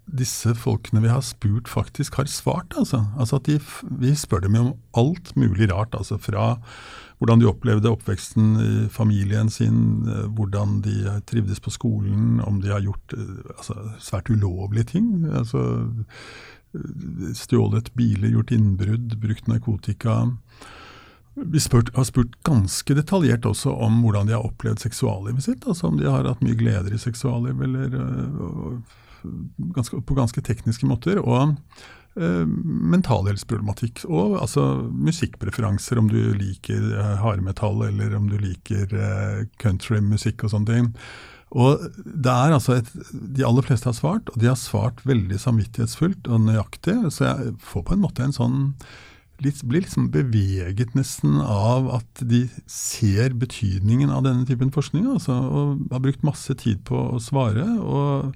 disse 0.06 0.54
folkene 0.54 1.02
vi 1.02 1.10
har 1.10 1.24
spurt, 1.26 1.68
faktisk 1.68 2.20
har 2.20 2.28
svart. 2.30 2.74
Altså, 2.78 3.04
altså 3.18 3.40
at 3.40 3.46
de, 3.46 3.58
Vi 3.98 4.14
spør 4.14 4.40
dem 4.40 4.54
om 4.54 4.74
alt 4.94 5.36
mulig 5.36 5.72
rart. 5.72 5.94
altså 5.94 6.18
Fra 6.18 6.56
hvordan 7.18 7.40
de 7.40 7.48
opplevde 7.48 7.90
oppveksten 7.90 8.56
i 8.60 8.88
familien 8.92 9.50
sin, 9.50 10.06
eh, 10.08 10.26
hvordan 10.28 10.82
de 10.84 11.20
trivdes 11.26 11.60
på 11.60 11.70
skolen, 11.70 12.40
om 12.40 12.60
de 12.60 12.68
har 12.68 12.84
gjort 12.84 13.16
eh, 13.16 13.52
altså, 13.56 13.74
svært 13.98 14.30
ulovlige 14.30 14.84
ting. 14.84 15.24
altså 15.32 15.88
eh, 16.74 17.32
Stjålet 17.34 17.94
biler, 17.94 18.28
gjort 18.30 18.52
innbrudd, 18.52 19.16
brukt 19.20 19.48
narkotika. 19.48 20.26
Vi 21.36 21.60
spurt, 21.60 21.90
har 21.96 22.04
spurt 22.04 22.36
ganske 22.44 22.94
detaljert 22.94 23.46
også 23.46 23.72
om 23.72 24.02
hvordan 24.02 24.28
de 24.28 24.36
har 24.36 24.44
opplevd 24.44 24.84
seksuallivet 24.84 25.44
sitt. 25.44 25.66
altså 25.66 25.86
Om 25.88 25.96
de 25.96 26.08
har 26.10 26.28
hatt 26.28 26.44
mye 26.44 26.56
gleder 26.56 26.92
i 26.92 27.00
seksualliv, 27.00 27.60
eller 27.62 27.96
ganske, 29.76 30.00
på 30.02 30.16
ganske 30.18 30.42
tekniske 30.44 30.88
måter. 30.88 31.20
og 31.22 31.56
Eh, 32.16 32.46
mentalhelseproblematikk. 32.48 34.06
Og 34.08 34.38
altså 34.40 34.62
musikkpreferanser, 34.88 35.98
om 36.00 36.06
du 36.08 36.32
liker 36.32 36.80
eh, 36.96 37.16
hardmetall 37.20 37.90
eller 37.90 38.14
om 38.16 38.30
du 38.30 38.38
liker 38.40 38.88
eh, 38.88 39.42
countrymusikk 39.60 40.46
og 40.46 40.54
sånne 40.54 40.70
ting. 40.70 40.88
Og 41.56 41.84
det 41.94 42.32
er 42.32 42.54
altså 42.56 42.78
et, 42.80 42.88
De 43.12 43.44
aller 43.46 43.68
fleste 43.68 43.90
har 43.90 43.98
svart, 43.98 44.32
og 44.32 44.40
de 44.40 44.48
har 44.48 44.56
svart 44.56 45.04
veldig 45.06 45.36
samvittighetsfullt 45.44 46.30
og 46.32 46.48
nøyaktig. 46.48 46.96
Så 47.12 47.28
jeg 47.28 47.52
får 47.60 47.84
på 47.84 47.98
en 47.98 48.04
måte 48.06 48.24
en 48.24 48.34
sånn 48.34 48.58
litt, 49.44 49.60
Blir 49.68 49.84
liksom 49.84 50.08
beveget 50.08 50.96
nesten 50.96 51.36
av 51.44 51.90
at 52.00 52.24
de 52.24 52.46
ser 52.64 53.36
betydningen 53.36 54.08
av 54.08 54.24
denne 54.24 54.48
typen 54.48 54.72
forskning. 54.72 55.04
Altså, 55.18 55.36
og 55.36 55.92
har 55.92 56.00
brukt 56.00 56.24
masse 56.24 56.56
tid 56.64 56.80
på 56.88 57.10
å 57.12 57.20
svare. 57.20 57.68
og 57.76 58.32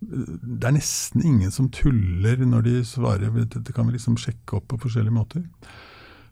det 0.00 0.68
er 0.68 0.76
nesten 0.76 1.24
ingen 1.26 1.50
som 1.50 1.70
tuller 1.74 2.38
når 2.46 2.66
de 2.66 2.74
svarer. 2.86 3.32
Dette 3.50 3.74
kan 3.74 3.88
vi 3.88 3.96
liksom 3.96 4.18
sjekke 4.20 4.60
opp 4.60 4.68
på 4.70 4.78
forskjellige 4.84 5.16
måter. 5.16 5.46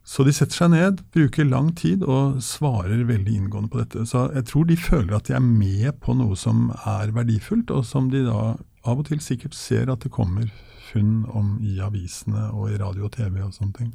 Så 0.07 0.23
de 0.23 0.31
setter 0.31 0.55
seg 0.55 0.71
ned, 0.71 1.01
bruker 1.11 1.49
lang 1.49 1.73
tid 1.75 2.05
og 2.07 2.39
svarer 2.47 3.03
veldig 3.09 3.33
inngående 3.41 3.73
på 3.73 3.81
dette. 3.81 4.05
Så 4.07 4.29
jeg 4.37 4.47
tror 4.47 4.69
de 4.69 4.79
føler 4.79 5.17
at 5.17 5.27
de 5.27 5.35
er 5.35 5.43
med 5.43 5.99
på 5.99 6.15
noe 6.15 6.39
som 6.39 6.69
er 6.87 7.11
verdifullt, 7.17 7.73
og 7.75 7.83
som 7.89 8.07
de 8.13 8.23
da 8.29 8.55
av 8.87 9.03
og 9.03 9.09
til 9.09 9.19
sikkert 9.25 9.57
ser 9.59 9.91
at 9.91 10.07
det 10.07 10.15
kommer 10.15 10.47
funn 10.93 11.25
om 11.35 11.57
i 11.59 11.81
avisene 11.83 12.53
og 12.53 12.71
i 12.71 12.79
radio 12.79 13.09
og 13.09 13.17
TV 13.19 13.41
og 13.43 13.51
sånne 13.57 13.81
ting. 13.81 13.91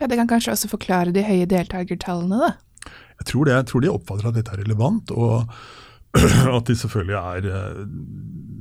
Ja, 0.00 0.08
Det 0.08 0.16
kan 0.16 0.28
kanskje 0.28 0.54
også 0.56 0.72
forklare 0.72 1.12
de 1.12 1.24
høye 1.24 1.48
deltakertallene, 1.48 2.40
da? 2.40 2.54
Jeg 3.20 3.28
tror, 3.28 3.44
det, 3.44 3.52
jeg 3.52 3.68
tror 3.68 3.84
de 3.84 3.92
oppfatter 3.92 4.28
at 4.28 4.36
dette 4.36 4.52
er 4.52 4.64
relevant. 4.64 5.12
og 5.12 5.52
at 6.56 6.70
de 6.70 6.76
selvfølgelig 6.78 7.18
er 7.18 7.48
eh, 7.50 7.82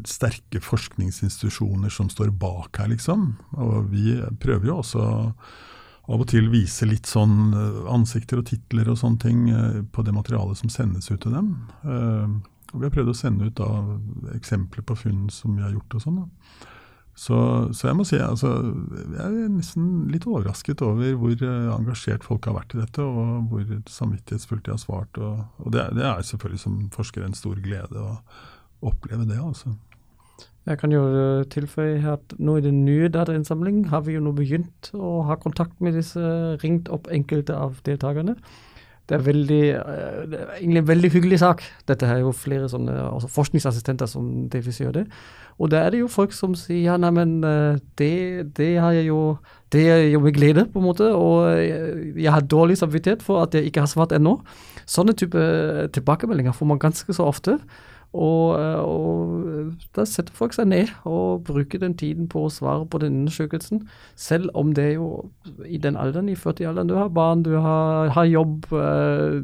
sterke 0.10 0.62
forskningsinstitusjoner 0.64 1.94
som 1.94 2.10
står 2.12 2.34
bak 2.40 2.82
her, 2.82 2.92
liksom. 2.92 3.32
Og 3.58 3.90
vi 3.94 4.18
prøver 4.42 4.70
jo 4.70 4.82
også 4.82 5.06
av 6.06 6.22
og 6.22 6.28
til 6.30 6.52
vise 6.54 6.86
litt 6.86 7.10
sånn 7.10 7.56
eh, 7.56 7.80
ansikter 7.94 8.42
og 8.42 8.50
titler 8.52 8.92
og 8.92 9.00
sånne 9.02 9.24
ting 9.24 9.48
eh, 9.50 9.82
på 9.92 10.06
det 10.06 10.14
materialet 10.16 10.62
som 10.62 10.74
sendes 10.74 11.10
ut 11.12 11.22
til 11.24 11.34
dem. 11.34 11.56
Og 12.74 12.82
vi 12.82 12.88
har 12.88 12.94
prøvd 12.94 13.12
å 13.12 13.18
sende 13.18 13.50
ut 13.50 13.58
da, 13.58 13.70
eksempler 14.36 14.84
på 14.86 14.98
funn 15.00 15.28
som 15.32 15.56
vi 15.56 15.64
har 15.64 15.74
gjort 15.74 15.98
og 15.98 16.04
sånn. 16.04 16.24
da. 16.24 16.72
Så, 17.16 17.38
så, 17.72 17.88
jeg 17.88 17.96
må 17.96 18.04
si 18.04 18.18
altså, 18.20 18.50
jeg 19.16 19.24
er 19.24 19.48
nesten 19.48 19.86
litt 20.12 20.26
overrasket 20.28 20.82
over 20.84 21.14
hvor 21.16 21.32
uh, 21.48 21.72
engasjert 21.78 22.28
folk 22.28 22.50
har 22.50 22.58
vært 22.58 22.76
i 22.76 22.82
dette, 22.82 23.06
og 23.08 23.48
hvor 23.52 23.64
samvittighetsfullt 23.88 24.66
de 24.68 24.74
har 24.74 24.82
svart. 24.82 25.20
Og, 25.24 25.46
og 25.64 25.72
det, 25.72 25.88
det, 25.96 26.04
er 26.04 26.28
selvfølgelig 26.28 26.64
som 26.66 26.82
forsker 26.96 27.24
en 27.24 27.38
stor 27.38 27.62
glede 27.64 28.04
å 28.04 28.18
oppleve 28.86 29.24
det. 29.30 29.40
altså. 29.40 29.72
Jeg 30.66 30.80
kan 30.82 30.92
jo 30.92 31.04
eh, 31.08 31.46
tilføye 31.54 32.02
at 32.10 32.36
nå 32.42 32.58
i 32.58 32.66
den 32.66 32.84
nye 32.88 33.08
datainnsamlingen 33.14 33.92
har 33.92 34.02
vi 34.08 34.18
jo 34.18 34.24
nå 34.26 34.34
begynt 34.36 34.90
å 34.98 35.20
ha 35.30 35.38
kontakt 35.38 35.78
med 35.80 35.94
disse, 35.96 36.22
ringt 36.64 36.90
opp 36.92 37.08
enkelte 37.14 37.56
av 37.56 37.78
deltakerne. 37.86 38.34
Det 39.06 39.18
er 39.20 39.26
veldig, 39.26 39.64
eh, 39.78 40.22
det 40.32 40.40
er 40.40 40.54
egentlig 40.58 40.82
en 40.82 40.88
veldig 40.88 41.10
hyggelig 41.14 41.40
sak. 41.40 41.62
Dette 41.88 42.08
er 42.10 42.24
jo 42.24 42.32
flere 42.34 42.70
sånne 42.72 42.96
altså 43.06 43.30
forskningsassistenter 43.30 44.10
som 44.10 44.48
delvis 44.50 44.82
gjør 44.82 44.96
det. 45.00 45.06
Og 45.62 45.70
da 45.72 45.84
er 45.86 45.94
det 45.94 46.02
jo 46.02 46.12
folk 46.12 46.34
som 46.36 46.56
sier 46.58 46.90
ja, 46.90 46.98
nei, 46.98 47.12
men 47.14 47.38
eh, 47.46 47.78
det, 48.02 48.56
det 48.58 48.72
har 48.82 48.98
jeg 48.98 49.12
jo 49.12 49.38
det 49.76 49.84
er 49.92 50.04
jo 50.08 50.22
med 50.24 50.34
glede, 50.34 50.66
på 50.72 50.80
en 50.80 50.88
måte. 50.88 51.12
Og 51.14 51.52
jeg, 51.60 52.14
jeg 52.24 52.32
har 52.34 52.42
dårlig 52.50 52.80
samvittighet 52.80 53.26
for 53.26 53.44
at 53.44 53.54
jeg 53.54 53.70
ikke 53.70 53.84
har 53.84 53.92
svart 53.92 54.16
ennå. 54.16 54.40
Sånne 54.90 55.14
type 55.18 55.42
tilbakemeldinger 55.94 56.56
får 56.56 56.70
man 56.70 56.82
ganske 56.82 57.14
så 57.14 57.28
ofte. 57.30 57.60
Og, 58.16 58.56
og, 58.56 59.72
da 59.96 60.06
setter 60.08 60.36
folk 60.36 60.54
seg 60.56 60.70
ned 60.72 60.92
og 61.10 61.44
bruker 61.48 61.82
den 61.82 61.98
tiden 62.00 62.30
på 62.32 62.46
å 62.46 62.52
svare 62.54 62.86
på 62.88 63.02
den 63.04 63.18
undersøkelsen. 63.22 63.82
Selv 64.16 64.54
om 64.56 64.72
det 64.78 64.86
er 64.86 64.94
jo 64.96 65.10
i 65.68 65.80
den 65.82 65.98
alderen, 66.00 66.30
i 66.32 66.38
40-alderen, 66.40 66.88
du 66.92 66.96
har 66.96 67.12
barn, 67.16 67.44
du 67.44 67.58
har, 67.60 68.14
har, 68.16 68.30
jobb. 68.30 68.70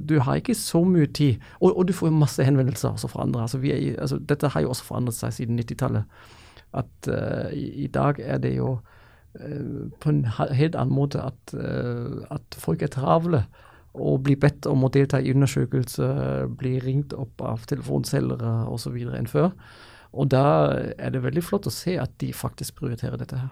Du 0.07 0.15
har 0.24 0.39
ikke 0.39 0.55
så 0.55 0.86
mye 0.88 1.09
tid. 1.11 1.41
Og, 1.59 1.74
og 1.74 1.89
du 1.89 1.95
får 1.97 2.11
jo 2.11 2.22
masse 2.22 2.47
henvendelser 2.47 2.93
også 2.93 3.11
fra 3.11 3.26
andre. 3.28 3.43
Altså, 3.47 3.59
er, 3.59 3.97
altså, 3.99 4.22
dette 4.32 4.53
har 4.53 4.63
jo 4.63 4.72
også 4.72 4.88
forandret 4.88 5.19
seg 5.19 5.36
siden 5.36 5.59
90-tallet. 5.59 6.24
At 6.72 7.11
uh, 7.11 7.51
i, 7.51 7.67
i, 7.84 7.88
dag 7.91 8.22
er 8.24 8.39
det 8.39 8.53
jo 8.55 8.78
uh, 8.78 9.82
på 9.99 10.13
en 10.13 10.24
helt 10.32 10.78
annen 10.80 10.95
måte 10.95 11.19
at, 11.19 11.55
uh, 11.57 12.24
at 12.32 12.55
folk 12.55 12.86
er 12.86 12.93
travle 12.93 13.43
og 13.93 14.21
blir 14.25 14.39
bedt 14.39 14.67
om 14.69 14.85
å 14.85 14.91
delta 14.93 15.19
i 15.19 15.33
undersøkelse, 15.33 16.07
blir 16.59 16.83
ringt 16.85 17.15
opp 17.17 17.41
av 17.43 17.65
telefonselgere 17.67 18.53
osv. 18.71 18.95
enn 19.17 19.27
før. 19.27 19.51
Og 20.11 20.29
da 20.31 20.45
er 20.97 21.11
det 21.13 21.23
veldig 21.23 21.43
flott 21.43 21.67
å 21.67 21.73
se 21.73 21.97
at 21.99 22.13
de 22.23 22.31
faktisk 22.35 22.79
prioriterer 22.79 23.19
dette 23.19 23.39
her. 23.39 23.51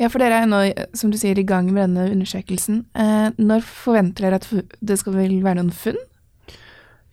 Ja, 0.00 0.08
for 0.10 0.18
dere 0.18 0.40
er 0.42 0.48
nå, 0.50 0.60
som 0.98 1.12
du 1.12 1.18
sier, 1.20 1.38
i 1.38 1.46
gang 1.46 1.68
med 1.70 1.84
denne 1.84 2.08
undersøkelsen. 2.16 2.82
Eh, 2.98 3.28
når 3.38 3.62
forventer 3.68 4.26
dere 4.26 4.40
at 4.40 4.74
det 4.82 4.98
skal 4.98 5.14
vel 5.14 5.36
være 5.44 5.60
noen 5.60 5.70
funn? 5.74 6.00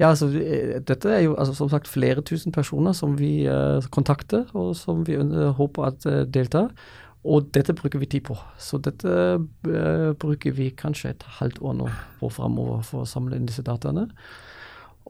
Ja, 0.01 0.09
altså 0.09 0.31
eh, 0.33 0.79
Dette 0.81 1.11
er 1.13 1.21
jo 1.27 1.35
altså, 1.37 1.53
som 1.59 1.69
sagt 1.69 1.91
flere 1.91 2.23
tusen 2.25 2.53
personer 2.55 2.95
som 2.97 3.19
vi 3.19 3.45
eh, 3.45 3.89
kontakter, 3.93 4.47
og 4.57 4.73
som 4.79 5.05
vi 5.05 5.19
håper 5.59 5.91
at 5.91 6.07
eh, 6.09 6.23
deltar. 6.25 6.71
Og 7.23 7.51
dette 7.53 7.75
bruker 7.77 8.01
vi 8.01 8.09
tid 8.09 8.25
på. 8.25 8.37
Så 8.57 8.79
dette 8.81 9.09
uh, 9.09 10.13
bruker 10.17 10.55
vi 10.57 10.71
kanskje 10.73 11.13
et 11.13 11.25
halvt 11.37 11.61
år 11.61 11.75
nå 11.77 11.89
på 12.19 12.31
framover 12.33 12.81
for 12.87 13.03
å 13.03 13.09
samle 13.09 13.37
inn 13.37 13.49
disse 13.49 13.65
dataene. 13.65 14.07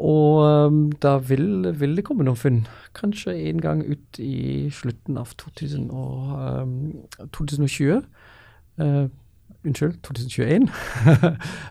Og 0.01 0.43
um, 0.43 0.91
da 1.03 1.17
vil, 1.17 1.71
vil, 1.79 1.95
det 1.95 2.05
komme 2.07 2.25
noen 2.27 2.39
funn. 2.39 2.61
Kanskje 2.97 3.35
en 3.49 3.61
gang 3.61 3.83
ut 3.85 4.19
i 4.19 4.69
slutten 4.73 5.19
av 5.19 5.33
2000 5.39 5.89
og, 5.91 6.31
um, 6.63 6.77
2020. 7.35 8.01
Uh, 8.81 9.07
unnskyld, 9.67 9.99
2021. 10.03 10.69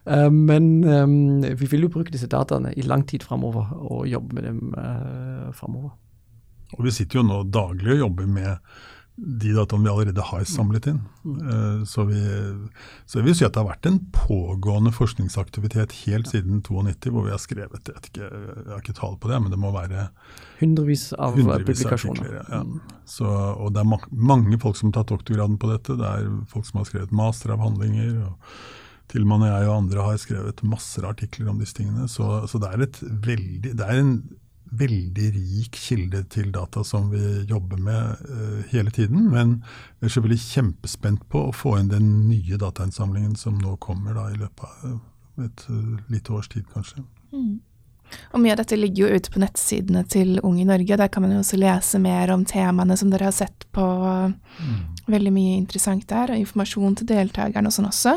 uh, 0.07 0.29
men 0.51 0.85
um, 0.85 1.43
vi 1.43 1.71
vil 1.73 1.89
jo 1.89 1.93
bruke 1.93 2.13
disse 2.13 2.31
dataene 2.31 2.73
i 2.77 2.87
lang 2.87 3.07
tid 3.09 3.25
framover 3.27 3.73
og 3.81 4.07
jobbe 4.09 4.37
med 4.37 4.49
dem 4.49 4.75
uh, 4.77 5.51
framover. 5.57 5.97
Og 6.79 6.87
vi 6.87 6.95
sitter 6.95 7.19
jo 7.19 7.27
nå 7.27 7.43
daglig 7.51 7.97
og 7.97 8.05
jobber 8.05 8.31
med 8.31 8.57
de 9.21 9.53
dataene 9.53 9.85
vi 9.85 9.91
allerede 9.93 10.25
har 10.25 10.45
samlet 10.49 10.87
inn. 10.91 11.01
Uh, 11.27 11.83
så, 11.89 12.07
vi, 12.09 12.21
så 13.05 13.21
jeg 13.21 13.27
vil 13.27 13.37
si 13.37 13.45
at 13.45 13.53
det 13.55 13.61
har 13.61 13.69
vært 13.69 13.89
en 13.91 13.99
pågående 14.17 14.93
forskningsaktivitet 14.97 15.95
helt 16.07 16.31
siden 16.31 16.63
92, 16.65 17.13
hvor 17.13 17.29
vi 17.29 17.35
har 17.35 17.43
skrevet 17.43 17.93
jeg, 17.93 18.05
ikke, 18.11 18.31
jeg 18.31 18.71
har 18.71 18.81
ikke 18.81 18.97
tall 18.97 19.19
på 19.21 19.31
det, 19.33 19.43
men 19.45 19.53
det 19.53 19.61
må 19.61 19.75
være 19.77 20.09
hundrevis 20.63 21.11
av 21.17 21.37
hundrevis 21.37 21.85
publikasjoner. 21.85 22.27
Artikler, 22.27 22.57
ja. 22.57 22.65
Mm. 22.65 22.99
Så, 23.11 23.29
og 23.29 23.73
det 23.77 23.85
er 23.85 23.91
ma 23.93 24.01
mange 24.33 24.61
folk 24.63 24.79
som 24.81 24.91
har 24.91 25.01
tatt 25.01 25.13
doktorgraden 25.13 25.61
på 25.61 25.73
dette. 25.73 25.99
Det 26.01 26.13
er 26.13 26.29
folk 26.51 26.69
som 26.69 26.81
har 26.81 26.89
skrevet 26.89 27.17
masteravhandlinger. 27.23 28.21
og 28.29 28.37
til 29.11 29.25
og 29.25 29.41
med 29.41 29.49
jeg 29.49 29.67
og 29.67 29.75
andre 29.75 30.05
har 30.07 30.19
skrevet 30.23 30.61
masser 30.67 31.03
av 31.03 31.17
artikler 31.17 31.51
om 31.51 31.59
disse 31.59 31.75
tingene. 31.75 32.07
Så, 32.11 32.27
så 32.51 32.61
det, 32.63 32.71
er 32.71 33.17
veldig, 33.27 33.73
det 33.75 33.87
er 33.87 33.99
en 33.99 34.13
veldig 34.71 35.29
rik 35.35 35.79
kilde 35.79 36.23
til 36.31 36.51
data 36.55 36.85
som 36.87 37.11
vi 37.11 37.45
jobber 37.51 37.81
med 37.83 38.27
uh, 38.29 38.61
hele 38.71 38.91
tiden. 38.95 39.27
Men 39.33 39.57
jeg 40.01 40.07
er 40.07 40.15
selvfølgelig 40.15 40.45
kjempespent 40.45 41.25
på 41.33 41.47
å 41.49 41.57
få 41.57 41.77
inn 41.81 41.91
den 41.91 42.13
nye 42.29 42.61
datainnsamlingen 42.61 43.35
som 43.39 43.59
nå 43.59 43.77
kommer 43.83 44.15
da, 44.19 44.29
i 44.31 44.39
løpet 44.39 44.69
av 44.69 45.45
et 45.47 45.67
uh, 45.71 45.99
lite 46.13 46.37
års 46.37 46.51
tid, 46.53 46.69
kanskje. 46.73 47.03
Mm. 47.35 47.59
Og 48.35 48.41
Mye 48.43 48.55
av 48.55 48.63
dette 48.63 48.79
ligger 48.79 49.07
jo 49.07 49.19
ute 49.21 49.31
på 49.31 49.43
nettsidene 49.43 50.03
til 50.11 50.41
Ung 50.47 50.59
i 50.61 50.67
Norge. 50.67 50.99
Der 50.99 51.11
kan 51.13 51.25
man 51.25 51.35
jo 51.35 51.43
også 51.43 51.59
lese 51.61 52.01
mer 52.03 52.33
om 52.35 52.47
temaene 52.49 52.97
som 52.99 53.11
dere 53.13 53.29
har 53.29 53.37
sett 53.37 53.67
på. 53.75 53.85
Mm. 54.59 54.81
Veldig 55.11 55.35
mye 55.35 55.59
interessant 55.59 56.09
der, 56.11 56.33
og 56.33 56.43
informasjon 56.43 56.99
til 56.99 57.11
deltakerne 57.11 57.71
og 57.71 57.77
sånn 57.77 57.91
også. 57.91 58.17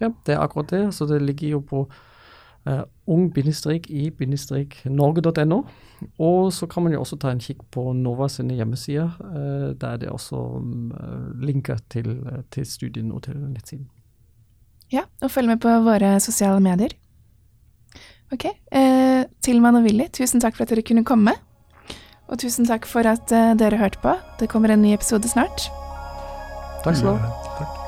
Ja, 0.00 0.10
det 0.26 0.34
er 0.34 0.40
akkurat 0.42 0.72
det. 0.72 0.86
Så 0.96 1.06
det 1.10 1.20
ligger 1.22 1.58
jo 1.58 1.60
på 1.68 1.84
uh, 2.68 2.82
ung-i-norge.no. 3.06 5.62
Og 6.18 6.52
så 6.52 6.66
kan 6.66 6.82
man 6.82 6.92
jo 6.92 7.00
også 7.02 7.16
ta 7.22 7.30
en 7.30 7.40
kikk 7.42 7.62
på 7.74 7.92
Nova 7.96 8.28
sine 8.32 8.54
hjemmesider. 8.58 9.10
Uh, 9.20 9.70
der 9.78 10.02
er 10.02 10.10
også 10.10 10.36
um, 10.58 10.92
linker 11.42 11.76
til, 11.90 12.06
til 12.50 12.66
studien 12.66 13.12
og 13.12 13.22
til 13.28 13.36
nettsiden. 13.36 13.88
Ja, 14.92 15.00
og 15.22 15.30
følg 15.32 15.48
med 15.48 15.60
på 15.64 15.68
våre 15.86 16.20
sosiale 16.20 16.60
medier. 16.60 16.88
Ok. 18.32 18.44
Uh, 18.72 19.24
Tilman 19.44 19.76
og 19.76 19.82
Willy, 19.88 20.06
tusen 20.12 20.40
takk 20.40 20.56
for 20.56 20.62
at 20.64 20.70
dere 20.72 20.84
kunne 20.86 21.04
komme. 21.04 21.32
Og 22.28 22.38
tusen 22.40 22.66
takk 22.68 22.86
for 22.88 23.02
at 23.08 23.32
uh, 23.32 23.52
dere 23.58 23.80
hørte 23.80 23.98
på. 24.04 24.12
Det 24.40 24.48
kommer 24.52 24.68
en 24.72 24.84
ny 24.84 24.90
episode 24.96 25.28
snart. 25.28 25.68
Takk 26.84 26.96
skal 26.96 27.14
du 27.14 27.18
ha. 27.22 27.81